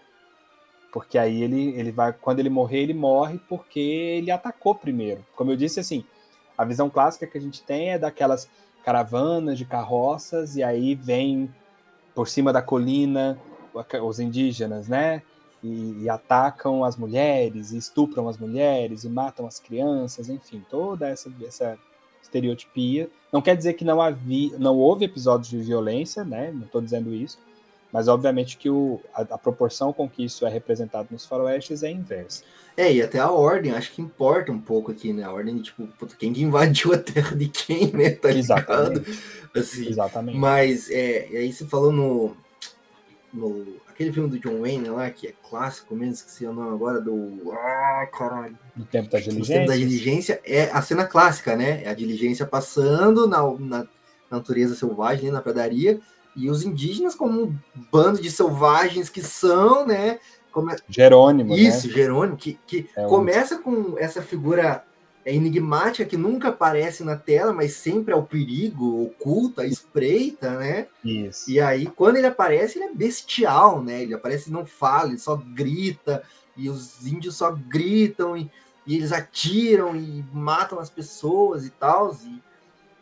[0.96, 5.26] porque aí ele, ele vai, quando ele morrer, ele morre porque ele atacou primeiro.
[5.36, 6.06] Como eu disse, assim,
[6.58, 8.50] a visão clássica que a gente tem é daquelas
[8.82, 11.54] caravanas de carroças, e aí vem
[12.16, 13.38] por cima da colina
[14.02, 15.22] os indígenas, né?
[15.62, 21.10] E, e, atacam as mulheres, e estupram as mulheres, e matam as crianças, enfim, toda
[21.10, 21.78] essa, essa
[22.24, 23.10] estereotipia.
[23.34, 26.54] Não quer dizer que não, havia, não houve episódios de violência, né?
[26.54, 27.38] Não estou dizendo isso,
[27.96, 31.90] mas, obviamente, que o, a, a, proporção com que isso é representado nos faroestes é
[31.90, 32.44] inversa.
[32.76, 35.24] É, e até a ordem, acho que importa um pouco aqui, né?
[35.24, 35.88] A ordem, tipo,
[36.20, 38.10] quem invadiu a terra de quem, né?
[38.10, 39.18] Tá Exatamente.
[39.56, 40.38] Assim, Exatamente.
[40.38, 42.36] Mas, é, aí você falou no,
[43.34, 47.00] no aquele filme do John Wayne lá, que é clássico mesmo, esqueci o nome agora,
[47.00, 47.50] do.
[47.54, 48.60] Ah, caralho.
[48.76, 49.56] No tempo da No diligência.
[49.56, 51.82] tempo da diligência é a cena clássica, né?
[51.86, 53.88] É a diligência passando na, na, na
[54.32, 56.02] natureza selvagem, na pradaria,
[56.36, 57.56] e os indígenas como um
[57.92, 60.20] bando de selvagens que são, né?
[60.52, 61.94] Come- Jerônimo, Isso, né?
[61.94, 64.84] Jerônimo, que, que É um- começa com essa figura
[65.26, 70.88] é, enigmática que nunca aparece na tela, mas sempre é o perigo, oculta, espreita, né?
[71.04, 71.50] Isso.
[71.50, 74.04] E aí, quando ele aparece, ele é bestial, né?
[74.04, 76.22] Ele aparece e não fala, ele só grita,
[76.56, 78.52] e os índios só gritam, e,
[78.86, 82.16] e eles atiram e matam as pessoas e tal.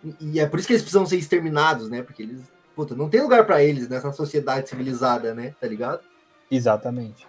[0.02, 2.02] E, e é por isso que eles precisam ser exterminados, né?
[2.02, 2.40] Porque eles,
[2.76, 5.56] puta, não tem lugar para eles nessa sociedade civilizada, né?
[5.60, 6.02] Tá ligado?
[6.50, 7.28] Exatamente.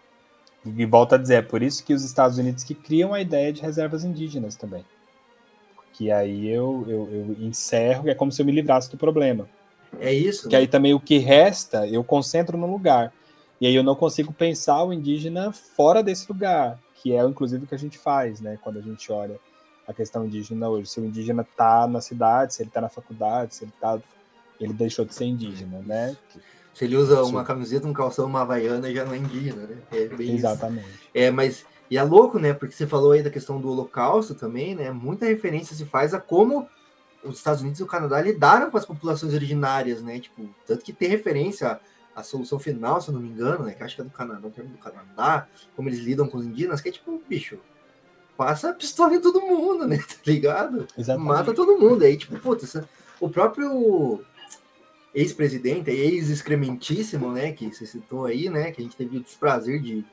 [0.64, 3.52] E volta a dizer, é por isso que os Estados Unidos que criam a ideia
[3.52, 4.84] de reservas indígenas também.
[5.92, 9.48] Que aí eu, eu, eu encerro, é como se eu me livrasse do problema.
[10.00, 10.48] É isso.
[10.48, 13.12] Que aí também o que resta, eu concentro no lugar.
[13.60, 17.66] E aí eu não consigo pensar o indígena fora desse lugar, que é inclusive o
[17.66, 18.58] que a gente faz, né?
[18.62, 19.38] Quando a gente olha
[19.86, 20.88] a questão indígena hoje.
[20.88, 24.00] Se o indígena está na cidade, se ele está na faculdade, se ele tá.
[24.60, 26.16] Ele deixou de ser indígena, né?
[26.74, 29.76] Se ele usa uma camiseta, um calção, uma havaiana, já não é indígena, né?
[29.92, 30.46] É bem isso.
[30.46, 30.88] Exatamente.
[31.12, 32.52] É, mas e é louco, né?
[32.52, 34.90] Porque você falou aí da questão do Holocausto também, né?
[34.90, 36.68] Muita referência se faz a como
[37.22, 40.18] os Estados Unidos e o Canadá lidaram com as populações originárias, né?
[40.18, 41.68] Tipo, tanto que tem referência
[42.14, 43.72] à, à solução final, se eu não me engano, né?
[43.72, 46.44] Que acho que é do Canadá, no termo do Canadá, como eles lidam com os
[46.46, 47.58] indígenas, que é tipo, bicho,
[48.36, 49.98] passa a pistola em todo mundo, né?
[50.08, 50.86] Tá ligado?
[50.98, 51.28] Exatamente.
[51.28, 52.02] Mata todo mundo.
[52.04, 52.88] Aí, tipo, puta, essa-
[53.20, 54.22] o próprio
[55.14, 57.52] ex-presidente, ex-excrementíssimo, né?
[57.52, 58.72] Que você citou aí, né?
[58.72, 60.04] Que a gente teve o desprazer de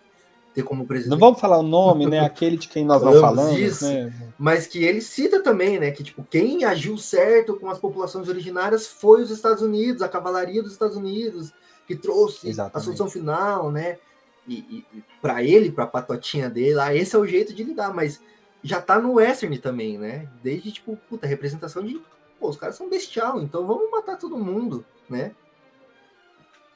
[0.53, 1.11] ter como presidente.
[1.11, 2.19] Não vamos falar o nome, né?
[2.25, 3.85] Aquele de quem nós não Falamos isso.
[3.85, 4.13] né?
[4.37, 8.87] mas que ele cita também, né, que tipo, quem agiu certo com as populações originárias
[8.87, 11.53] foi os Estados Unidos, a cavalaria dos Estados Unidos,
[11.87, 12.77] que trouxe Exatamente.
[12.77, 13.97] a solução final, né?
[14.47, 17.93] E, e para ele, para a patotinha dele, lá, esse é o jeito de lidar,
[17.93, 18.19] mas
[18.63, 20.27] já tá no western também, né?
[20.43, 22.01] Desde tipo, puta, representação de,
[22.39, 25.31] pô, os caras são bestial, então vamos matar todo mundo, né?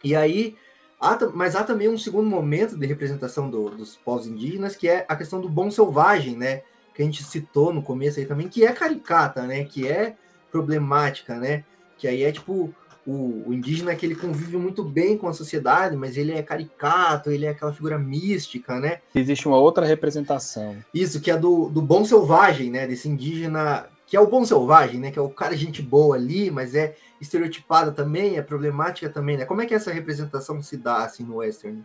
[0.03, 0.55] E aí,
[0.99, 5.05] há mas há também um segundo momento de representação do- dos povos indígenas, que é
[5.07, 6.61] a questão do bom selvagem, né?
[6.93, 9.63] Que a gente citou no começo aí também, que é caricata, né?
[9.65, 10.15] Que é
[10.51, 11.63] problemática, né?
[11.97, 12.73] Que aí é tipo
[13.07, 17.29] o, o indígena que ele convive muito bem com a sociedade, mas ele é caricato,
[17.29, 18.99] ele é aquela figura mística, né?
[19.13, 20.75] Existe uma outra representação.
[20.93, 22.87] Isso, que é do, do bom selvagem, né?
[22.87, 25.11] Desse indígena, que é o bom selvagem, né?
[25.11, 29.45] Que é o cara gente boa ali, mas é estereotipada também, é problemática também, né?
[29.45, 31.83] Como é que essa representação se dá, assim, no western?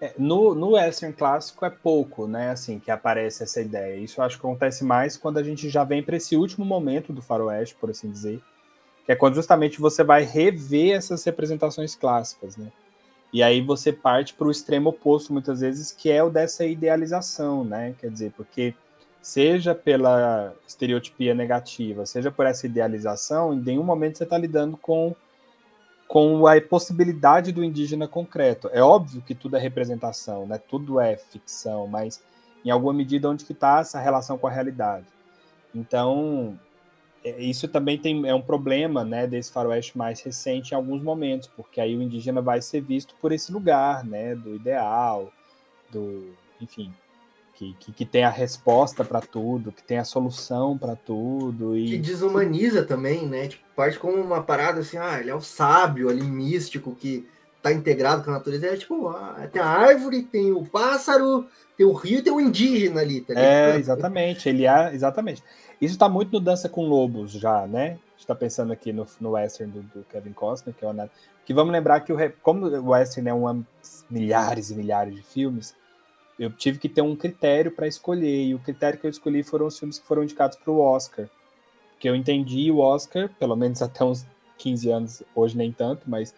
[0.00, 2.50] É, no, no western clássico é pouco, né?
[2.50, 3.96] Assim, que aparece essa ideia.
[3.96, 7.20] Isso acho que acontece mais quando a gente já vem para esse último momento do
[7.20, 8.40] faroeste, por assim dizer,
[9.04, 12.70] que é quando justamente você vai rever essas representações clássicas, né?
[13.32, 17.64] E aí você parte para o extremo oposto, muitas vezes, que é o dessa idealização,
[17.64, 17.94] né?
[17.98, 18.74] Quer dizer, porque
[19.20, 25.14] seja pela estereotipia negativa, seja por essa idealização, em nenhum momento você está lidando com
[26.06, 28.70] com a possibilidade do indígena concreto.
[28.72, 30.56] É óbvio que tudo é representação, né?
[30.56, 32.24] Tudo é ficção, mas
[32.64, 35.06] em alguma medida onde que está essa relação com a realidade.
[35.74, 36.58] Então,
[37.22, 41.48] é- isso também tem, é um problema, né, desse faroeste mais recente em alguns momentos,
[41.54, 45.30] porque aí o indígena vai ser visto por esse lugar, né, do ideal,
[45.90, 46.92] do, enfim,
[47.58, 51.94] que, que, que tem a resposta para tudo, que tem a solução para tudo Que
[51.96, 53.48] e desumaniza também, né?
[53.48, 57.26] Tipo, parte como uma parada assim, ah, ele é o sábio ali, místico, que
[57.60, 58.68] tá integrado com a natureza.
[58.68, 62.40] É tipo, ah, tem a árvore, tem o pássaro, tem o rio e tem o
[62.40, 64.48] indígena ali, tá É, exatamente.
[64.48, 65.42] Ele é, exatamente.
[65.80, 67.86] Isso está muito no Dança com Lobos já, né?
[67.86, 71.10] A gente está pensando aqui no, no western do, do Kevin Costner, que é o
[71.44, 73.64] que vamos lembrar que o como o western é um
[74.08, 75.74] milhares e milhares de filmes,
[76.38, 79.66] eu tive que ter um critério para escolher e o critério que eu escolhi foram
[79.66, 81.28] os filmes que foram indicados para o Oscar,
[81.92, 84.26] porque eu entendi o Oscar, pelo menos até uns
[84.58, 86.34] 15 anos, hoje nem tanto, mas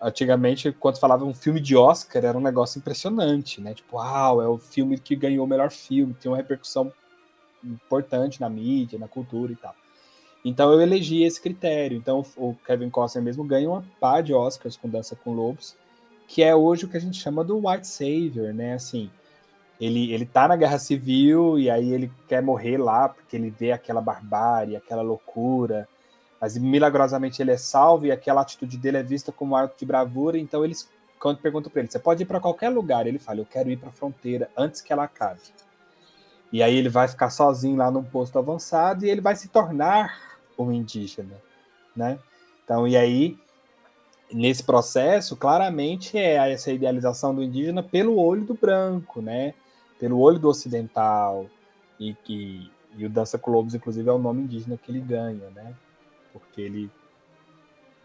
[0.00, 3.74] antigamente, quando falava um filme de Oscar, era um negócio impressionante, né?
[3.74, 6.92] Tipo, uau, é o filme que ganhou o melhor filme, tem uma repercussão
[7.62, 9.74] importante na mídia, na cultura e tal.
[10.44, 11.96] Então eu elegi esse critério.
[11.96, 15.74] Então o Kevin Costner mesmo ganha uma pá de Oscars com Dança com Lobos,
[16.28, 18.74] que é hoje o que a gente chama do white savior, né?
[18.74, 19.10] Assim,
[19.84, 23.72] ele ele tá na guerra civil e aí ele quer morrer lá porque ele vê
[23.72, 25.88] aquela barbárie, aquela loucura,
[26.40, 29.86] mas milagrosamente ele é salvo e aquela atitude dele é vista como um ato de
[29.86, 30.88] bravura, então eles
[31.18, 33.78] quando perguntam para ele, você pode ir para qualquer lugar, ele fala, eu quero ir
[33.78, 35.40] para a fronteira antes que ela acabe.
[36.52, 40.38] E aí ele vai ficar sozinho lá num posto avançado e ele vai se tornar
[40.58, 41.34] um indígena,
[41.96, 42.18] né?
[42.62, 43.38] Então, e aí
[44.32, 49.54] nesse processo, claramente é essa idealização do indígena pelo olho do branco, né?
[49.98, 51.46] Pelo olho do ocidental,
[51.98, 55.50] e que e o Dança com Lobos, inclusive, é o nome indígena que ele ganha,
[55.50, 55.74] né?
[56.32, 56.90] Porque ele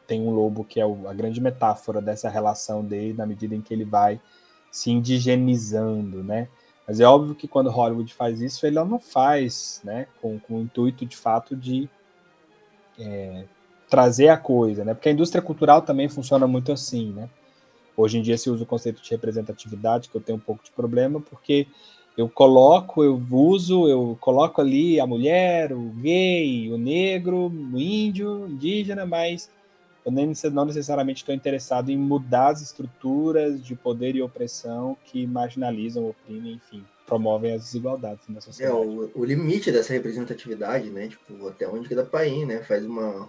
[0.07, 3.71] tem um lobo que é a grande metáfora dessa relação dele na medida em que
[3.71, 4.19] ele vai
[4.71, 6.47] se indigenizando, né?
[6.87, 10.07] Mas é óbvio que quando Hollywood faz isso, ele não faz, né?
[10.19, 11.87] Com, com o intuito de fato de
[12.97, 13.45] é,
[13.87, 14.95] trazer a coisa, né?
[14.95, 17.29] Porque a indústria cultural também funciona muito assim, né?
[18.01, 20.71] Hoje em dia se usa o conceito de representatividade, que eu tenho um pouco de
[20.71, 21.67] problema, porque
[22.17, 28.43] eu coloco, eu uso, eu coloco ali a mulher, o gay, o negro, o índio,
[28.43, 29.49] o indígena, mas
[30.05, 35.27] eu nem, não necessariamente estou interessado em mudar as estruturas de poder e opressão que
[35.27, 38.77] marginalizam, oprimem, enfim, promovem as desigualdades na sociedade.
[38.77, 41.09] É, o, o limite dessa representatividade, né?
[41.09, 42.63] Tipo, até onde que dá pra ir, né?
[42.63, 43.27] Faz uma,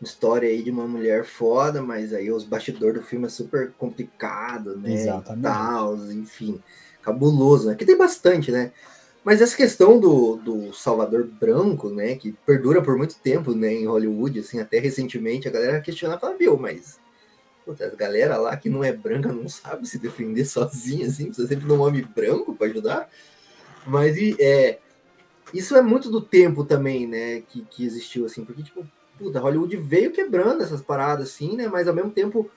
[0.00, 4.76] história aí de uma mulher foda, mas aí os bastidores do filme é super complicado,
[4.76, 4.92] né?
[4.92, 5.42] Exatamente.
[5.42, 6.60] Tal, enfim
[7.02, 7.74] cabuloso, né?
[7.74, 8.72] Que tem bastante, né?
[9.24, 13.86] Mas essa questão do, do Salvador Branco, né, que perdura por muito tempo, né, em
[13.86, 16.98] Hollywood, assim, até recentemente, a galera questionava, viu, mas
[17.66, 21.48] puta, a galera lá que não é branca não sabe se defender sozinha, assim, precisa
[21.48, 23.10] sempre de um homem branco para ajudar.
[23.86, 24.78] Mas é,
[25.52, 28.86] isso é muito do tempo também, né, que, que existiu, assim, porque, tipo,
[29.20, 32.50] puta, Hollywood veio quebrando essas paradas, assim, né, mas ao mesmo tempo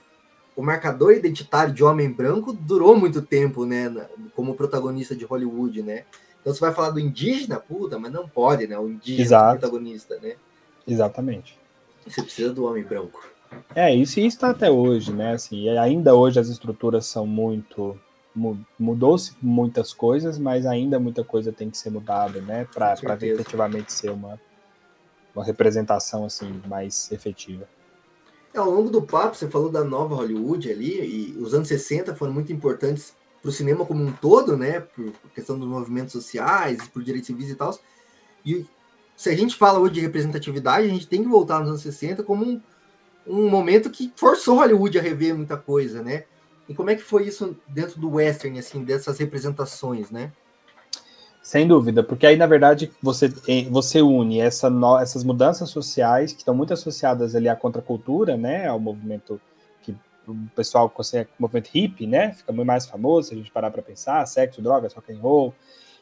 [0.56, 6.04] o marcador identitário de homem branco durou muito tempo, né, como protagonista de Hollywood, né?
[6.40, 8.78] Então você vai falar do indígena, puta, mas não pode, né?
[8.78, 9.58] O indígena Exato.
[9.58, 10.34] protagonista, né?
[10.86, 11.58] Exatamente.
[12.06, 13.26] Você precisa do homem branco.
[13.74, 15.32] É, isso e está até hoje, né?
[15.32, 17.98] Assim, ainda hoje as estruturas são muito
[18.78, 24.10] mudou-se muitas coisas, mas ainda muita coisa tem que ser mudada, né, para efetivamente ser
[24.10, 24.40] uma
[25.34, 27.68] uma representação assim mais efetiva.
[28.52, 32.14] É, ao longo do papo, você falou da nova Hollywood ali, e os anos 60
[32.14, 33.12] foram muito importantes
[33.42, 34.80] para o cinema como um todo, né?
[34.80, 37.76] Por questão dos movimentos sociais, por direitos civis e tal.
[38.46, 38.64] E
[39.16, 42.22] se a gente fala hoje de representatividade, a gente tem que voltar nos anos 60
[42.22, 42.60] como um,
[43.26, 46.24] um momento que forçou Hollywood a rever muita coisa, né?
[46.68, 50.32] E como é que foi isso dentro do western, assim, dessas representações, né?
[51.44, 53.28] Sem dúvida, porque aí, na verdade, você,
[53.70, 58.66] você une essa no, essas mudanças sociais que estão muito associadas ali à contracultura, né,
[58.66, 59.38] ao movimento
[59.82, 59.94] que
[60.26, 63.82] o pessoal consegue, movimento hippie, né, fica muito mais famoso se a gente parar para
[63.82, 65.54] pensar, sexo, drogas, rock and roll.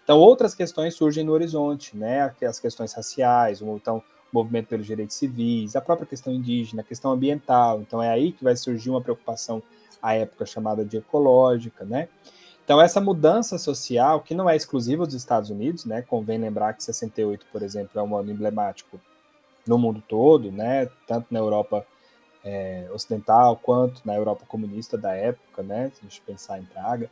[0.04, 4.02] Então, outras questões surgem no horizonte, né, as questões raciais, então, o
[4.32, 7.80] movimento pelos direitos civis, a própria questão indígena, a questão ambiental.
[7.80, 9.60] Então, é aí que vai surgir uma preocupação
[10.00, 12.08] à época chamada de ecológica, né,
[12.64, 16.02] então, essa mudança social, que não é exclusiva dos Estados Unidos, né?
[16.02, 19.00] Convém lembrar que 68, por exemplo, é um ano emblemático
[19.66, 20.88] no mundo todo, né?
[21.06, 21.84] Tanto na Europa
[22.44, 25.90] é, ocidental quanto na Europa comunista da época, né?
[25.94, 27.10] Se a gente pensar em Praga.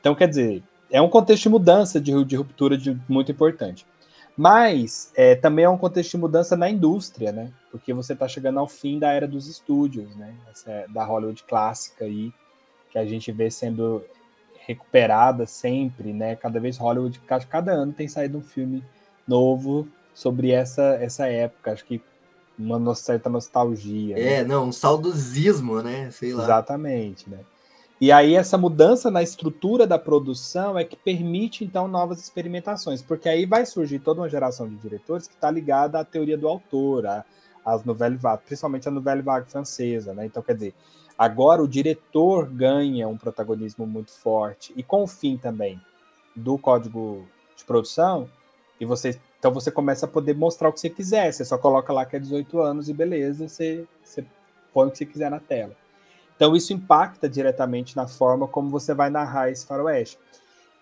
[0.00, 3.86] Então, quer dizer, é um contexto de mudança, de, de ruptura de, muito importante.
[4.36, 7.50] Mas é, também é um contexto de mudança na indústria, né?
[7.70, 10.34] Porque você está chegando ao fim da era dos estúdios, né?
[10.50, 12.32] Essa é da Hollywood clássica aí,
[12.90, 14.04] que a gente vê sendo
[14.66, 16.36] recuperada sempre, né?
[16.36, 18.82] Cada vez Hollywood, cada ano tem saído um filme
[19.26, 21.72] novo sobre essa, essa época.
[21.72, 22.00] Acho que
[22.58, 24.18] uma certa nostalgia.
[24.18, 24.44] É, né?
[24.44, 26.10] não, um saudosismo, né?
[26.10, 26.44] Sei lá.
[26.44, 27.40] Exatamente, né?
[28.00, 33.28] E aí essa mudança na estrutura da produção é que permite então novas experimentações, porque
[33.28, 37.06] aí vai surgir toda uma geração de diretores que está ligada à teoria do autor,
[37.64, 40.26] às vagues, principalmente a nouvelle vague francesa, né?
[40.26, 40.74] Então quer dizer,
[41.18, 45.80] Agora o diretor ganha um protagonismo muito forte e com o fim também
[46.34, 47.26] do código
[47.56, 48.28] de produção
[48.80, 51.30] e você então você começa a poder mostrar o que você quiser.
[51.30, 54.24] Você só coloca lá que é 18 anos e beleza, você, você
[54.72, 55.76] põe o que você quiser na tela.
[56.34, 60.18] Então isso impacta diretamente na forma como você vai narrar esse faroeste.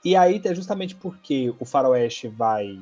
[0.04, 2.78] E aí é justamente porque o faroeste vai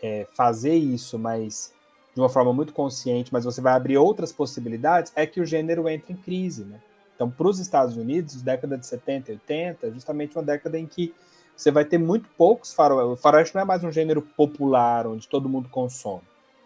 [0.00, 1.72] é, fazer isso, mas
[2.14, 5.88] de uma forma muito consciente, mas você vai abrir outras possibilidades, é que o gênero
[5.88, 6.80] entra em crise, né?
[7.14, 10.86] Então, para os Estados Unidos, década de 70 e 80, é justamente uma década em
[10.86, 11.14] que
[11.56, 13.12] você vai ter muito poucos faroeste.
[13.12, 16.22] O faroeste não é mais um gênero popular, onde todo mundo consome.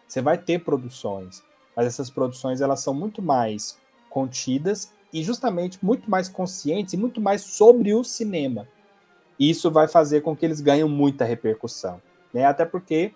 [0.06, 1.42] Você vai ter produções,
[1.76, 7.20] mas essas produções elas são muito mais contidas e justamente muito mais conscientes e muito
[7.20, 8.66] mais sobre o cinema.
[9.38, 12.00] Isso vai fazer com que eles ganhem muita repercussão.
[12.32, 12.44] Né?
[12.44, 13.12] Até porque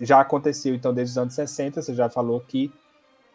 [0.00, 2.72] já aconteceu, então, desde os anos 60, você já falou que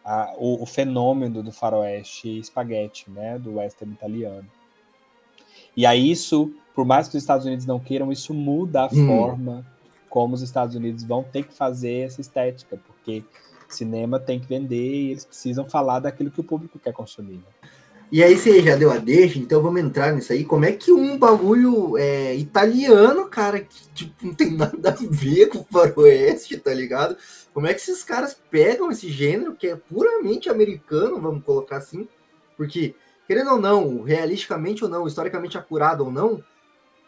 [0.09, 4.47] a, o, o, fenômeno do faroeste espaguete, né, do western italiano.
[5.77, 9.05] E aí isso, por mais que os Estados Unidos não queiram, isso muda a hum.
[9.05, 9.65] forma
[10.09, 13.23] como os Estados Unidos vão ter que fazer essa estética, porque
[13.67, 17.35] cinema tem que vender e eles precisam falar daquilo que o público quer consumir.
[17.35, 17.69] Né?
[18.11, 20.43] E aí você já deu a deixa, então vamos entrar nisso aí.
[20.43, 25.49] Como é que um bagulho é, italiano, cara, que tipo, não tem nada a ver
[25.49, 27.15] com o faroeste, tá ligado?
[27.53, 32.07] Como é que esses caras pegam esse gênero que é puramente americano, vamos colocar assim?
[32.55, 32.95] Porque,
[33.27, 36.43] querendo ou não, realisticamente ou não, historicamente acurado ou não,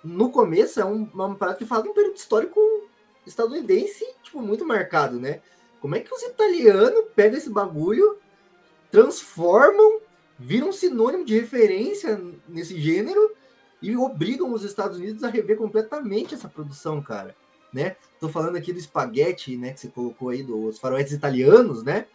[0.04, 2.60] no começo é um, uma parada que fala de um período histórico
[3.26, 5.42] estadunidense, tipo, muito marcado, né?
[5.80, 8.18] Como é que os italianos pegam esse bagulho,
[8.92, 10.02] transformam
[10.42, 12.20] viram um sinônimo de referência
[12.50, 13.32] nesse gênero
[13.82, 17.36] e obrigam os Estados Unidos a rever completamente essa produção, cara.
[17.74, 17.96] Né?
[18.20, 22.06] Tô falando aqui do espaguete, né, que você colocou aí dos faroestes italianos, né?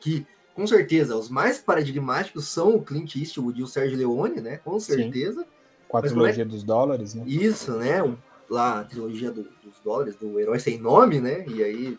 [0.00, 4.58] Que com certeza os mais paradigmáticos são o Clint Eastwood e o Sérgio Leone, né?
[4.58, 5.42] Com certeza.
[5.42, 5.48] Sim.
[5.88, 6.46] Com a Mas é trilogia é...
[6.46, 7.24] dos dólares, né?
[7.26, 8.00] Isso, né?
[8.48, 11.44] lá a trilogia do, dos dólares, do herói sem nome, né?
[11.48, 11.98] E aí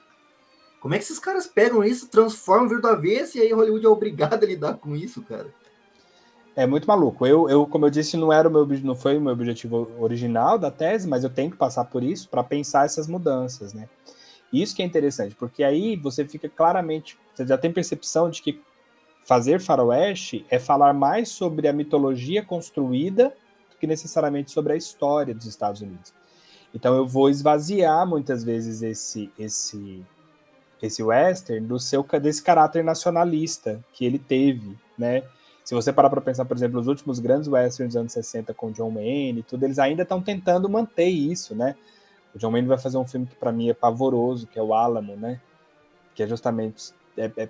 [0.80, 3.90] como é que esses caras pegam isso, transformam, viram do avesso e aí Hollywood é
[3.90, 5.52] obrigado a lidar com isso, cara?
[6.56, 7.26] É muito maluco.
[7.28, 10.58] Eu, eu, como eu disse, não era o meu não foi o meu objetivo original
[10.58, 13.90] da tese, mas eu tenho que passar por isso para pensar essas mudanças, né?
[14.54, 18.62] Isso que é interessante, porque aí você fica claramente, você já tem percepção de que
[19.26, 23.36] fazer faroeste é falar mais sobre a mitologia construída
[23.72, 26.14] do que necessariamente sobre a história dos Estados Unidos.
[26.74, 30.06] Então eu vou esvaziar muitas vezes esse esse
[30.82, 35.24] esse western do seu desse caráter nacionalista que ele teve, né?
[35.66, 38.72] Se você parar para pensar, por exemplo, os últimos grandes westerns dos anos 60 com
[38.72, 41.76] John Wayne e tudo, eles ainda estão tentando manter isso, né?
[42.36, 44.76] O John Wayne vai fazer um filme que para mim é pavoroso, que é o
[44.76, 45.42] Alamo, né?
[46.14, 47.50] Que é justamente é, é...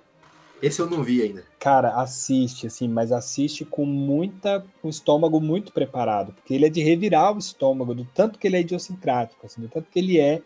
[0.62, 1.44] esse eu não vi ainda.
[1.58, 6.70] Cara, assiste assim, mas assiste com muita com o estômago muito preparado, porque ele é
[6.70, 10.18] de revirar o estômago do tanto que ele é idiosincrático, assim, do tanto que ele
[10.18, 10.40] é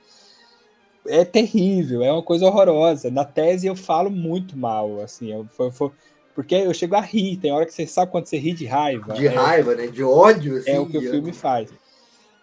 [1.07, 3.11] é terrível, é uma coisa horrorosa.
[3.11, 5.93] Na tese eu falo muito mal, assim, eu, foi, foi,
[6.41, 9.13] porque eu chego a rir, tem hora que você sabe quando você ri de raiva.
[9.13, 9.89] De é, raiva, né?
[9.89, 10.71] De ódio, assim.
[10.71, 11.71] É o que o filme faz.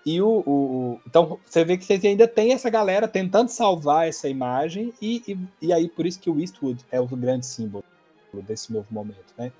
[0.05, 4.29] E o, o, Então, você vê que vocês ainda tem essa galera tentando salvar essa
[4.29, 7.83] imagem, e, e, e, aí por isso que o Eastwood é o grande símbolo
[8.47, 9.51] desse novo momento, né?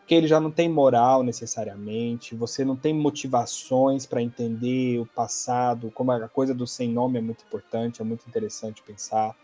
[0.00, 5.90] Porque ele já não tem moral necessariamente, você não tem motivações para entender o passado,
[5.94, 9.34] como a coisa do sem nome é muito importante, é muito interessante pensar.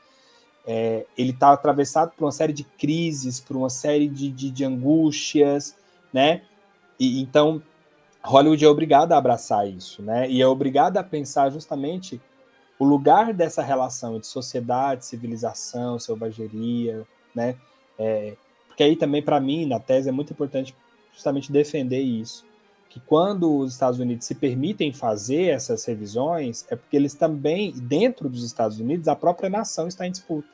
[0.66, 4.64] É, ele está atravessado por uma série de crises, por uma série de, de, de
[4.64, 5.76] angústias,
[6.12, 6.42] né?
[6.98, 7.62] E, então,
[8.22, 10.28] Hollywood é obrigada a abraçar isso, né?
[10.30, 12.20] E é obrigada a pensar justamente
[12.78, 17.56] o lugar dessa relação de sociedade, civilização, selvageria, né?
[17.98, 18.34] É,
[18.66, 20.74] porque aí também, para mim, na tese, é muito importante
[21.12, 22.44] justamente defender isso.
[22.88, 28.28] Que quando os Estados Unidos se permitem fazer essas revisões, é porque eles também, dentro
[28.28, 30.53] dos Estados Unidos, a própria nação está em disputa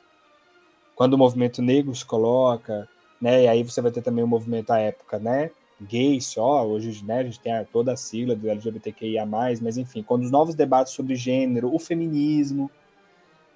[0.95, 2.87] quando o movimento negro se coloca,
[3.19, 5.51] né, e aí você vai ter também o movimento à época, né,
[5.81, 10.23] gay só, hoje né, a gente tem toda a sigla do LGBTQIA+, mas enfim, quando
[10.23, 12.69] os novos debates sobre gênero, o feminismo,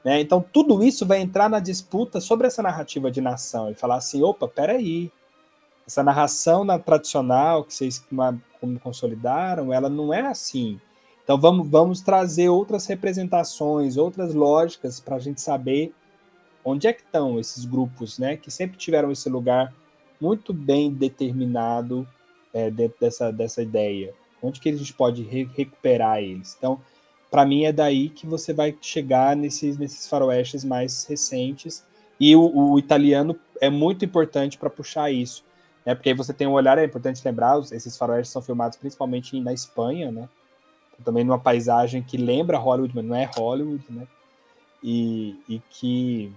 [0.03, 3.95] né, então tudo isso vai entrar na disputa sobre essa narrativa de nação e falar
[3.95, 5.12] assim, opa, peraí,
[5.88, 10.80] essa narração na tradicional que vocês uma, como consolidaram, ela não é assim.
[11.24, 15.94] Então vamos, vamos trazer outras representações, outras lógicas para a gente saber
[16.66, 19.72] onde é que estão esses grupos, né, que sempre tiveram esse lugar
[20.20, 22.08] muito bem determinado
[22.52, 24.14] é, dentro dessa, dessa ideia?
[24.42, 26.56] Onde que a gente pode re recuperar eles?
[26.58, 26.82] Então,
[27.30, 31.84] para mim é daí que você vai chegar nesses, nesses faroestes mais recentes
[32.20, 35.44] e o, o italiano é muito importante para puxar isso,
[35.86, 35.94] né?
[35.94, 39.54] Porque aí você tem um olhar, é importante lembrar, esses faroestes são filmados principalmente na
[39.54, 40.28] Espanha, né?
[41.04, 44.08] Também numa paisagem que lembra Hollywood, mas não é Hollywood, né?
[44.82, 46.34] E, e que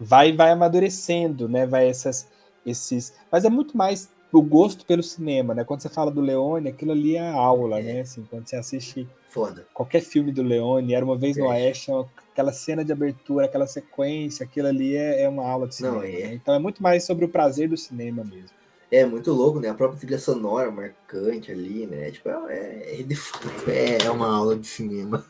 [0.00, 1.66] vai vai amadurecendo, né?
[1.66, 2.28] Vai essas
[2.64, 5.64] esses, mas é muito mais o gosto pelo cinema, né?
[5.64, 7.82] Quando você fala do Leone, aquilo ali é aula, é.
[7.82, 8.00] né?
[8.02, 9.66] Assim, quando você assiste Foda.
[9.74, 11.48] qualquer filme do Leone, era uma vez no é.
[11.48, 11.90] Oeste,
[12.32, 15.96] aquela cena de abertura, aquela sequência, aquilo ali é, é uma aula de cinema.
[15.96, 16.08] Não, é.
[16.10, 16.34] Né?
[16.34, 18.60] Então é muito mais sobre o prazer do cinema mesmo.
[18.92, 19.68] É muito louco, né?
[19.68, 22.10] A própria trilha sonora marcante ali, né?
[22.10, 23.02] Tipo, é,
[23.68, 25.24] é, é uma aula de cinema.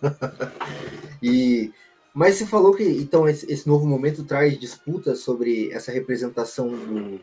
[1.22, 1.70] e
[2.12, 7.20] mas você falou que então esse, esse novo momento traz disputas sobre essa representação do,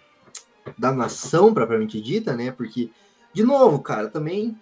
[0.77, 2.51] da nação propriamente dita, né?
[2.51, 2.89] Porque,
[3.34, 4.57] de novo, cara, também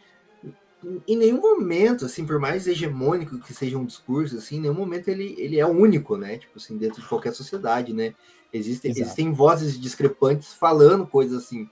[1.07, 5.07] em nenhum momento, assim, por mais hegemônico que seja um discurso, assim, em nenhum momento
[5.07, 6.37] ele, ele é único, né?
[6.37, 8.13] Tipo assim, dentro de qualquer sociedade, né?
[8.53, 11.69] Existem, existem vozes discrepantes falando coisas assim,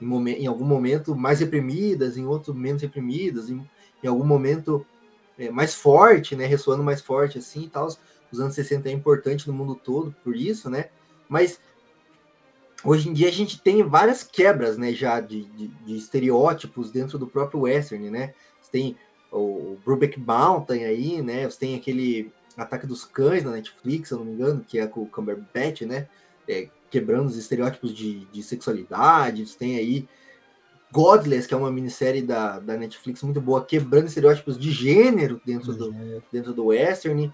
[0.00, 3.66] em, momen em algum momento mais reprimidas, em outro menos reprimidas, em,
[4.02, 4.84] em algum momento
[5.40, 6.44] é, mais forte, né?
[6.44, 7.88] Ressoando mais forte assim e tal.
[8.30, 10.90] Os anos 60 é importante no mundo todo por isso, né?
[11.28, 11.58] Mas
[12.84, 17.18] hoje em dia a gente tem várias quebras, né, já de, de, de estereótipos dentro
[17.18, 18.34] do próprio western, né?
[18.60, 18.96] Você tem
[19.32, 21.48] o Brubeck Mountain aí, né?
[21.48, 24.86] Você tem aquele Ataque dos Cães na Netflix, se eu não me engano, que é
[24.86, 26.08] com o Cumberbatch, né?
[26.46, 29.46] É, quebrando os estereótipos de, de sexualidade.
[29.46, 30.08] Você tem aí
[30.92, 35.72] Godless, que é uma minissérie da, da Netflix muito boa, quebrando estereótipos de gênero dentro,
[35.72, 35.94] do,
[36.32, 37.32] dentro do western.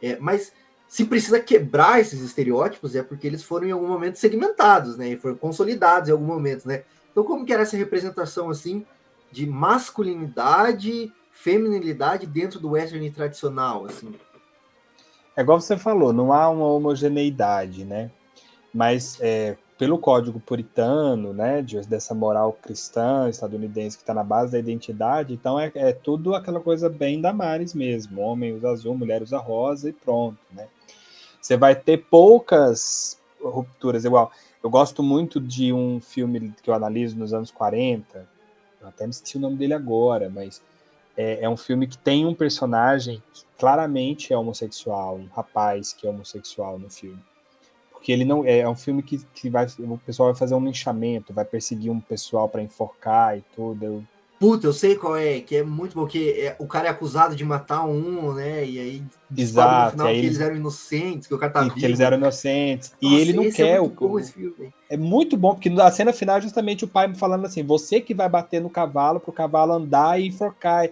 [0.00, 0.52] É, mas
[0.86, 5.08] se precisa quebrar esses estereótipos é porque eles foram em algum momento segmentados, né?
[5.08, 6.84] E foram consolidados em algum momento, né?
[7.10, 8.84] Então como que era essa representação assim
[9.30, 14.14] de masculinidade, feminilidade dentro do western tradicional, assim?
[15.34, 18.10] É igual você falou, não há uma homogeneidade, né?
[18.72, 24.52] Mas é, pelo código puritano, né, de, dessa moral cristã estadunidense que está na base
[24.52, 28.96] da identidade, então é, é, tudo aquela coisa bem da Maris mesmo, homem usa azul,
[28.96, 30.68] mulher usa rosa e pronto, né?
[31.40, 34.30] Você vai ter poucas rupturas, igual,
[34.62, 38.28] eu gosto muito de um filme que eu analiso nos anos 40,
[38.80, 40.62] eu até me esqueci o nome dele agora, mas
[41.16, 46.06] é, é um filme que tem um personagem que claramente é homossexual, um rapaz que
[46.06, 47.20] é homossexual no filme
[48.02, 50.64] porque ele não é, é um filme que, que vai o pessoal vai fazer um
[50.64, 53.84] linchamento, vai perseguir um pessoal para enforcar e tudo.
[53.84, 54.04] Eu...
[54.40, 57.36] Puta, eu sei qual é, que é muito bom, que é, o cara é acusado
[57.36, 58.66] de matar um, né?
[58.66, 59.04] E aí
[59.36, 61.76] Exato, no final que eles eram inocentes, que o cara tá vivo.
[61.76, 62.92] Que eles eram inocentes.
[63.00, 64.08] Nossa, e ele não é quer é muito o.
[64.08, 64.74] Bom esse filme.
[64.90, 68.28] É muito bom, porque na cena final, justamente o pai falando assim: você que vai
[68.28, 70.90] bater no cavalo para o cavalo andar e enforcar.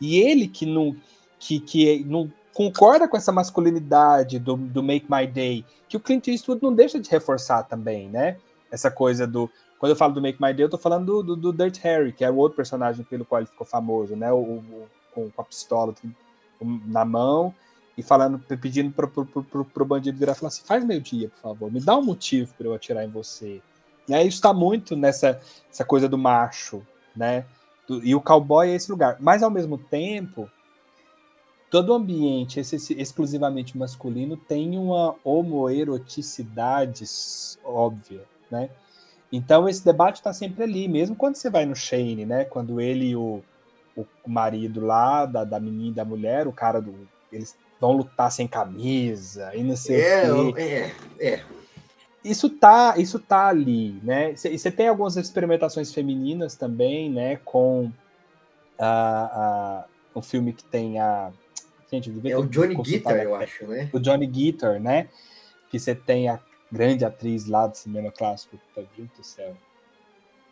[0.00, 0.94] E ele que não.
[1.40, 6.28] Que, que não concorda com essa masculinidade do, do Make My Day, que o Clint
[6.28, 8.36] Eastwood não deixa de reforçar também, né?
[8.70, 9.50] Essa coisa do.
[9.78, 12.12] Quando eu falo do Make My Day, eu tô falando do, do, do Dirt Harry,
[12.12, 14.32] que é o outro personagem pelo qual ele ficou famoso, né?
[14.32, 15.94] O, o com, a pistola
[16.60, 17.54] na mão
[17.96, 21.28] e falando, pedindo pro, pro, pro, pro bandido virar e falar assim: faz meio dia,
[21.28, 23.60] por favor, me dá um motivo para eu atirar em você.
[24.08, 26.82] E aí isso está muito nessa essa coisa do macho,
[27.14, 27.44] né?
[28.02, 29.16] E o cowboy é esse lugar.
[29.20, 30.48] Mas ao mesmo tempo,
[31.72, 37.06] todo ambiente esse, exclusivamente masculino tem uma homoeroticidade
[37.64, 38.68] óbvia, né?
[39.32, 42.44] Então esse debate está sempre ali, mesmo quando você vai no Shane, né?
[42.44, 43.42] Quando ele e o,
[43.96, 48.46] o marido lá da, da menina, da mulher, o cara do, eles vão lutar sem
[48.46, 50.92] camisa e não sei é, o quê.
[51.18, 51.42] É, é.
[52.22, 54.36] Isso tá, isso tá ali, né?
[54.36, 57.36] Você tem algumas experimentações femininas também, né?
[57.46, 57.90] Com
[58.78, 59.84] a, a,
[60.14, 61.32] um filme que tem a
[61.92, 63.90] Gente, é o Johnny Guitar, eu acho, né?
[63.92, 65.08] O Johnny Guitar, né?
[65.68, 66.40] Que você tem a
[66.70, 69.54] grande atriz lá do cinema clássico, tá do céu.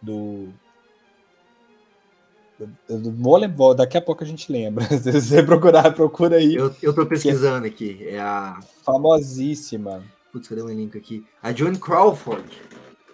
[0.02, 0.48] Do.
[2.86, 4.84] Do, do daqui a pouco a gente lembra.
[4.98, 6.54] Se você procurar, procura aí.
[6.54, 8.06] Eu, eu tô pesquisando é aqui.
[8.06, 8.60] É a.
[8.84, 10.04] Famosíssima.
[10.30, 11.24] Putz, cadê o link aqui?
[11.42, 12.44] A Joan Crawford.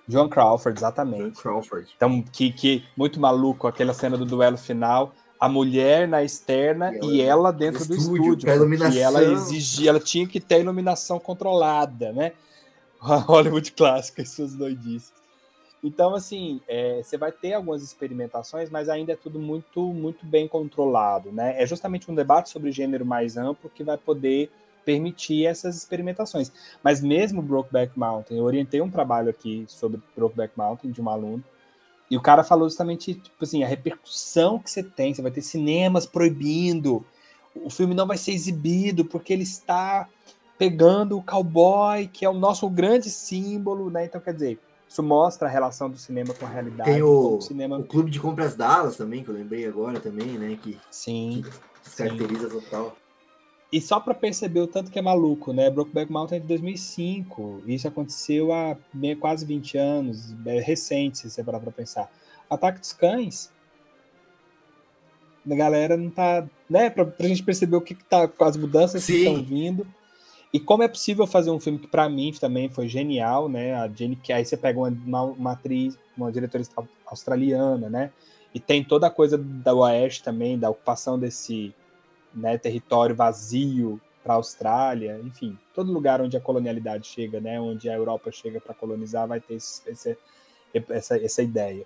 [0.08, 1.22] John Crawford, exatamente.
[1.22, 1.88] John Crawford.
[1.96, 5.12] Então, que, que muito maluco aquela cena do duelo final
[5.46, 10.00] a mulher na externa e ela, e ela dentro do estúdio, porque ela exigia, ela
[10.00, 12.32] tinha que ter iluminação controlada, né?
[13.00, 15.12] A Hollywood clássica e suas doidices.
[15.84, 20.48] Então, assim, é, você vai ter algumas experimentações, mas ainda é tudo muito, muito bem
[20.48, 21.62] controlado, né?
[21.62, 24.50] É justamente um debate sobre gênero mais amplo que vai poder
[24.84, 26.50] permitir essas experimentações.
[26.82, 31.44] Mas mesmo Brokeback Mountain, eu orientei um trabalho aqui sobre Brokeback Mountain de um aluno,
[32.10, 35.12] e o cara falou justamente, tipo assim, a repercussão que você tem.
[35.12, 37.04] Você vai ter cinemas proibindo.
[37.54, 40.08] O filme não vai ser exibido porque ele está
[40.58, 44.04] pegando o cowboy, que é o nosso grande símbolo, né?
[44.04, 44.58] Então, quer dizer,
[44.88, 46.90] isso mostra a relação do cinema com a realidade.
[46.90, 47.78] Tem o, cinema...
[47.78, 50.56] o Clube de Compras Dallas também, que eu lembrei agora também, né?
[50.62, 51.44] Que, sim,
[51.82, 52.96] que caracteriza total.
[53.72, 55.68] E só para perceber o tanto que é maluco, né?
[55.68, 57.62] Brokeback Mountain é de 2005.
[57.66, 58.76] Isso aconteceu há
[59.18, 60.34] quase 20 anos.
[60.46, 62.10] É recente, se você parar para pensar.
[62.48, 63.50] Ataque dos Cães.
[65.50, 66.46] A galera não tá.
[66.70, 66.90] Né?
[66.90, 69.12] Pra, pra gente perceber o que, que tá com as mudanças Sim.
[69.12, 69.86] que estão vindo.
[70.52, 73.74] E como é possível fazer um filme que para mim também foi genial, né?
[73.74, 76.64] A Jenny, que aí você pega uma, uma, uma atriz, uma diretora
[77.04, 78.10] australiana, né?
[78.54, 81.74] E tem toda a coisa da Oeste também, da ocupação desse
[82.36, 87.88] né, território vazio para a Austrália, enfim, todo lugar onde a colonialidade chega, né, onde
[87.88, 90.18] a Europa chega para colonizar, vai ter esse, esse,
[90.90, 91.84] essa, essa ideia.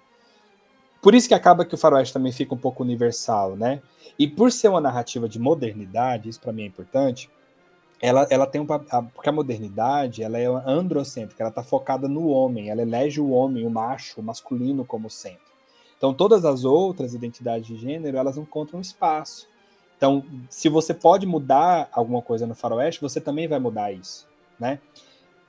[1.03, 3.81] Por isso que acaba que o faroeste também fica um pouco universal, né?
[4.19, 7.31] E por ser uma narrativa de modernidade, isso para mim é importante,
[8.01, 12.71] ela, ela tem um porque a modernidade ela é androcêntrica, ela está focada no homem,
[12.71, 15.51] ela elege o homem, o macho, o masculino como centro.
[15.97, 19.50] Então todas as outras identidades de gênero elas encontram espaço.
[20.01, 24.27] Então, se você pode mudar alguma coisa no faroeste, você também vai mudar isso,
[24.59, 24.79] né?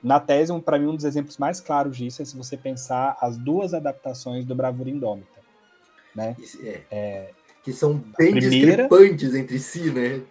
[0.02, 3.36] na tese, para mim, um dos exemplos mais claros disso é se você pensar as
[3.36, 5.40] duas adaptações do Bravura Indômita.
[6.14, 6.36] Né?
[6.62, 7.30] É, é,
[7.62, 10.22] que são bem primeira, discrepantes entre si, né?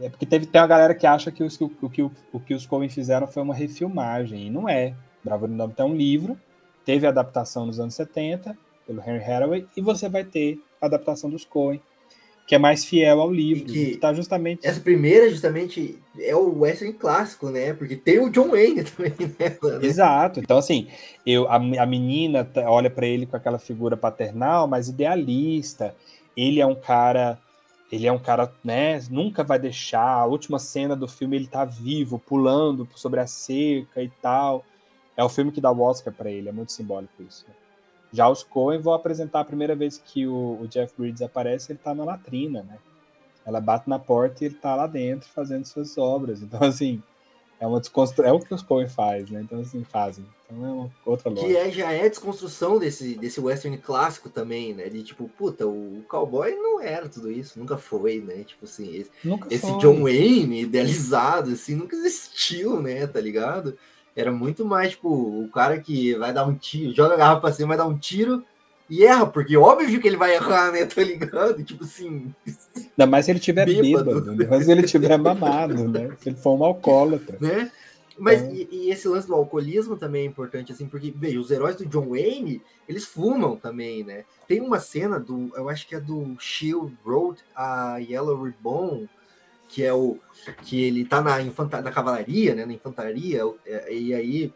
[0.00, 2.54] É porque teve, tem uma galera que acha que, os, que, o, que, o que
[2.54, 4.94] os Coen fizeram foi uma refilmagem, e não é.
[5.22, 6.36] Bravura Indômita é um livro,
[6.84, 8.56] teve adaptação nos anos 70,
[8.86, 11.80] pelo Henry Hathaway, e você vai ter a adaptação dos Coen,
[12.46, 13.64] que é mais fiel ao livro.
[13.70, 14.66] E que tá justamente.
[14.66, 17.72] Essa primeira, justamente, é o western clássico, né?
[17.72, 19.56] Porque tem o John Wayne também, né?
[19.82, 20.40] Exato.
[20.40, 20.88] Então, assim,
[21.24, 25.94] eu, a, a menina olha para ele com aquela figura paternal, mas idealista.
[26.36, 27.38] Ele é um cara.
[27.90, 29.00] Ele é um cara, né?
[29.10, 30.02] Nunca vai deixar.
[30.02, 34.64] A última cena do filme ele tá vivo, pulando sobre a cerca e tal.
[35.16, 37.44] É o filme que dá o Oscar para ele, é muito simbólico isso.
[37.46, 37.54] Né?
[38.12, 41.78] Já os Coen vão apresentar a primeira vez que o, o Jeff Bridges aparece, ele
[41.82, 42.78] tá na latrina, né?
[43.44, 46.42] Ela bate na porta e ele tá lá dentro fazendo suas obras.
[46.52, 47.02] Então, assim,
[47.58, 48.24] é uma desconstrução.
[48.24, 49.40] É o que os Coen faz, né?
[49.40, 50.26] Então, assim, fazem.
[50.44, 51.48] Então é uma outra lógica.
[51.48, 54.88] Que é, já é desconstrução desse, desse western clássico também, né?
[54.88, 58.44] De tipo, puta, o cowboy não era tudo isso, nunca foi, né?
[58.44, 59.10] Tipo assim, esse,
[59.48, 63.06] esse John Wayne idealizado, assim, nunca existiu, né?
[63.06, 63.78] Tá ligado?
[64.14, 67.52] Era muito mais, tipo, o cara que vai dar um tiro, joga a garrafa pra
[67.52, 68.44] cima, vai dar um tiro
[68.90, 70.84] e erra, porque óbvio que ele vai errar, né?
[70.92, 71.64] Tá ligado?
[71.64, 72.34] Tipo assim.
[72.76, 76.14] Ainda mais se ele tiver bêbado, bêbado mas se ele tiver mamado, né?
[76.20, 77.38] Se ele for um alcoólatra.
[77.40, 77.70] Né?
[78.18, 78.52] Mas é.
[78.52, 81.86] e, e, esse lance do alcoolismo também é importante, assim, porque, bem, os heróis do
[81.86, 84.24] John Wayne, eles fumam também, né?
[84.46, 89.08] Tem uma cena do, eu acho que é do Shield Road, a Yellow Ribbon,
[89.72, 90.18] que é o
[90.64, 94.52] que ele tá na, infanta, na cavalaria, né, na infantaria, é, e aí,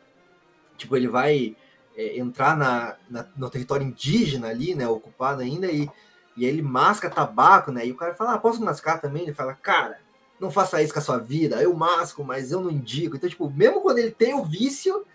[0.77, 1.57] tipo, ele vai
[1.97, 5.89] é, entrar na, na, no território indígena ali, né, ocupado ainda, e,
[6.37, 9.23] e ele masca tabaco, né, e o cara fala, ah, posso mascar também?
[9.23, 9.99] Ele fala, cara,
[10.39, 13.17] não faça isso com a sua vida, eu masco, mas eu não indico.
[13.17, 15.07] Então, tipo, mesmo quando ele tem o vício,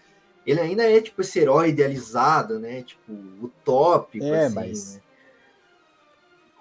[0.48, 4.96] ele ainda é, tipo, esse herói idealizado, né, tipo, utópico, é, assim, mas...
[4.96, 5.01] Né?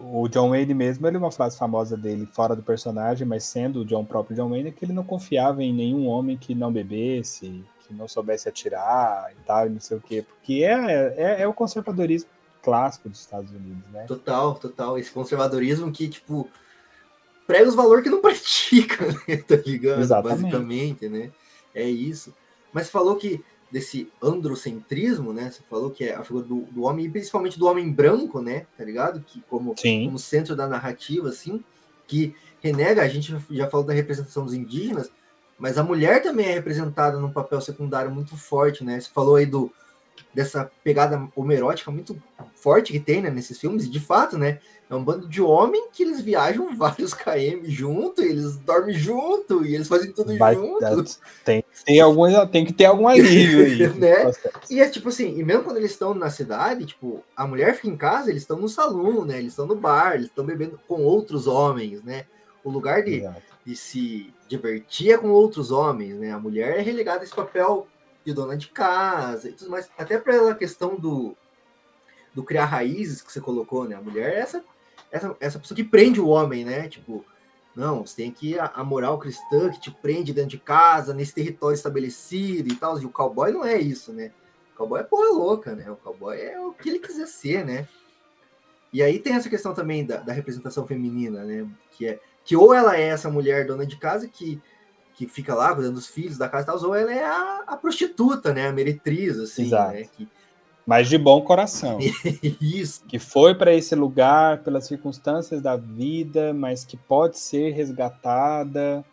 [0.00, 3.84] O John Wayne mesmo, ele uma frase famosa dele fora do personagem, mas sendo o
[3.84, 7.62] John próprio John Wayne, é que ele não confiava em nenhum homem que não bebesse,
[7.86, 11.46] que não soubesse atirar e tal, e não sei o quê, porque é, é, é
[11.46, 12.30] o conservadorismo
[12.62, 14.04] clássico dos Estados Unidos, né?
[14.06, 14.98] Total, total.
[14.98, 16.48] Esse conservadorismo que, tipo,
[17.46, 19.36] prega os valores que não pratica, né?
[19.36, 20.00] Tá ligado?
[20.00, 20.42] Exatamente.
[20.42, 21.30] Basicamente, né?
[21.74, 22.34] É isso.
[22.72, 25.50] Mas falou que desse androcentrismo, né?
[25.50, 28.66] Você falou que é a figura do, do homem, e principalmente do homem branco, né?
[28.76, 29.20] Tá ligado?
[29.20, 29.74] Que como,
[30.06, 31.62] como centro da narrativa, assim,
[32.06, 35.10] que renega, a gente já falou da representação dos indígenas,
[35.58, 38.98] mas a mulher também é representada num papel secundário muito forte, né?
[38.98, 39.72] Você falou aí do,
[40.32, 42.20] dessa pegada homerótica muito
[42.54, 44.60] forte que tem né, nesses filmes, e de fato, né?
[44.88, 49.74] É um bando de homem que eles viajam vários km junto, eles dormem junto, e
[49.74, 51.18] eles fazem tudo Vai, junto.
[51.44, 53.88] Tem, tem, algum, tem que ter algum alívio aí.
[53.98, 54.32] né?
[54.68, 57.88] E é tipo assim, e mesmo quando eles estão na cidade, tipo, a mulher fica
[57.88, 59.38] em casa, eles estão no salão, né?
[59.38, 62.24] Eles estão no bar, eles estão bebendo com outros homens, né?
[62.64, 63.22] O lugar de,
[63.64, 66.32] de se divertir é com outros homens, né?
[66.32, 67.86] A mulher é relegada a esse papel
[68.24, 69.90] de dona de casa e tudo mais.
[69.98, 71.36] Até para a questão do,
[72.34, 73.96] do criar raízes que você colocou, né?
[73.96, 74.64] A mulher é essa,
[75.10, 76.88] essa, essa pessoa que prende o homem, né?
[76.88, 77.24] Tipo,
[77.74, 81.34] não, você tem que a, a moral cristã que te prende dentro de casa, nesse
[81.34, 83.00] território estabelecido e tal.
[83.00, 84.32] E o cowboy não é isso, né?
[84.74, 85.90] O cowboy é porra louca, né?
[85.90, 87.88] O cowboy é o que ele quiser ser, né?
[88.92, 91.66] E aí tem essa questão também da, da representação feminina, né?
[91.92, 94.60] Que é que ou ela é essa mulher dona de casa que
[95.20, 97.76] que fica lá cuidando dos filhos da casa e tal, ou ela é a, a
[97.76, 98.68] prostituta, né?
[98.68, 99.92] A meretriz, assim, Exato.
[99.92, 100.04] né?
[100.16, 100.26] Que...
[100.86, 101.98] Mas de bom coração.
[102.58, 103.04] Isso.
[103.06, 109.04] Que foi para esse lugar pelas circunstâncias da vida, mas que pode ser resgatada,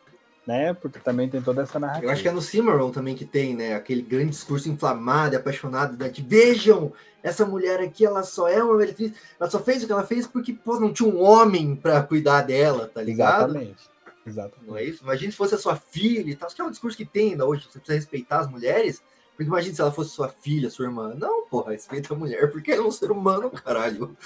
[0.46, 0.74] né?
[0.74, 2.06] Porque também tem toda essa narrativa.
[2.06, 3.76] Eu acho que é no Cimarron também que tem, né?
[3.76, 6.08] Aquele grande discurso inflamado e apaixonado né?
[6.08, 9.92] de vejam, essa mulher aqui, ela só é uma meretriz, ela só fez o que
[9.92, 13.50] ela fez porque pô, não tinha um homem para cuidar dela, tá ligado?
[13.50, 13.97] Exatamente.
[14.28, 14.68] Exatamente.
[14.68, 15.04] Não é isso?
[15.04, 16.48] Imagina se fosse a sua filha e tal.
[16.48, 17.64] Isso que é um discurso que tem ainda hoje.
[17.64, 19.02] Você precisa respeitar as mulheres.
[19.32, 21.14] Porque imagina se ela fosse sua filha, sua irmã.
[21.16, 24.18] Não, porra, respeita a mulher, porque é um ser humano, caralho.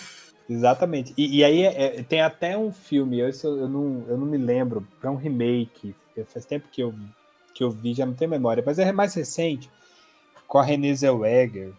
[0.49, 1.13] Exatamente.
[1.17, 4.37] E, e aí é, é, tem até um filme, eu, eu, não, eu não me
[4.37, 5.95] lembro, é um remake.
[6.27, 6.93] Faz tempo que eu,
[7.53, 9.69] que eu vi, já não tenho memória, mas é mais recente,
[10.47, 11.73] com a Renée Zellweger.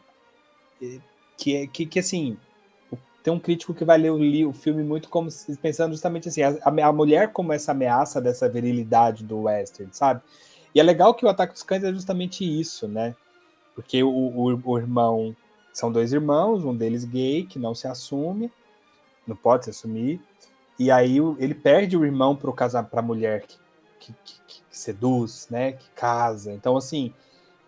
[1.36, 2.36] Que, é, que, que assim,
[3.22, 5.28] tem um crítico que vai ler o, o filme muito como
[5.60, 10.20] pensando justamente assim, a, a, mulher como essa ameaça dessa virilidade do western, sabe?
[10.74, 13.14] E é legal que o Ataque dos Cães é justamente isso, né?
[13.74, 15.36] Porque o, o, o irmão
[15.72, 18.50] são dois irmãos, um deles gay que não se assume,
[19.26, 20.20] não pode se assumir,
[20.78, 23.56] e aí ele perde o irmão para a mulher que,
[24.00, 25.72] que, que, que, seduz, né?
[25.72, 26.52] Que casa.
[26.52, 27.14] Então assim,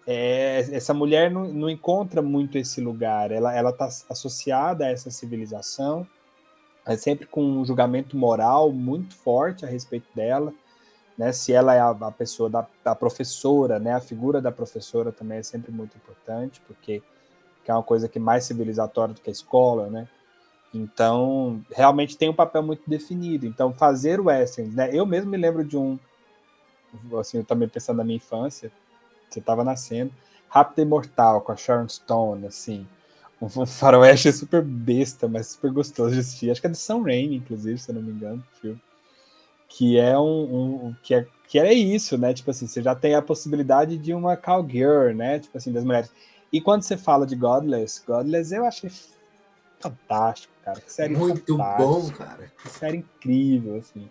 [0.07, 3.31] é, essa mulher não, não, encontra muito esse lugar.
[3.31, 6.07] Ela ela está associada a essa civilização,
[6.87, 10.53] é sempre com um julgamento moral muito forte a respeito dela.
[11.17, 15.13] Né, se ela é a, a pessoa da, da, professora, né, a figura da professora
[15.13, 17.01] também é sempre muito importante, porque
[17.65, 20.09] é uma coisa que é mais civilizatória do que a escola, né?
[20.75, 23.47] Então, realmente tem um papel muito definido.
[23.47, 24.91] Então, fazer o né?
[24.93, 25.97] Eu mesmo me lembro de um,
[27.19, 28.73] assim, eu também pensando na minha infância,
[29.35, 30.13] você estava nascendo,
[30.49, 32.87] Rápido e Mortal, com a Sharon Stone, assim,
[33.43, 36.51] um faroeste super besta, mas super gostoso de assistir.
[36.51, 38.81] Acho que é de Sam Raimi, inclusive, se eu não me engano, filme.
[39.69, 42.33] Que é um, um, que é que é isso, né?
[42.33, 45.39] Tipo assim, você já tem a possibilidade de uma cowgirl, né?
[45.39, 46.11] Tipo assim, das mulheres.
[46.53, 48.91] E quando você fala de Godless, Godless eu achei
[49.79, 50.81] fantástico, cara.
[50.81, 52.51] Que série Muito bom, cara.
[52.63, 54.09] Que série incrível, assim.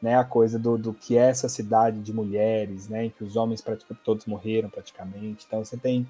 [0.00, 3.34] Né, a coisa do, do que é essa cidade de mulheres, né, em que os
[3.34, 5.44] homens praticamente todos morreram praticamente.
[5.44, 6.06] Então você tem,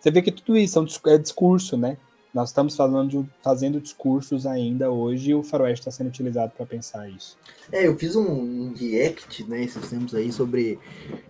[0.00, 1.96] você vê que tudo isso é, é discurso, né?
[2.34, 6.64] Nós estamos falando de, fazendo discursos ainda hoje e o faroeste está sendo utilizado para
[6.64, 7.36] pensar isso.
[7.70, 10.78] É, eu fiz um, um react, né, esses tempos aí sobre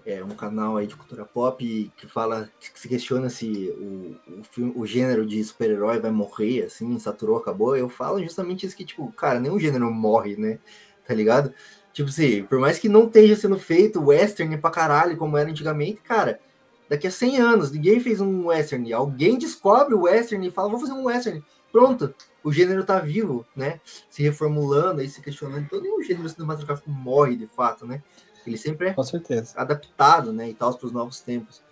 [0.06, 4.44] é, um canal aí de cultura pop que fala, que se questiona se o, o,
[4.44, 7.76] filme, o gênero de super-herói vai morrer, assim, saturou, acabou.
[7.76, 10.60] Eu falo justamente isso que, tipo, cara, nenhum gênero morre, né?
[11.04, 11.52] Tá ligado?
[11.92, 16.00] Tipo assim, por mais que não esteja sendo feito western pra caralho como era antigamente,
[16.00, 16.40] cara
[16.92, 18.92] Daqui a 100 anos, ninguém fez um western.
[18.92, 21.42] Alguém descobre o western e fala, vou fazer um western.
[21.72, 22.14] Pronto,
[22.44, 23.80] o gênero tá vivo, né?
[24.10, 25.62] Se reformulando e se questionando.
[25.62, 28.02] Então nenhum gênero cinematográfico morre de fato, né?
[28.46, 29.54] Ele sempre é Com certeza.
[29.56, 30.50] adaptado, né?
[30.50, 31.62] E tal, para os novos tempos.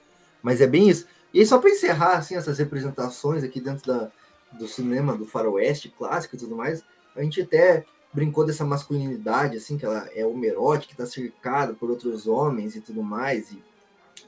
[0.43, 1.07] Mas é bem isso.
[1.35, 4.11] E aí, só para encerrar, assim, essas representações aqui dentro da,
[4.59, 6.83] do cinema, do faroeste clássico e tudo mais,
[7.15, 11.91] a gente até brincou dessa masculinidade, assim, que ela é homerótica, que está cercada por
[11.91, 13.63] outros homens e tudo mais, e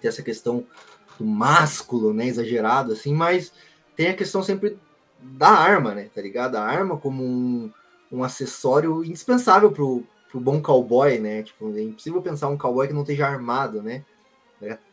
[0.00, 0.64] tem essa questão
[1.18, 3.52] do másculo, né, exagerado, assim, mas
[3.96, 4.78] tem a questão sempre
[5.20, 6.56] da arma, né, tá ligado?
[6.56, 7.70] A arma como um,
[8.10, 11.42] um acessório indispensável pro, pro bom cowboy, né?
[11.42, 14.02] Tipo, é impossível pensar um cowboy que não esteja armado, né?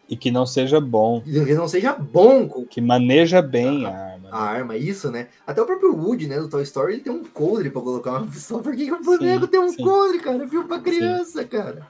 [0.08, 1.22] E que não seja bom.
[1.26, 2.66] E que não seja bom.
[2.66, 4.19] Que maneja bem a arma.
[4.30, 4.38] Né?
[4.38, 5.30] A arma, isso, né?
[5.46, 8.28] Até o próprio Woody, né, do Toy Story, ele tem um coldre pra colocar uma
[8.28, 8.64] pistola.
[8.64, 9.84] Por que o Flamengo tem um sim.
[9.84, 10.46] coldre, cara?
[10.46, 11.48] Viu pra criança, sim.
[11.48, 11.88] cara.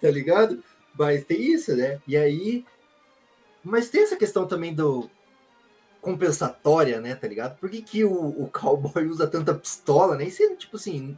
[0.00, 0.62] Tá ligado?
[0.98, 2.00] Mas tem isso, né?
[2.06, 2.64] E aí.
[3.62, 5.10] Mas tem essa questão também do
[6.00, 7.14] compensatória, né?
[7.14, 7.58] Tá ligado?
[7.58, 10.24] Por que, que o, o cowboy usa tanta pistola, né?
[10.24, 11.16] Isso é tipo assim.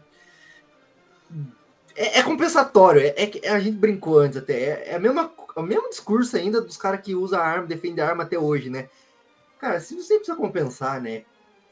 [1.94, 4.55] É, é compensatório, é, é, a gente brincou antes até.
[4.55, 8.02] É, é a mesma, o mesmo discurso ainda dos caras que usam a arma, defendem
[8.02, 8.89] a arma até hoje, né?
[9.62, 11.22] Cara, se você precisa compensar, né?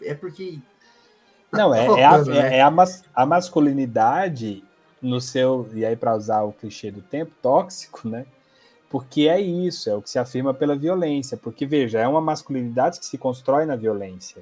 [0.01, 0.61] É porque.
[1.51, 2.57] Tá Não, é, é, a, né?
[2.59, 4.63] é a, mas, a masculinidade
[5.03, 8.27] no seu, e aí para usar o clichê do tempo, tóxico, né?
[8.89, 11.37] Porque é isso, é o que se afirma pela violência.
[11.37, 14.41] Porque, veja, é uma masculinidade que se constrói na violência,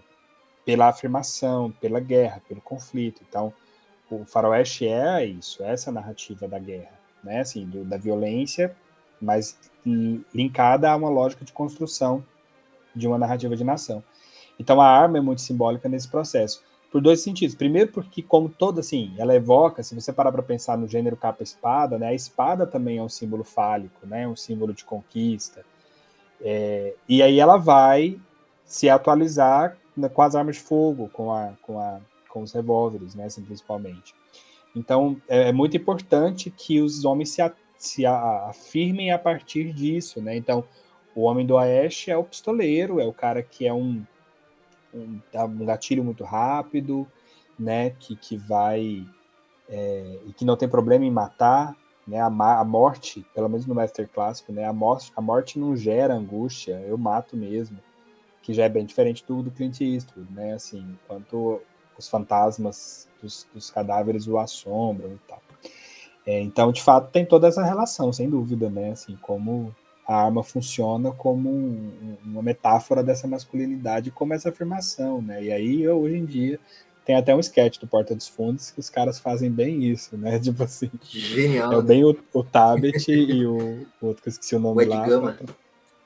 [0.66, 3.23] pela afirmação, pela guerra, pelo conflito.
[3.27, 3.51] Então,
[4.11, 6.93] o faroeste é isso, é essa narrativa da guerra,
[7.25, 7.41] né?
[7.41, 8.77] Assim, do, da violência,
[9.19, 9.59] mas
[10.35, 12.23] linkada a uma lógica de construção
[12.99, 14.03] de uma narrativa de nação.
[14.59, 17.55] Então, a arma é muito simbólica nesse processo por dois sentidos.
[17.55, 21.99] Primeiro, porque, como toda, assim, ela evoca, se você parar para pensar no gênero capa-espada,
[21.99, 25.65] né, a espada também é um símbolo fálico, né, um símbolo de conquista.
[26.41, 28.19] É, e aí ela vai
[28.65, 33.15] se atualizar né, com as armas de fogo, com, a, com, a, com os revólveres,
[33.15, 34.15] né, assim, principalmente.
[34.75, 39.73] Então, é, é muito importante que os homens se, a, se a, afirmem a partir
[39.73, 40.37] disso, né?
[40.37, 40.65] Então,
[41.15, 44.05] o homem do Oeste é o pistoleiro, é o cara que é um
[44.93, 47.07] um, um gatilho muito rápido,
[47.59, 49.07] né, que, que vai
[49.69, 51.77] é, e que não tem problema em matar,
[52.07, 55.77] né, a, a, morte, pelo menos no Master Clássico, né, a morte, a morte não
[55.77, 57.79] gera angústia, eu mato mesmo,
[58.41, 61.61] que já é bem diferente do, do Clint Eastwood, né, assim, enquanto
[61.99, 65.43] os fantasmas dos, dos cadáveres o assombram e tal.
[66.25, 69.75] É, então, de fato, tem toda essa relação, sem dúvida, né, assim, como
[70.09, 75.45] a arma funciona como um, uma metáfora dessa masculinidade, como essa afirmação, né?
[75.45, 76.59] E aí, hoje em dia,
[77.05, 80.39] tem até um sketch do Porta dos Fundos que os caras fazem bem isso, né?
[80.41, 80.91] Tipo assim.
[81.03, 81.75] Genial.
[81.75, 81.83] É né?
[81.83, 85.07] bem o, o Tabet e o, o, outro que eu esqueci o nome o lá.
[85.07, 85.39] Gama.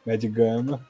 [0.05, 0.85] Ed Gama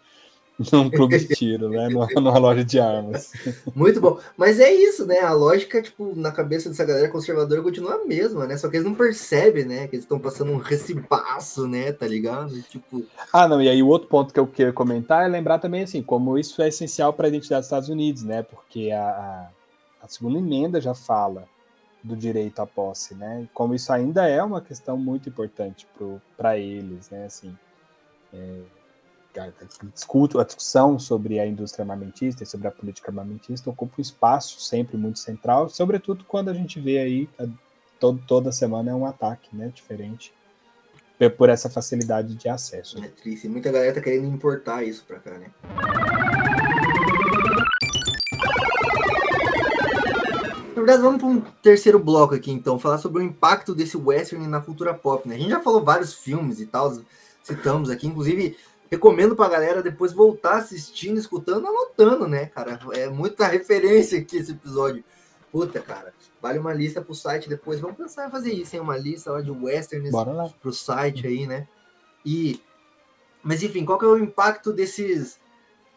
[0.71, 1.89] num clube de tiro, né?
[2.15, 3.33] Numa, loja de armas.
[3.75, 4.19] Muito bom.
[4.37, 5.21] Mas é isso, né?
[5.21, 8.57] A lógica, tipo, na cabeça dessa galera conservadora continua a mesma, né?
[8.57, 9.89] Só que eles não percebem, né?
[9.89, 11.93] Que eles estão passando um recibaço, né?
[11.93, 12.61] Tá ligado?
[12.63, 13.05] Tipo...
[13.33, 13.63] Ah, não.
[13.63, 16.61] E aí o outro ponto que eu queria comentar é lembrar também, assim, como isso
[16.63, 18.43] é essencial para a identidade dos Estados Unidos, né?
[18.43, 19.49] Porque a,
[20.03, 21.45] a segunda emenda já fala
[22.03, 23.49] do direito à posse, né?
[23.55, 25.87] Como isso ainda é uma questão muito importante
[26.37, 27.27] para eles, né?
[27.27, 27.57] Assim,
[28.33, 28.61] é
[29.95, 34.61] discuto a discussão sobre a indústria armamentista e sobre a política armamentista ocupa um espaço
[34.61, 37.29] sempre muito central, sobretudo quando a gente vê aí
[37.99, 40.33] todo, toda semana é um ataque, né, diferente
[41.37, 43.03] por essa facilidade de acesso.
[43.03, 45.47] É triste, muita galera tá querendo importar isso para cá, né?
[50.75, 54.45] Na verdade, vamos para um terceiro bloco aqui, então, falar sobre o impacto desse western
[54.49, 55.37] na cultura pop, né?
[55.37, 56.93] A gente já falou vários filmes e tal,
[57.45, 58.57] citamos aqui, inclusive
[58.93, 62.78] recomendo pra galera depois voltar assistindo, escutando, anotando, né, cara?
[62.93, 65.02] É muita referência aqui esse episódio.
[65.51, 66.12] Puta, cara,
[66.43, 67.81] vale uma lista pro site depois.
[67.81, 68.82] Vamos pensar em fazer isso, hein?
[68.82, 70.12] Uma lista lá de westerns
[70.60, 71.66] pro site aí, né?
[72.24, 72.60] E.
[73.43, 75.40] Mas enfim, qual que é o impacto desses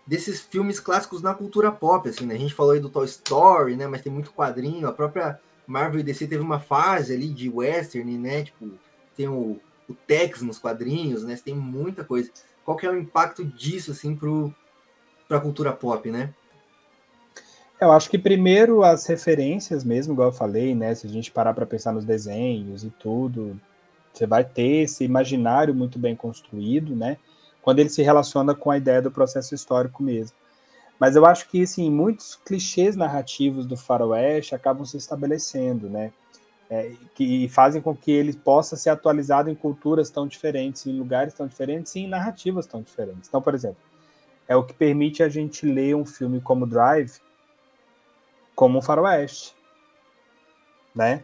[0.07, 2.35] desses filmes clássicos na cultura pop, assim, né?
[2.35, 3.87] A gente falou aí do Toy Story, né?
[3.87, 4.87] Mas tem muito quadrinho.
[4.87, 8.43] A própria Marvel e DC teve uma fase ali de western, né?
[8.43, 8.71] Tipo,
[9.17, 9.59] tem o,
[9.89, 11.37] o Tex nos quadrinhos, né?
[11.43, 12.31] Tem muita coisa
[12.65, 14.15] qual que é o impacto disso assim
[15.27, 16.33] para a cultura pop, né?
[17.79, 20.95] Eu acho que primeiro as referências mesmo, igual eu falei, né?
[20.95, 23.59] Se a gente parar para pensar nos desenhos e tudo,
[24.11, 27.17] você vai ter esse imaginário muito bem construído, né?
[27.61, 30.35] Quando ele se relaciona com a ideia do processo histórico mesmo.
[30.99, 36.13] Mas eu acho que, assim, muitos clichês narrativos do faroeste acabam se estabelecendo, né?
[36.69, 41.33] É, que fazem com que ele possa ser atualizado em culturas tão diferentes, em lugares
[41.33, 43.27] tão diferentes e em narrativas tão diferentes.
[43.27, 43.77] Então, por exemplo,
[44.47, 47.19] é o que permite a gente ler um filme como Drive
[48.55, 49.53] como um faroeste,
[50.95, 51.23] né?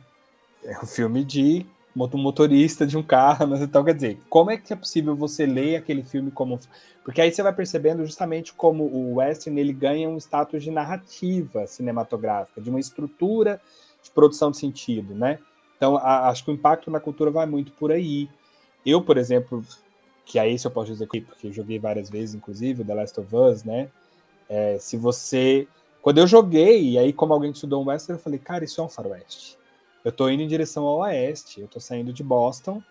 [0.63, 1.65] É um filme de
[1.95, 6.03] motorista de um carro, então quer dizer, como é que é possível você ler aquele
[6.03, 6.59] filme como
[7.03, 11.65] porque aí você vai percebendo justamente como o western ele ganha um status de narrativa
[11.67, 13.59] cinematográfica, de uma estrutura
[14.03, 15.39] de produção de sentido, né?
[15.77, 18.29] Então, a, acho que o impacto na cultura vai muito por aí.
[18.85, 19.63] Eu, por exemplo,
[20.25, 23.35] que aí se eu posso dizer aqui, porque joguei várias vezes, inclusive, The Last of
[23.35, 23.89] Us, né?
[24.47, 25.67] É, se você.
[26.01, 28.81] Quando eu joguei, e aí, como alguém que estudou um western, eu falei, cara, isso
[28.81, 29.57] é um faroeste.
[30.03, 32.81] Eu tô indo em direção ao oeste, eu tô saindo de Boston,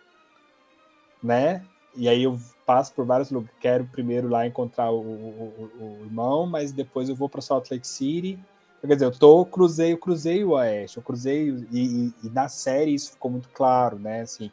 [1.23, 1.65] né?
[1.97, 3.57] E aí eu passo por vários lugares.
[3.61, 7.87] Quero primeiro lá encontrar o, o, o irmão, mas depois eu vou para Salt Lake
[7.87, 8.39] City
[8.81, 12.49] Quer dizer, eu tô, cruzei, eu cruzei o Oeste, eu cruzei, e, e, e, na
[12.49, 14.23] série isso ficou muito claro, né?
[14.23, 14.51] Assim,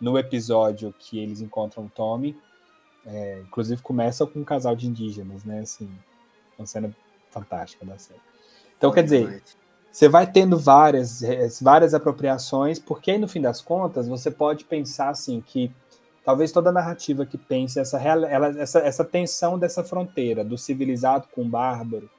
[0.00, 2.36] no episódio que eles encontram o Tommy,
[3.06, 5.60] é, inclusive começa com um casal de indígenas, né?
[5.60, 5.88] Assim,
[6.58, 6.94] uma cena
[7.30, 8.20] fantástica da série.
[8.76, 9.42] Então, quer dizer,
[9.90, 14.64] você vai tendo várias, é, várias apropriações, porque aí, no fim das contas, você pode
[14.64, 15.70] pensar assim que
[16.24, 21.42] talvez toda narrativa que pense essa, ela, essa, essa tensão dessa fronteira do civilizado com
[21.42, 22.10] o bárbaro,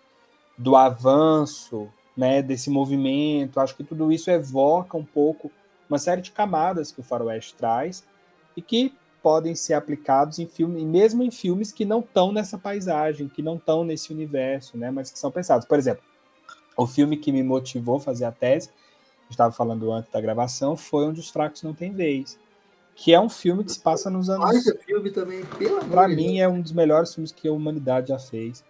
[0.61, 3.59] do avanço, né, desse movimento.
[3.59, 5.51] Acho que tudo isso evoca um pouco
[5.89, 8.03] uma série de camadas que o faroeste traz
[8.55, 8.93] e que
[9.23, 13.55] podem ser aplicados em filmes, mesmo em filmes que não estão nessa paisagem, que não
[13.55, 15.65] estão nesse universo, né, mas que são pensados.
[15.65, 16.03] Por exemplo,
[16.77, 18.69] o filme que me motivou a fazer a tese,
[19.29, 22.38] estava falando antes da gravação, foi Onde os Fracos Não Têm Vez,
[22.95, 24.63] que é um filme que se passa nos anos.
[24.85, 25.43] Filme também,
[25.89, 28.63] Para mim, é um dos melhores filmes que a humanidade já fez.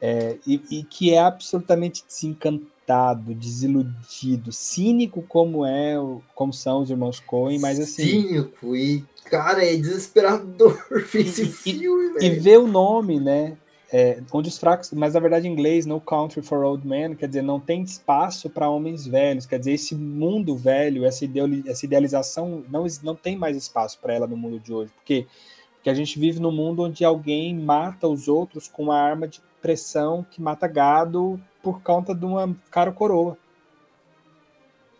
[0.00, 5.94] É, e, e, que é absolutamente desencantado, desiludido, cínico como é,
[6.34, 8.04] como são os irmãos Coen, mas assim.
[8.04, 10.82] Cínico e cara é desesperador
[11.14, 12.16] esse filme.
[12.20, 13.56] E, e ver o nome, né?
[13.92, 17.26] É, onde os fracos, mas na verdade em inglês, No Country for Old Men, quer
[17.26, 21.24] dizer, não tem espaço para homens velhos, quer dizer, esse mundo velho, essa,
[21.66, 25.26] essa idealização, não, não tem mais espaço para ela no mundo de hoje, porque,
[25.74, 29.40] porque a gente vive num mundo onde alguém mata os outros com uma arma de
[29.60, 33.36] pressão que mata gado por conta de uma cara coroa.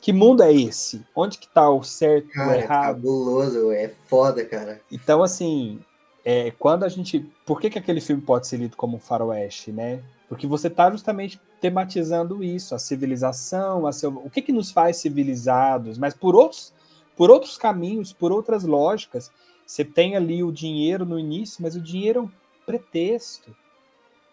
[0.00, 1.04] Que mundo é esse?
[1.14, 2.96] Onde que tá o certo e o errado?
[2.96, 4.80] Cabuloso, é foda, cara.
[4.90, 5.78] Então, assim,
[6.24, 7.20] é, quando a gente.
[7.44, 10.02] Por que, que aquele filme pode ser lido como um faroeste, né?
[10.28, 14.10] Porque você está justamente tematizando isso, a civilização, a seu...
[14.10, 16.72] o que, que nos faz civilizados, mas por outros,
[17.16, 19.30] por outros caminhos, por outras lógicas.
[19.66, 22.30] Você tem ali o dinheiro no início, mas o dinheiro é um
[22.64, 23.54] pretexto.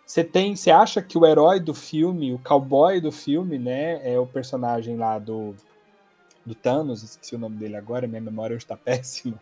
[0.08, 4.18] Você tem, você acha que o herói do filme, o cowboy do filme, né, é
[4.18, 5.54] o personagem lá do
[6.46, 9.38] do Thanos, esqueci o nome dele agora, minha memória hoje está péssima.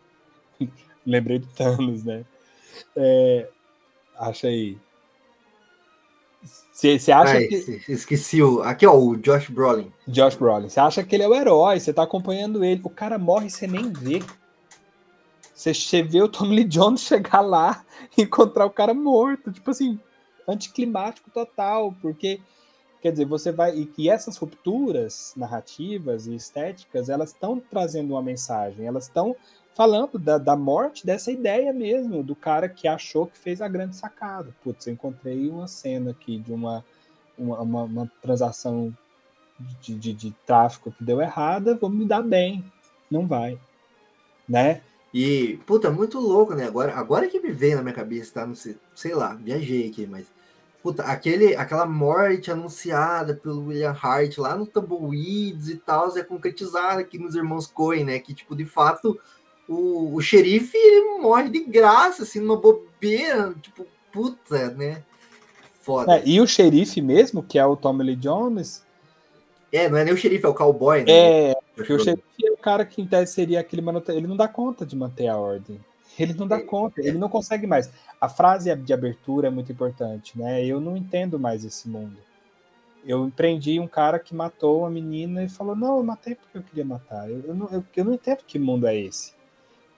[1.06, 2.26] Lembrei do Thanos, né?
[2.96, 3.48] É,
[4.18, 4.76] acha aí.
[6.74, 7.84] Você acha Ai, que.
[7.88, 8.64] Esqueci o.
[8.64, 9.94] Aqui, ó, o Josh Brolin.
[10.08, 10.68] Josh Brolin.
[10.68, 12.82] Você acha que ele é o herói, você tá acompanhando ele.
[12.84, 14.24] O cara morre e você nem vê.
[15.54, 17.86] Você vê o Tom Lee Jones chegar lá
[18.18, 19.52] e encontrar o cara morto.
[19.52, 20.00] Tipo assim,
[20.48, 22.40] anticlimático total, porque
[23.06, 23.78] Quer dizer, você vai.
[23.78, 29.36] E, e essas rupturas narrativas e estéticas, elas estão trazendo uma mensagem, elas estão
[29.76, 33.96] falando da, da morte dessa ideia mesmo, do cara que achou que fez a grande
[33.96, 34.56] sacada.
[34.64, 36.84] Putz, eu encontrei uma cena aqui de uma,
[37.38, 38.92] uma, uma, uma transação
[39.60, 42.66] de, de, de, tráfico que deu errada, vou me dar bem.
[43.12, 43.60] Não vai.
[44.50, 44.82] Né?
[45.18, 46.66] E, puta, muito louco, né?
[46.66, 48.46] Agora, agora que me veio na minha cabeça, tá?
[48.46, 50.26] Não sei, sei lá, viajei aqui, mas.
[50.84, 57.00] Puta, aquele, aquela morte anunciada pelo William Hart lá no Tumbleweeds e tal, é concretizada
[57.00, 58.20] aqui nos Irmãos Coen, né?
[58.20, 59.18] Que, tipo, de fato,
[59.70, 65.02] o, o xerife ele morre de graça, assim, numa bobeira, tipo, puta, né?
[65.80, 66.18] Foda.
[66.18, 68.86] É, e o xerife mesmo, que é o Tommy Lee Jones.
[69.72, 71.52] É, não é nem o xerife, é o cowboy, né?
[71.52, 74.16] É, porque o xerife é cara que em tese seria aquele manutentor.
[74.16, 75.80] Ele não dá conta de manter a ordem.
[76.18, 77.92] Ele não dá é, conta, ele não consegue mais.
[78.20, 80.66] A frase de abertura é muito importante, né?
[80.66, 82.18] Eu não entendo mais esse mundo.
[83.06, 86.64] Eu empreendi um cara que matou uma menina e falou: Não, eu matei porque eu
[86.64, 87.30] queria matar.
[87.30, 89.34] Eu, eu, não, eu, eu não entendo que mundo é esse.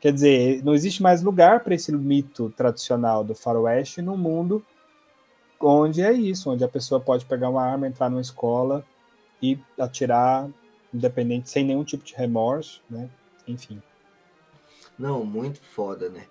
[0.02, 4.66] Quer dizer, não existe mais lugar para esse mito tradicional do faroeste no mundo
[5.60, 8.84] onde é isso, onde a pessoa pode pegar uma arma, entrar numa escola
[9.42, 10.48] e atirar
[10.98, 13.10] independente, sem nenhum tipo de remorso, né?
[13.48, 13.82] Enfim.
[14.98, 16.24] Não, muito foda, né?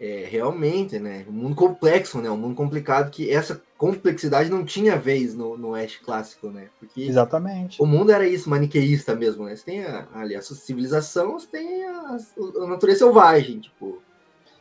[0.00, 1.26] É, realmente, né?
[1.28, 2.30] Um mundo complexo, né?
[2.30, 6.68] Um mundo complicado que essa complexidade não tinha vez no, no Oeste clássico, né?
[6.78, 7.82] Porque Exatamente.
[7.82, 9.56] O mundo era isso, maniqueísta mesmo, né?
[9.56, 12.16] Você tem a, ali a civilização, você tem a,
[12.62, 14.00] a natureza selvagem, tipo.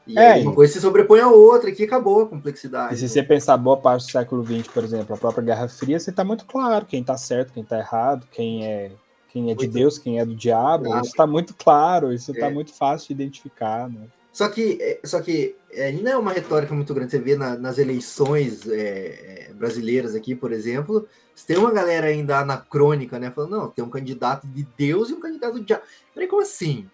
[0.08, 2.94] E é, uma coisa se sobrepõe à outra, que acabou a complexidade.
[2.94, 3.10] E se né?
[3.10, 6.24] você pensar boa parte do século XX, por exemplo, a própria Guerra Fria, você está
[6.24, 8.92] muito claro quem está certo, quem está errado, quem é
[9.30, 10.86] quem é de Deus, quem é do diabo.
[10.86, 11.02] Claro.
[11.02, 12.52] Isso está muito claro, isso está é.
[12.52, 14.08] muito fácil de identificar, né?
[14.32, 17.12] Só que, é, só que é, ainda é uma retórica muito grande.
[17.12, 22.40] Você vê na, nas eleições é, brasileiras aqui, por exemplo, você tem uma galera ainda
[22.40, 23.32] anacrônica, né?
[23.32, 25.84] Falando, não, tem um candidato de Deus e um candidato do diabo.
[26.14, 26.88] Peraí, como assim?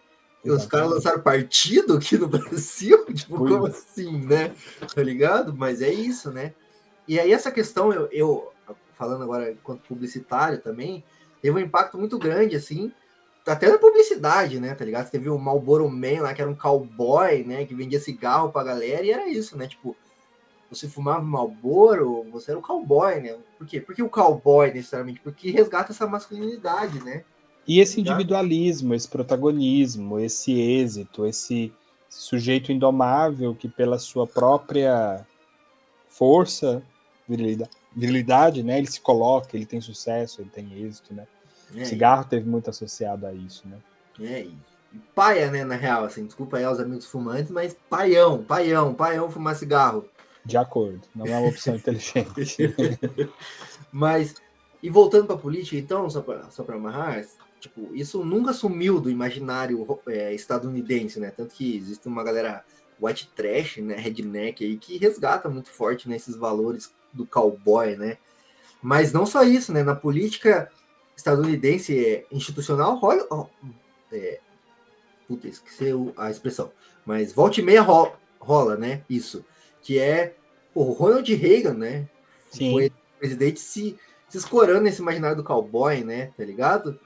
[0.45, 3.05] Os caras lançaram partido aqui no Brasil?
[3.13, 4.53] Tipo, como assim, né?
[4.93, 5.53] Tá ligado?
[5.53, 6.53] Mas é isso, né?
[7.07, 8.53] E aí essa questão, eu, eu
[8.97, 11.03] falando agora enquanto publicitário também,
[11.43, 12.89] teve um impacto muito grande, assim,
[13.45, 15.05] até na publicidade, né, tá ligado?
[15.05, 18.63] Você teve o Marlboro Man lá, que era um cowboy, né, que vendia cigarro pra
[18.63, 19.93] galera, e era isso, né, tipo,
[20.69, 23.37] você fumava Marlboro, você era um cowboy, né?
[23.57, 23.79] Por quê?
[23.79, 27.23] Porque o cowboy, necessariamente, porque resgata essa masculinidade, né?
[27.67, 31.71] E esse individualismo, esse protagonismo, esse êxito, esse
[32.09, 35.25] sujeito indomável que pela sua própria
[36.09, 36.81] força,
[37.27, 41.27] virilidade, virilidade, né, ele se coloca, ele tem sucesso, ele tem êxito, né?
[41.75, 43.77] É, Cigarro teve muito associado a isso, né?
[44.19, 44.57] É, e
[45.15, 49.55] paia, né, na real, assim, desculpa aí aos amigos fumantes, mas paião, paião, paião fumar
[49.55, 50.07] cigarro.
[50.45, 52.57] De acordo, não é uma opção inteligente.
[53.91, 54.35] mas,
[54.81, 57.25] e voltando para a política, então, só para só amarrar,
[57.59, 61.31] tipo, isso nunca sumiu do imaginário é, estadunidense, né?
[61.31, 62.63] Tanto que existe uma galera
[63.01, 68.17] white trash, né, redneck aí, que resgata muito forte nesses né, valores do cowboy, né?
[68.81, 69.81] Mas não só isso, né?
[69.81, 70.69] Na política
[71.15, 73.49] estadunidense é, institucional, rola,
[74.11, 74.39] é,
[75.27, 76.71] puta, esqueci a expressão,
[77.05, 79.03] mas volta e meia rola, rola, né?
[79.09, 79.45] Isso,
[79.81, 80.35] que é
[80.73, 82.07] o Ronald Reagan, né?
[82.51, 82.71] Sim.
[82.71, 86.31] Foi presidente se, se escorando nesse imaginário do cowboy, né?
[86.37, 86.99] Tá ligado?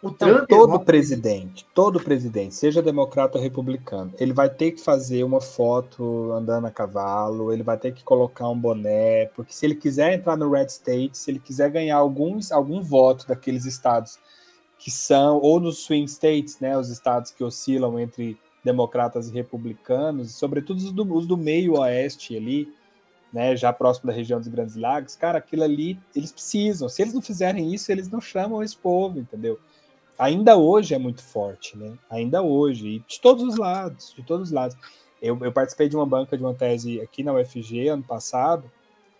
[0.00, 4.70] O então, Trump todo é presidente, todo presidente, seja democrata ou republicano, ele vai ter
[4.70, 9.52] que fazer uma foto andando a cavalo, ele vai ter que colocar um boné, porque
[9.52, 13.64] se ele quiser entrar no Red State, se ele quiser ganhar alguns, algum voto daqueles
[13.64, 14.20] estados
[14.78, 20.32] que são, ou nos swing states, né, os estados que oscilam entre democratas e republicanos,
[20.32, 22.72] sobretudo os do, os do meio oeste ali,
[23.32, 26.88] né, já próximo da região dos Grandes Lagos, cara, aquilo ali, eles precisam.
[26.88, 29.58] Se eles não fizerem isso, eles não chamam esse povo, entendeu?
[30.18, 31.96] Ainda hoje é muito forte, né?
[32.10, 34.76] Ainda hoje, e de todos os lados, de todos os lados.
[35.20, 38.70] Eu, eu participei de uma banca de uma tese aqui na UFG ano passado,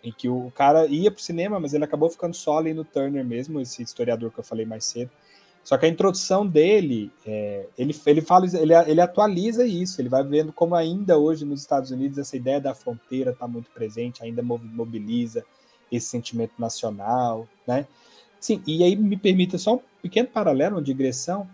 [0.03, 2.85] em que o cara ia para o cinema, mas ele acabou ficando só ali no
[2.85, 5.11] Turner mesmo, esse historiador que eu falei mais cedo.
[5.63, 10.23] Só que a introdução dele, é, ele, ele fala, ele, ele atualiza isso, ele vai
[10.23, 14.41] vendo como ainda hoje nos Estados Unidos essa ideia da fronteira está muito presente, ainda
[14.41, 15.45] mobiliza
[15.91, 17.85] esse sentimento nacional, né?
[18.39, 21.47] Sim, e aí me permita só um pequeno paralelo, uma digressão,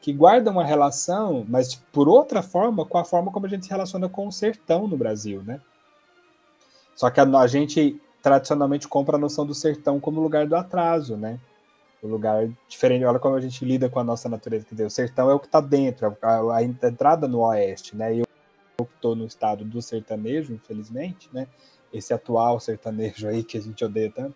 [0.00, 3.70] que guarda uma relação, mas por outra forma, com a forma como a gente se
[3.70, 5.60] relaciona com o sertão no Brasil, né?
[6.94, 11.16] Só que a, a gente tradicionalmente compra a noção do sertão como lugar do atraso,
[11.16, 11.38] né?
[12.02, 14.66] O lugar diferente, olha como a gente lida com a nossa natureza.
[14.66, 18.14] Quer dizer, o sertão é o que está dentro, a, a, entrada no oeste, né?
[18.14, 18.26] Eu
[18.78, 21.46] estou no estado do sertanejo, infelizmente, né?
[21.92, 24.34] Esse atual sertanejo aí que a gente odeia tanto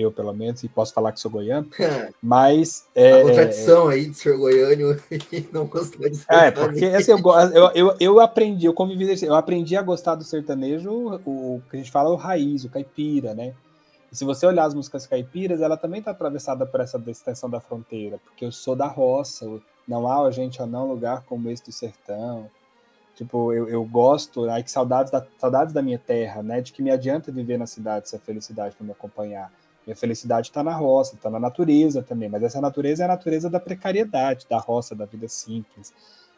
[0.00, 1.68] eu pelo menos, e posso falar que sou goiano,
[2.22, 2.86] mas...
[2.94, 4.96] É, a contradição aí de ser goiano
[5.32, 7.20] e não gostar de ser É, porque assim, eu,
[7.52, 10.90] eu, eu, eu aprendi, eu convivi, eu aprendi a gostar do sertanejo,
[11.24, 13.54] o, o que a gente fala é o raiz, o caipira, né?
[14.12, 17.60] E se você olhar as músicas caipiras, ela também está atravessada por essa extensão da
[17.60, 19.46] fronteira, porque eu sou da roça,
[19.86, 22.50] não há gente ou não lugar como esse do sertão.
[23.14, 26.60] Tipo, eu, eu gosto, ai que saudades da, saudades da minha terra, né?
[26.60, 29.52] De que me adianta viver na cidade se a felicidade não me acompanhar.
[29.86, 33.48] Minha felicidade está na roça, está na natureza também, mas essa natureza é a natureza
[33.48, 35.92] da precariedade, da roça, da vida simples.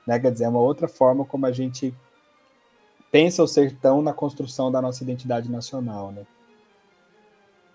[0.07, 0.19] Né?
[0.19, 1.95] Quer dizer, é uma outra forma como a gente
[3.11, 6.25] pensa o sertão na construção da nossa identidade nacional, né?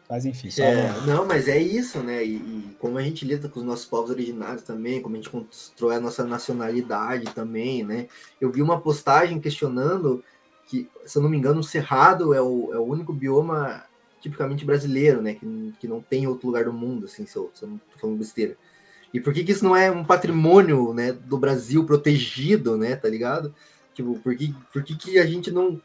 [0.09, 2.23] Mas enfim, só é, não, mas é isso, né?
[2.23, 5.29] E, e, como a gente lida com os nossos povos originários também, como a gente
[5.29, 8.07] constrói a nossa nacionalidade também, né?
[8.39, 10.23] Eu vi uma postagem questionando
[10.65, 13.83] que, se eu não me engano, o Cerrado é o, é o único bioma
[14.27, 15.33] tipicamente brasileiro, né?
[15.33, 17.97] Que, que não tem outro lugar do mundo, assim, se eu, se eu não tô
[17.97, 18.57] falando besteira.
[19.13, 22.95] E por que, que isso não é um patrimônio né, do Brasil protegido, né?
[22.95, 23.55] Tá ligado?
[23.93, 25.81] Tipo, por que, por que, que a gente não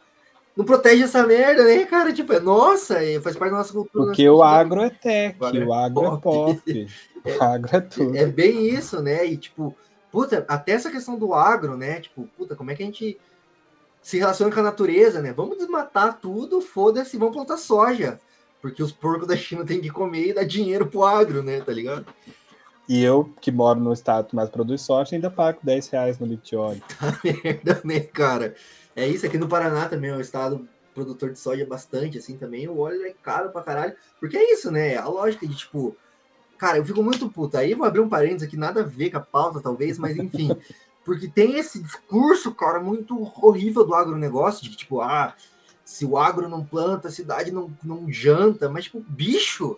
[0.55, 2.13] não protege essa merda, né, cara?
[2.13, 4.07] Tipo, é nossa, faz parte da nossa cultura.
[4.07, 6.87] Porque o agro é tech, o agro é pop.
[7.25, 8.17] É, o agro é tudo.
[8.17, 9.25] É bem isso, né?
[9.25, 9.77] E tipo,
[10.11, 12.01] puta, até essa questão do agro, né?
[12.01, 13.17] Tipo, puta, como é que a gente
[14.03, 15.33] se relaciona com a natureza, né?
[15.33, 18.21] Vamos desmatar tudo, foda-se, vamos plantar soja.
[18.63, 21.61] Porque os porcos da China têm que comer e dar dinheiro pro agro, né?
[21.61, 22.07] Tá ligado?
[22.89, 26.27] E eu, que moro no estado que mais produz soja, ainda pago 10 reais no
[26.27, 26.83] litro de óleo.
[26.99, 28.55] Tá merda, né, cara?
[28.95, 32.69] É isso, aqui no Paraná também é um estado produtor de soja bastante, assim, também.
[32.69, 33.95] O óleo é caro pra caralho.
[34.21, 34.97] Porque é isso, né?
[34.97, 35.97] A lógica de, tipo...
[36.57, 37.57] Cara, eu fico muito puto.
[37.57, 40.51] Aí vou abrir um parênteses aqui, nada a ver com a pauta, talvez, mas enfim.
[41.05, 45.35] porque tem esse discurso, cara, muito horrível do agronegócio, de que, tipo, ah,
[45.93, 48.67] se o agro não planta, a cidade não, não janta.
[48.67, 49.77] Mas, tipo, bicho,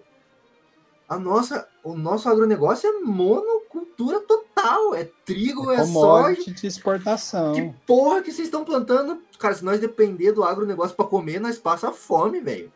[1.09, 4.95] a nossa, o nosso agronegócio é monocultura total.
[4.95, 6.53] É trigo, é, é soja.
[6.53, 7.53] de exportação.
[7.53, 9.21] Que porra que vocês estão plantando?
[9.41, 12.73] Cara, se nós depender do agronegócio para comer, nós passa fome, velho.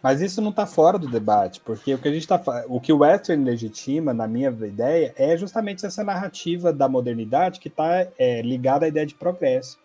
[0.00, 2.92] Mas isso não está fora do debate, porque o que a gente tá o que
[2.92, 8.42] o Western legitima, na minha ideia, é justamente essa narrativa da modernidade que está é,
[8.42, 9.82] ligada à ideia de progresso.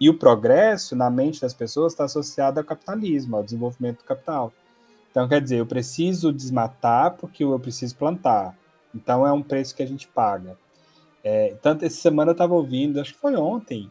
[0.00, 4.52] E o progresso, na mente das pessoas, está associado ao capitalismo, ao desenvolvimento do capital.
[5.10, 8.56] Então, quer dizer, eu preciso desmatar porque eu preciso plantar.
[8.94, 10.58] Então, é um preço que a gente paga.
[11.22, 13.90] É, tanto essa semana eu estava ouvindo, acho que foi ontem,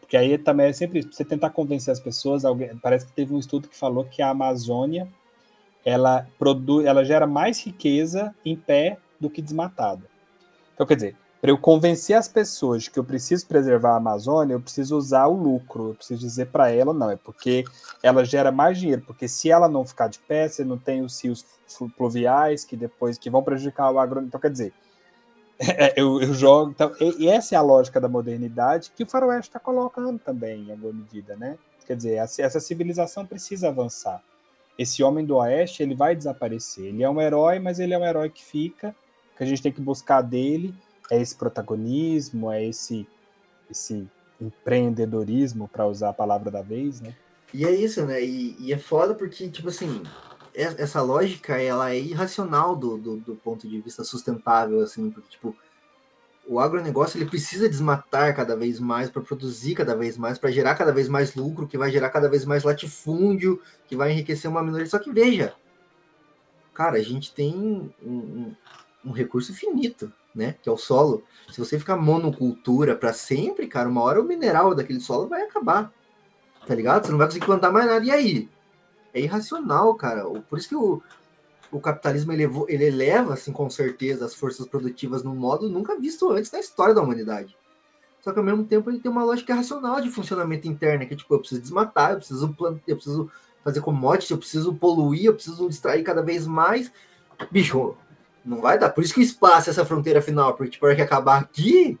[0.00, 2.44] porque aí também é sempre você tentar convencer as pessoas.
[2.44, 5.08] Alguém, parece que teve um estudo que falou que a Amazônia
[5.84, 10.02] ela produz, ela gera mais riqueza em pé do que desmatada.
[10.74, 14.54] Então, quer dizer, para eu convencer as pessoas de que eu preciso preservar a Amazônia,
[14.54, 17.64] eu preciso usar o lucro, eu preciso dizer para ela, não, é porque
[18.00, 21.20] ela gera mais dinheiro, porque se ela não ficar de pé, você não tem os
[21.20, 21.44] rios
[21.96, 24.20] pluviais que depois que vão prejudicar o agro.
[24.20, 24.72] Então, quer dizer,
[25.58, 26.70] é, eu, eu, jogo.
[26.70, 30.68] Então, e, e, essa é a lógica da modernidade que o Faroeste está colocando também,
[30.68, 31.58] em alguma medida, né?
[31.84, 34.22] Quer dizer, essa, essa civilização precisa avançar.
[34.78, 36.84] Esse homem do Oeste, ele vai desaparecer.
[36.84, 38.94] Ele é um herói, mas ele é um herói que fica,
[39.36, 40.72] que a gente tem que buscar dele
[41.12, 43.06] é esse protagonismo, é esse,
[43.70, 44.08] esse
[44.40, 47.14] empreendedorismo, para usar a palavra da vez, né?
[47.52, 48.24] E é isso, né?
[48.24, 50.02] E, e, é foda porque, tipo assim,
[50.54, 55.54] essa lógica, ela é irracional do, do, do ponto de vista sustentável, assim, porque, tipo,
[56.48, 60.76] o agronegócio ele precisa desmatar cada vez mais para produzir cada vez mais, para gerar
[60.76, 64.62] cada vez mais lucro, que vai gerar cada vez mais latifúndio, que vai enriquecer uma
[64.62, 64.86] minoria.
[64.86, 65.54] Só que veja,
[66.72, 68.56] cara, a gente tem um, um,
[69.04, 70.56] um recurso finito né?
[70.62, 71.22] Que é o solo.
[71.50, 75.92] Se você ficar monocultura para sempre, cara, uma hora o mineral daquele solo vai acabar.
[76.66, 77.04] Tá ligado?
[77.04, 78.04] Você não vai conseguir plantar mais nada.
[78.04, 78.48] E aí?
[79.12, 80.24] É irracional, cara.
[80.24, 81.02] Por isso que o,
[81.70, 86.30] o capitalismo elevou, ele eleva, assim, com certeza, as forças produtivas num modo nunca visto
[86.30, 87.56] antes na história da humanidade.
[88.20, 91.16] Só que ao mesmo tempo ele tem uma lógica racional de funcionamento interno, que é
[91.16, 93.30] tipo, eu preciso desmatar, eu preciso plantar, eu preciso
[93.64, 96.92] fazer commodity, eu preciso poluir, eu preciso extrair cada vez mais.
[97.50, 97.96] Bicho,
[98.44, 98.90] não vai dar.
[98.90, 101.40] Por isso que o espaço é essa fronteira final, porque tipo, a hora que acabar
[101.40, 101.98] aqui,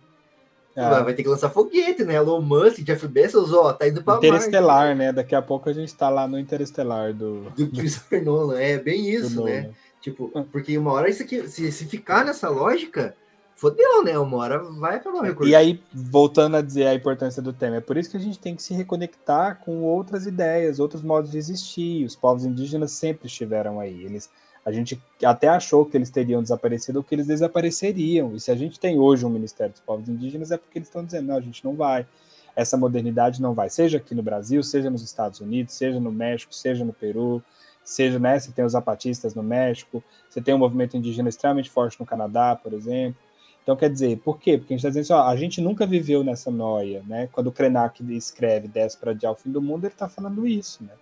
[0.74, 1.02] é.
[1.02, 2.14] vai ter que lançar foguete, né?
[2.14, 5.12] Elon Musk, Jeff Bezos, ó, tá indo pra Interestelar, Marte, né?
[5.12, 7.50] Daqui a pouco a gente tá lá no Interestelar do...
[7.50, 9.70] Do Christopher Nolan, é bem isso, né?
[10.00, 13.14] Tipo, porque uma hora isso aqui, se, se ficar nessa lógica,
[13.54, 14.18] fodeu, né?
[14.18, 15.48] Uma hora vai acabar o recurso.
[15.48, 18.38] E aí, voltando a dizer a importância do tema, é por isso que a gente
[18.38, 22.04] tem que se reconectar com outras ideias, outros modos de existir.
[22.04, 24.04] Os povos indígenas sempre estiveram aí.
[24.04, 24.28] Eles
[24.64, 28.34] a gente até achou que eles teriam desaparecido ou que eles desapareceriam.
[28.34, 31.04] E se a gente tem hoje um Ministério dos Povos Indígenas, é porque eles estão
[31.04, 32.06] dizendo: não, a gente não vai.
[32.54, 36.54] Essa modernidade não vai, seja aqui no Brasil, seja nos Estados Unidos, seja no México,
[36.54, 37.42] seja no Peru.
[37.82, 41.98] seja, né, você tem os zapatistas no México, você tem um movimento indígena extremamente forte
[41.98, 43.18] no Canadá, por exemplo.
[43.62, 44.58] Então, quer dizer, por quê?
[44.58, 47.28] Porque a gente está dizendo assim, ó, a gente nunca viveu nessa noia, né?
[47.32, 50.84] Quando o Krenak escreve Desce para adiar o fim do mundo, ele está falando isso,
[50.84, 50.92] né?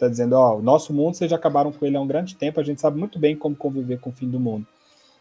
[0.00, 2.58] Está dizendo, ó, o nosso mundo, vocês já acabaram com ele há um grande tempo,
[2.58, 4.66] a gente sabe muito bem como conviver com o fim do mundo.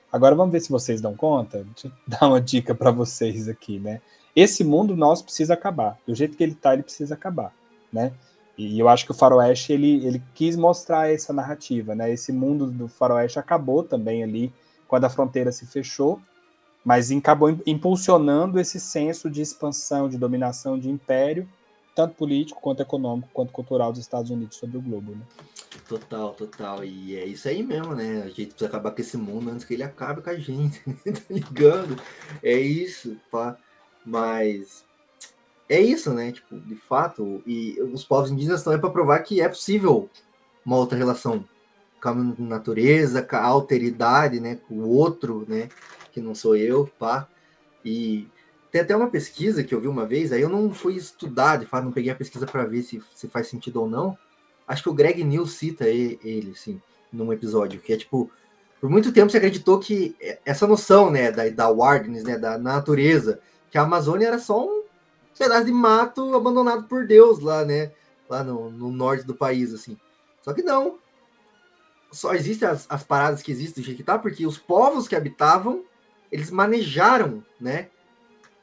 [0.09, 1.65] Agora vamos ver se vocês dão conta.
[1.65, 3.99] Deixa eu dar uma dica para vocês aqui, né?
[4.33, 5.99] Esse mundo nosso precisa acabar.
[6.07, 7.53] Do jeito que ele está, ele precisa acabar,
[7.91, 8.13] né?
[8.57, 12.09] E eu acho que o Faroeste ele, ele quis mostrar essa narrativa, né?
[12.09, 14.49] Esse mundo do Faroeste acabou também ali
[14.87, 16.21] quando a fronteira se fechou,
[16.85, 21.45] mas acabou impulsionando esse senso de expansão, de dominação, de império,
[21.95, 25.21] tanto político quanto econômico, quanto cultural dos Estados Unidos sobre o globo, né?
[25.87, 26.83] Total, total.
[26.83, 28.23] E é isso aí mesmo, né?
[28.23, 31.21] A gente precisa acabar com esse mundo antes que ele acabe com a gente, tá
[31.29, 31.97] ligado?
[32.41, 33.57] É isso, pá.
[34.05, 34.85] Mas
[35.67, 36.31] é isso, né?
[36.31, 40.09] Tipo, de fato, e os povos indígenas estão aí para provar que é possível
[40.65, 41.45] uma outra relação
[42.01, 44.55] com a natureza, com a alteridade, né?
[44.67, 45.69] Com o outro, né?
[46.11, 47.27] Que não sou eu, pá.
[47.83, 48.27] E
[48.71, 51.65] tem até uma pesquisa que eu vi uma vez, aí eu não fui estudar, de
[51.65, 54.17] fato, não peguei a pesquisa para ver se, se faz sentido ou não.
[54.67, 56.79] Acho que o Greg News cita ele, assim,
[57.11, 58.29] num episódio, que é tipo,
[58.79, 60.15] por muito tempo se acreditou que
[60.45, 63.39] essa noção, né, da, da wilderness, né, da natureza,
[63.71, 64.83] que a Amazônia era só um
[65.37, 67.91] pedaço de mato abandonado por Deus lá, né?
[68.29, 69.97] Lá no, no norte do país, assim.
[70.41, 70.99] Só que não.
[72.11, 75.15] Só existem as, as paradas que existem do jeito que tá, porque os povos que
[75.15, 75.83] habitavam,
[76.31, 77.89] eles manejaram, né?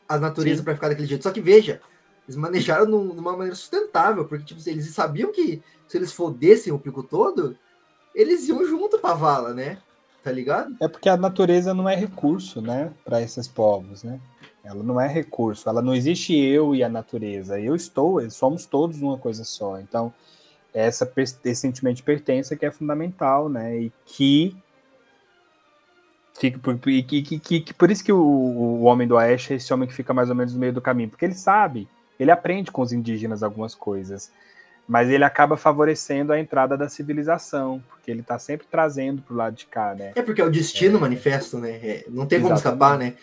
[0.09, 1.23] A natureza para ficar daquele jeito.
[1.23, 1.81] Só que veja,
[2.27, 6.79] eles manejaram num, numa maneira sustentável, porque tipo, eles sabiam que se eles fodessem o
[6.79, 7.57] pico todo,
[8.15, 9.79] eles iam junto pra vala, né?
[10.23, 10.77] Tá ligado?
[10.81, 14.21] É porque a natureza não é recurso, né, para esses povos, né?
[14.65, 17.61] Ela não é recurso, ela não existe eu e a natureza.
[17.61, 19.79] Eu estou, somos todos uma coisa só.
[19.79, 20.13] Então,
[20.75, 23.79] essa, esse sentimento de pertença que é fundamental, né?
[23.79, 24.57] E que
[26.39, 29.57] fica por, e que, que, que, por isso que o, o homem do Oeste é
[29.57, 31.89] esse homem que fica mais ou menos no meio do caminho, porque ele sabe,
[32.19, 34.31] ele aprende com os indígenas algumas coisas,
[34.87, 39.37] mas ele acaba favorecendo a entrada da civilização, porque ele está sempre trazendo para o
[39.37, 40.13] lado de cá, né?
[40.15, 41.71] É porque é o destino é, manifesto, né?
[41.71, 42.57] É, não tem como exatamente.
[42.57, 43.15] escapar, né?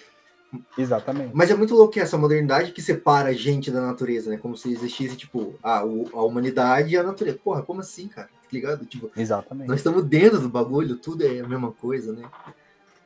[0.78, 1.32] Exatamente.
[1.34, 4.38] Mas é muito louco essa modernidade que separa a gente da natureza, né?
[4.38, 7.40] Como se existisse, tipo, a, a humanidade e a natureza.
[7.44, 8.28] Porra, como assim, cara?
[8.28, 8.86] Tá ligado?
[8.86, 9.68] Tipo, Exatamente.
[9.68, 12.24] Nós estamos dentro do bagulho, tudo é a mesma coisa, né?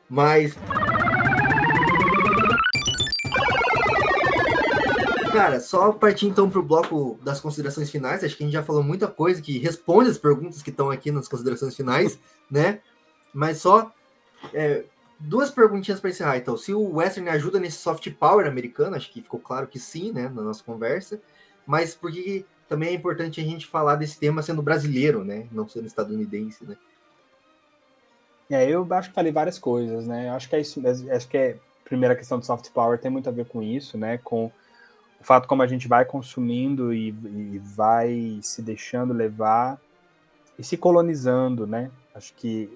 [0.09, 0.55] Mas.
[5.31, 8.23] Cara, só partir então para o bloco das considerações finais.
[8.23, 11.11] Acho que a gente já falou muita coisa que responde as perguntas que estão aqui
[11.11, 12.19] nas considerações finais,
[12.49, 12.79] né?
[13.33, 13.91] Mas só
[14.53, 14.85] é,
[15.19, 16.57] duas perguntinhas para encerrar, então.
[16.57, 20.29] Se o Western ajuda nesse soft power americano, acho que ficou claro que sim, né,
[20.29, 21.21] na nossa conversa.
[21.65, 25.67] Mas por que também é importante a gente falar desse tema sendo brasileiro, né, não
[25.67, 26.77] sendo estadunidense, né?
[28.49, 30.29] É, eu acho que falei várias coisas, né?
[30.29, 33.11] Eu acho que é isso, acho que é a primeira questão do soft power tem
[33.11, 34.17] muito a ver com isso, né?
[34.19, 34.45] Com
[35.19, 39.79] o fato como a gente vai consumindo e, e vai se deixando levar
[40.57, 41.91] e se colonizando, né?
[42.15, 42.69] Acho que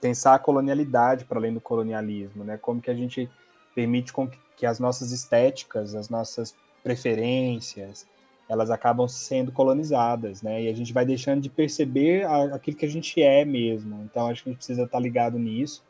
[0.00, 2.58] pensar a colonialidade para além do colonialismo, né?
[2.58, 3.30] Como que a gente
[3.74, 8.06] permite com que as nossas estéticas, as nossas preferências,
[8.48, 10.62] elas acabam sendo colonizadas, né?
[10.64, 14.02] E a gente vai deixando de perceber aquilo que a gente é mesmo.
[14.04, 15.82] Então acho que a gente precisa estar ligado nisso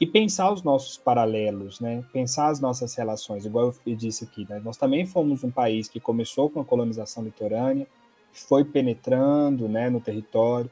[0.00, 2.04] e pensar os nossos paralelos, né?
[2.12, 4.60] Pensar as nossas relações, igual eu disse aqui, né?
[4.64, 7.86] Nós também fomos um país que começou com a colonização litorânea,
[8.32, 10.70] foi penetrando, né, no território.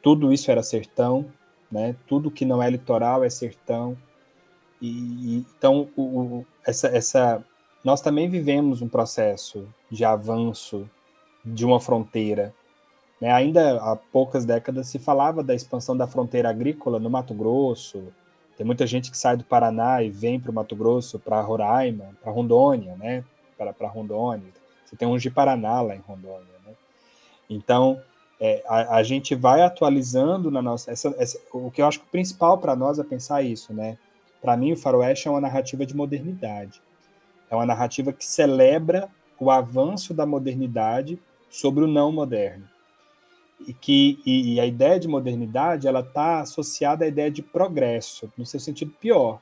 [0.00, 1.26] Tudo isso era sertão,
[1.70, 1.96] né?
[2.06, 3.96] Tudo que não é litoral é sertão.
[4.80, 7.44] E então o, o, essa, essa
[7.84, 10.88] nós também vivemos um processo de avanço
[11.44, 12.54] de uma fronteira.
[13.20, 13.32] Né?
[13.32, 18.12] Ainda há poucas décadas se falava da expansão da fronteira agrícola no Mato Grosso.
[18.56, 22.10] Tem muita gente que sai do Paraná e vem para o Mato Grosso, para Roraima,
[22.22, 23.24] para Rondônia, né?
[23.56, 24.48] Para Rondônia.
[24.84, 26.72] Você tem um de Paraná lá em Rondônia, né?
[27.48, 28.00] Então
[28.40, 30.90] é, a, a, gente vai atualizando na nossa.
[30.90, 33.98] Essa, essa, o que eu acho que o principal para nós é pensar isso, né?
[34.40, 36.80] Para mim, o Faroeste é uma narrativa de modernidade.
[37.50, 39.10] É uma narrativa que celebra
[39.40, 41.18] o avanço da modernidade
[41.48, 42.68] sobre o não moderno.
[43.66, 48.30] E que e, e a ideia de modernidade ela está associada à ideia de progresso,
[48.36, 49.40] no seu sentido pior,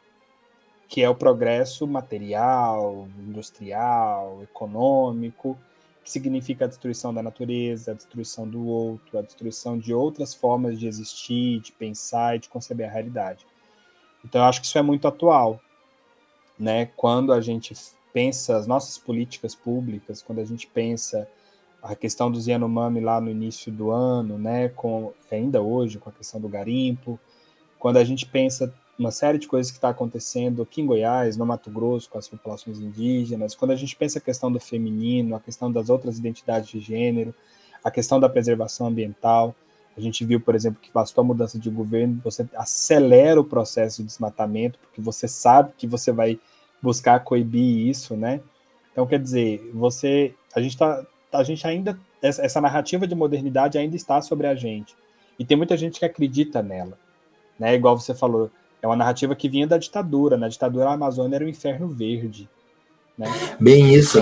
[0.89, 5.59] que é o progresso material, industrial, econômico,
[6.03, 10.79] que significa a destruição da natureza, a destruição do outro, a destruição de outras formas
[10.79, 13.47] de existir, de pensar e de conceber a realidade.
[14.25, 15.61] Então, eu acho que isso é muito atual,
[16.59, 16.87] né?
[16.97, 17.75] Quando a gente
[18.13, 21.29] pensa as nossas políticas públicas, quando a gente pensa
[21.83, 26.13] a questão dos Yanomami lá no início do ano, né, com ainda hoje com a
[26.13, 27.19] questão do garimpo,
[27.79, 31.47] quando a gente pensa uma série de coisas que está acontecendo aqui em Goiás, no
[31.47, 35.41] Mato Grosso, com as populações indígenas, quando a gente pensa a questão do feminino, a
[35.41, 37.33] questão das outras identidades de gênero,
[37.85, 39.55] a questão da preservação ambiental,
[39.97, 44.03] a gente viu, por exemplo, que bastou a mudança de governo, você acelera o processo
[44.03, 46.39] de desmatamento, porque você sabe que você vai
[46.83, 48.41] buscar coibir isso, né?
[48.93, 53.95] Então, quer dizer, você, a gente tá, a gente ainda, essa, narrativa de modernidade ainda
[53.95, 54.95] está sobre a gente.
[55.39, 56.99] E tem muita gente que acredita nela,
[57.59, 57.75] né?
[57.75, 58.51] Igual você falou,
[58.83, 60.37] é uma narrativa que vinha da ditadura.
[60.37, 62.49] Na ditadura, a Amazônia era o um inferno verde.
[63.17, 63.27] Né?
[63.61, 64.19] Bem isso.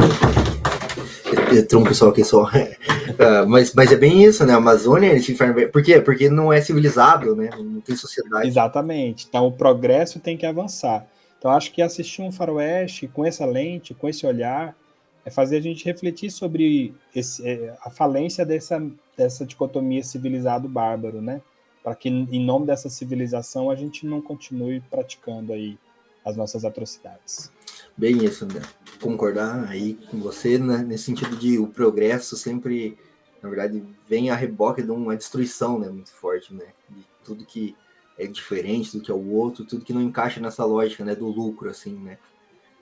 [1.68, 2.44] Tem um pessoal aqui só.
[2.44, 4.54] Uh, mas, mas é bem isso, né?
[4.54, 5.72] A Amazônia esse inferno verde.
[5.72, 6.00] Por quê?
[6.00, 7.50] Porque não é civilizado, né?
[7.56, 8.46] Não tem sociedade.
[8.46, 9.26] Exatamente.
[9.28, 11.06] Então, o progresso tem que avançar.
[11.38, 14.76] Então, acho que assistir um faroeste com essa lente, com esse olhar,
[15.24, 18.82] é fazer a gente refletir sobre esse, é, a falência dessa,
[19.16, 21.42] dessa dicotomia civilizado-bárbaro, né?
[21.86, 25.78] para que em nome dessa civilização a gente não continue praticando aí
[26.24, 27.52] as nossas atrocidades.
[27.96, 28.60] Bem isso, André.
[29.00, 32.98] Concordar aí com você né, nesse sentido de o progresso sempre,
[33.40, 37.76] na verdade, vem a reboque de uma destruição, né, muito forte, né, de tudo que
[38.18, 41.28] é diferente do que é o outro, tudo que não encaixa nessa lógica, né, do
[41.28, 42.18] lucro, assim, né.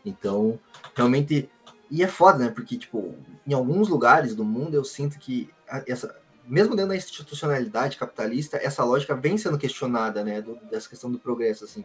[0.05, 0.59] Então,
[0.95, 1.51] realmente,
[1.91, 3.15] e é foda, né, porque tipo,
[3.47, 5.51] em alguns lugares do mundo eu sinto que
[5.87, 11.11] essa mesmo dentro da institucionalidade capitalista, essa lógica vem sendo questionada, né, do, dessa questão
[11.11, 11.85] do progresso, assim.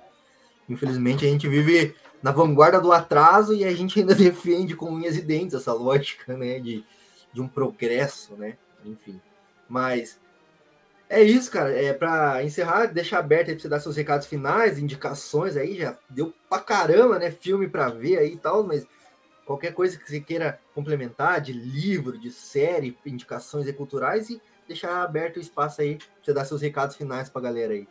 [0.67, 5.15] Infelizmente, a gente vive na vanguarda do atraso e a gente ainda defende com unhas
[5.15, 6.83] e dentes essa lógica, né, de,
[7.33, 9.19] de um progresso, né, enfim.
[9.67, 10.19] Mas
[11.09, 11.71] é isso, cara.
[11.71, 15.97] É para encerrar, deixar aberto aí pra você dar seus recados finais, indicações aí, já
[16.09, 18.87] deu pra caramba, né, filme para ver aí e tal, mas
[19.45, 25.01] qualquer coisa que você queira complementar, de livro, de série, indicações e culturais, e deixar
[25.01, 27.87] aberto o espaço aí para você dar seus recados finais para a galera aí.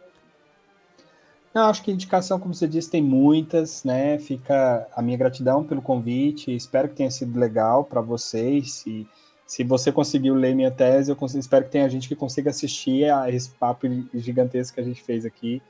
[1.53, 4.19] Eu acho que indicação, como você disse, tem muitas, né?
[4.19, 6.55] Fica a minha gratidão pelo convite.
[6.55, 8.85] Espero que tenha sido legal para vocês.
[8.87, 9.09] E
[9.49, 13.11] se você conseguiu ler minha tese, eu consigo, espero que tenha gente que consiga assistir
[13.11, 15.63] a esse papo gigantesco que a gente fez aqui.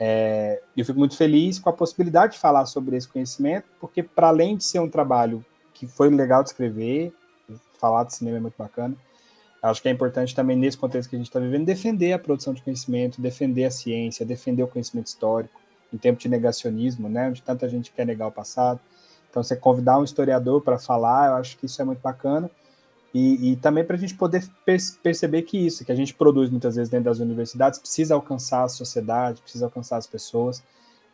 [0.00, 4.26] É, eu fico muito feliz com a possibilidade de falar sobre esse conhecimento, porque para
[4.26, 7.14] além de ser um trabalho que foi legal de escrever,
[7.78, 8.96] falar de cinema é muito bacana,
[9.62, 12.52] acho que é importante também nesse contexto que a gente está vivendo defender a produção
[12.52, 15.60] de conhecimento, defender a ciência, defender o conhecimento histórico
[15.92, 18.80] em tempo de negacionismo, né, onde tanta gente quer negar o passado.
[19.30, 22.50] Então, você convidar um historiador para falar, eu acho que isso é muito bacana.
[23.14, 24.44] E, e também para a gente poder
[25.02, 28.68] perceber que isso, que a gente produz muitas vezes dentro das universidades, precisa alcançar a
[28.68, 30.64] sociedade, precisa alcançar as pessoas.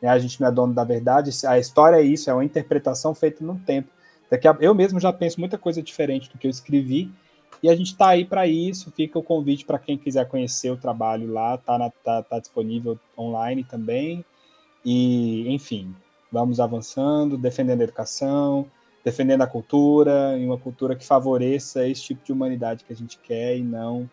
[0.01, 0.09] Né?
[0.09, 3.45] A gente não é dono da verdade, a história é isso, é uma interpretação feita
[3.45, 3.91] num tempo.
[4.31, 7.13] Daqui a, eu mesmo já penso muita coisa diferente do que eu escrevi,
[7.63, 8.91] e a gente está aí para isso.
[8.93, 13.65] Fica o convite para quem quiser conhecer o trabalho lá, está tá, tá disponível online
[13.65, 14.25] também.
[14.85, 15.95] E, enfim,
[16.33, 18.67] vamos avançando, defendendo a educação,
[19.05, 23.19] defendendo a cultura, e uma cultura que favoreça esse tipo de humanidade que a gente
[23.19, 24.09] quer e não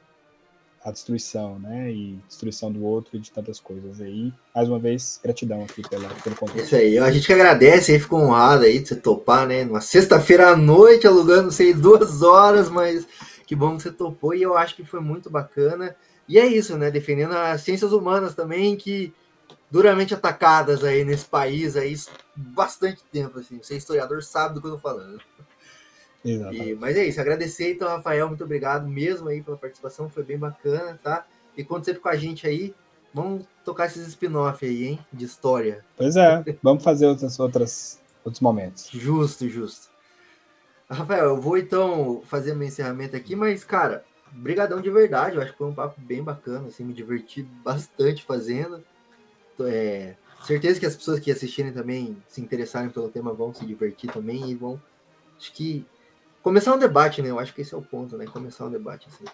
[0.84, 1.92] a destruição, né?
[1.92, 4.32] E destruição do outro e de tantas coisas aí.
[4.56, 6.64] Mais uma vez, gratidão aqui pela, pelo convite.
[6.64, 9.66] Isso aí, a gente que agradece aí, ficou honrado aí de você topar, né?
[9.66, 13.06] Uma sexta-feira à noite, alugando, sei, duas horas, mas
[13.46, 15.94] que bom que você topou e eu acho que foi muito bacana.
[16.28, 16.90] E é isso, né?
[16.90, 19.14] Defendendo as ciências humanas também, que
[19.70, 21.96] duramente atacadas aí nesse país aí
[22.36, 23.58] bastante tempo, assim.
[23.62, 25.22] Você é historiador, sabe do que eu tô falando.
[26.26, 30.38] E, mas é isso, agradecer então, Rafael, muito obrigado mesmo aí pela participação, foi bem
[30.38, 31.26] bacana, tá?
[31.56, 32.76] E conta sempre com a gente aí,
[33.14, 35.86] vamos tocar esses spin-off aí, hein, de história.
[35.96, 38.90] Pois é, vamos fazer outras, outras, outros momentos.
[38.92, 39.88] Justo, justo.
[40.90, 45.52] Rafael, eu vou então fazer meu encerramento aqui, mas, cara, brigadão de verdade, eu acho
[45.52, 48.84] que foi um papo bem bacana, assim, me diverti bastante fazendo.
[49.62, 50.16] É,
[50.46, 54.50] certeza que as pessoas que assistirem também se interessarem pelo tema vão se divertir também
[54.50, 54.82] e vão.
[55.38, 55.86] Acho que.
[56.42, 57.30] Começar um debate, né?
[57.30, 58.26] Eu acho que esse é o ponto, né?
[58.26, 59.26] Começar um debate, assim.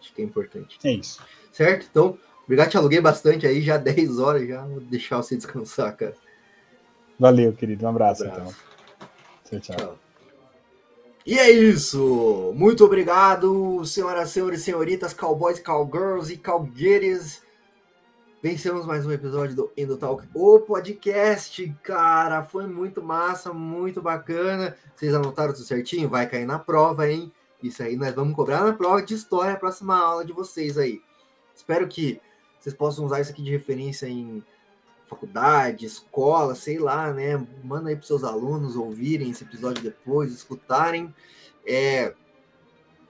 [0.00, 0.78] Acho que é importante.
[0.82, 1.20] É isso.
[1.52, 1.86] Certo?
[1.90, 6.14] Então, obrigado, te aluguei bastante aí, já 10 horas, já vou deixar você descansar, cara.
[7.18, 7.84] Valeu, querido.
[7.84, 8.56] Um abraço, um abraço.
[9.44, 9.60] então.
[9.60, 9.76] Tchau, tchau.
[9.76, 9.98] tchau.
[11.24, 12.52] E é isso!
[12.56, 17.41] Muito obrigado, senhoras, senhores, senhoritas, cowboys, cowgirls e cowgueires.
[18.42, 22.42] Vencemos mais um episódio do Endo Talk, o podcast, cara.
[22.42, 24.76] Foi muito massa, muito bacana.
[24.96, 26.08] Vocês anotaram tudo certinho?
[26.08, 27.30] Vai cair na prova, hein?
[27.62, 31.00] Isso aí nós vamos cobrar na prova de história, a próxima aula de vocês aí.
[31.54, 32.20] Espero que
[32.58, 34.42] vocês possam usar isso aqui de referência em
[35.06, 37.46] faculdade, escola, sei lá, né?
[37.62, 41.14] Manda aí para seus alunos ouvirem esse episódio depois, escutarem.
[41.64, 42.12] É,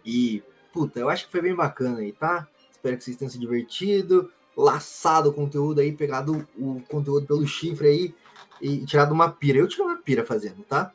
[0.04, 0.42] e
[0.74, 2.46] puta, eu acho que foi bem bacana aí, tá?
[2.70, 7.88] Espero que vocês tenham se divertido, laçado o conteúdo aí, pegado o conteúdo pelo chifre
[7.88, 8.14] aí
[8.60, 9.58] e tirado uma pira.
[9.58, 10.92] Eu tirei uma pira fazendo, tá?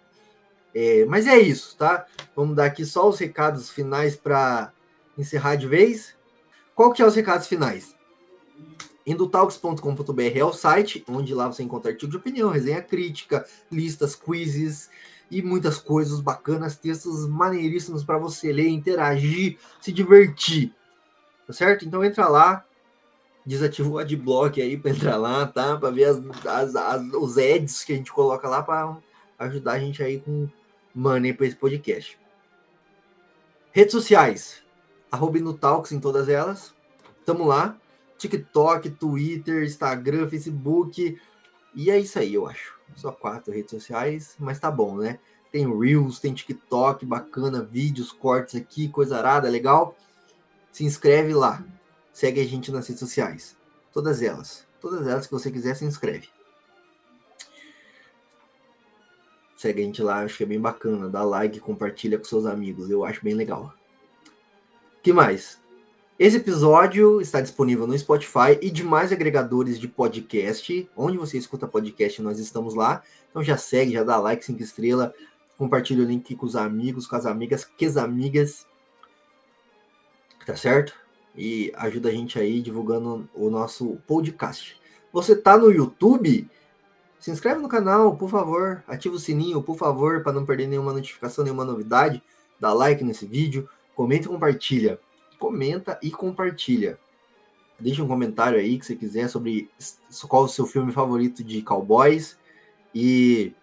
[0.73, 2.05] É, mas é isso, tá?
[2.35, 4.71] Vamos dar aqui só os recados finais para
[5.17, 6.15] encerrar de vez.
[6.75, 7.95] Qual que é os recados finais?
[9.05, 14.89] Indotalks.com.br é o site onde lá você encontra artigo de opinião, resenha crítica, listas, quizzes
[15.31, 20.73] e muitas coisas bacanas, textos maneiríssimos para você ler, interagir, se divertir.
[21.47, 21.85] Tá certo?
[21.85, 22.65] Então entra lá,
[23.47, 25.77] desativa o adblock aí para entrar lá, tá?
[25.77, 28.97] Para ver as, as, as, os ads que a gente coloca lá para
[29.39, 30.49] ajudar a gente aí com
[30.93, 32.19] money para esse podcast.
[33.71, 34.61] Redes sociais,
[35.09, 36.73] arroba Talks em todas elas.
[37.25, 37.77] Tamo lá.
[38.17, 41.17] TikTok, Twitter, Instagram, Facebook.
[41.73, 42.77] E é isso aí, eu acho.
[42.95, 45.19] Só quatro redes sociais, mas tá bom, né?
[45.51, 49.95] Tem Reels, tem TikTok, bacana, vídeos, cortes aqui, coisa arada, legal.
[50.71, 51.63] Se inscreve lá.
[52.17, 53.55] Segue a gente nas redes sociais.
[53.93, 54.65] Todas elas.
[54.81, 56.27] Todas elas que você quiser, se inscreve.
[59.55, 61.07] Segue a gente lá, acho que é bem bacana.
[61.07, 62.89] Dá like, compartilha com seus amigos.
[62.89, 63.71] Eu acho bem legal.
[65.03, 65.61] que mais?
[66.17, 70.89] Esse episódio está disponível no Spotify e demais agregadores de podcast.
[70.97, 73.03] Onde você escuta podcast, nós estamos lá.
[73.29, 75.13] Então já segue, já dá like, 5 estrelas,
[75.55, 78.65] compartilha o link com os amigos, com as amigas, que as amigas.
[80.47, 81.06] Tá certo?
[81.37, 84.75] E ajuda a gente aí divulgando o nosso podcast.
[85.13, 86.49] Você tá no YouTube?
[87.19, 88.83] Se inscreve no canal, por favor.
[88.87, 92.23] Ativa o sininho, por favor, para não perder nenhuma notificação, nenhuma novidade.
[92.59, 94.99] Dá like nesse vídeo, comenta e compartilha
[95.37, 96.99] comenta e compartilha.
[97.79, 99.69] Deixa um comentário aí que você quiser sobre
[100.27, 102.37] qual o seu filme favorito de cowboys.
[102.93, 103.53] E,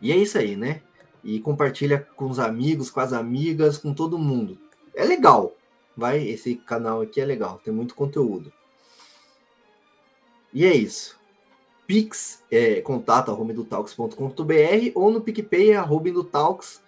[0.00, 0.80] e é isso aí, né?
[1.22, 4.58] E compartilha com os amigos, com as amigas, com todo mundo.
[4.94, 5.54] É legal.
[5.96, 8.52] Vai, esse canal aqui é legal, tem muito conteúdo.
[10.52, 11.18] E é isso.
[11.86, 13.52] Pix, é, contato arroba
[14.94, 16.80] ou no PicPay arroba do Talks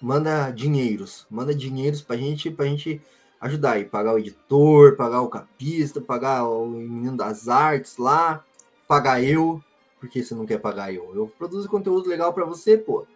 [0.00, 3.00] manda dinheiros, manda dinheiros pra gente, pra gente
[3.40, 8.44] ajudar aí, pagar o editor, pagar o capista, pagar o menino das artes lá,
[8.88, 9.62] pagar eu,
[9.98, 11.14] porque você não quer pagar eu?
[11.14, 13.06] Eu produzo conteúdo legal para você, pô.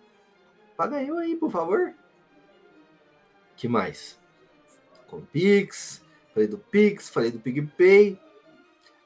[0.76, 1.94] Paga eu aí, por favor.
[3.56, 4.18] Que mais?
[5.14, 8.18] Com Pix, falei do Pix, falei do PicPay.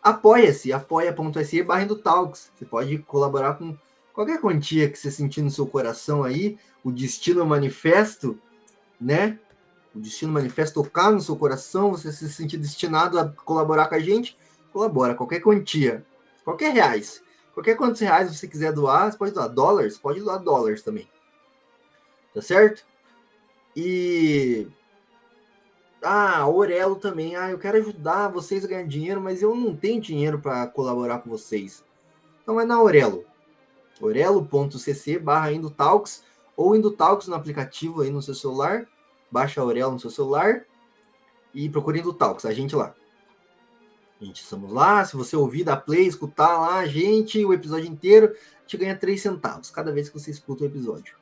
[0.02, 2.50] Apoia-se, apoia.se barra Talks.
[2.56, 3.76] Você pode colaborar com
[4.14, 8.40] qualquer quantia que você sentir no seu coração aí, o destino manifesto,
[8.98, 9.38] né?
[9.94, 14.00] O destino manifesto tocar no seu coração, você se sentir destinado a colaborar com a
[14.00, 14.38] gente,
[14.72, 16.06] colabora, qualquer quantia,
[16.42, 17.22] qualquer reais.
[17.52, 21.06] Qualquer quantos reais você quiser doar, você pode doar dólares, pode doar dólares também.
[22.32, 22.86] Tá certo?
[23.76, 24.68] E
[26.02, 27.36] ah, Orelo também.
[27.36, 31.18] Ah, eu quero ajudar vocês a ganhar dinheiro, mas eu não tenho dinheiro para colaborar
[31.18, 31.84] com vocês.
[32.42, 33.24] Então vai na Orelo
[34.00, 36.22] orelo.cc barra Indotalks
[36.56, 38.86] ou Indotalks no aplicativo aí no seu celular.
[39.30, 40.64] Baixa a Aurelo no seu celular
[41.52, 42.94] e procure Indotalks, a gente lá.
[44.20, 45.04] A gente, estamos lá.
[45.04, 48.34] Se você ouvir, dar play, escutar lá a gente, o episódio inteiro,
[48.66, 51.17] te ganha 3 centavos cada vez que você escuta o episódio.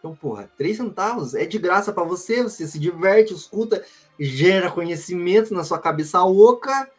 [0.00, 3.84] Então, porra, 3 centavos é de graça para você, você se diverte, escuta,
[4.18, 6.90] gera conhecimento na sua cabeça oca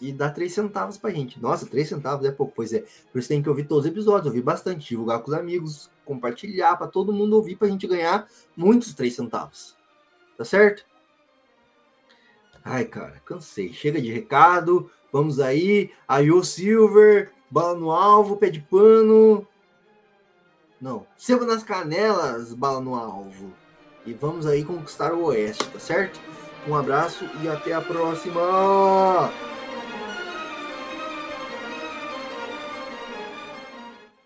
[0.00, 1.42] e dá 3 centavos pra gente.
[1.42, 2.52] Nossa, 3 centavos é pouco.
[2.54, 5.36] Pois é, por isso tem que ouvir todos os episódios, ouvir bastante, divulgar com os
[5.36, 9.76] amigos, compartilhar para todo mundo ouvir pra gente ganhar muitos 3 centavos.
[10.36, 10.86] Tá certo?
[12.64, 13.72] Ai, cara, cansei.
[13.72, 14.88] Chega de recado.
[15.12, 15.90] Vamos aí.
[16.06, 19.44] Ayo Silver, bala no alvo, pé de pano.
[20.80, 23.52] Não, sebo nas canelas, bala no alvo.
[24.06, 26.20] E vamos aí conquistar o Oeste, tá certo?
[26.68, 28.40] Um abraço e até a próxima!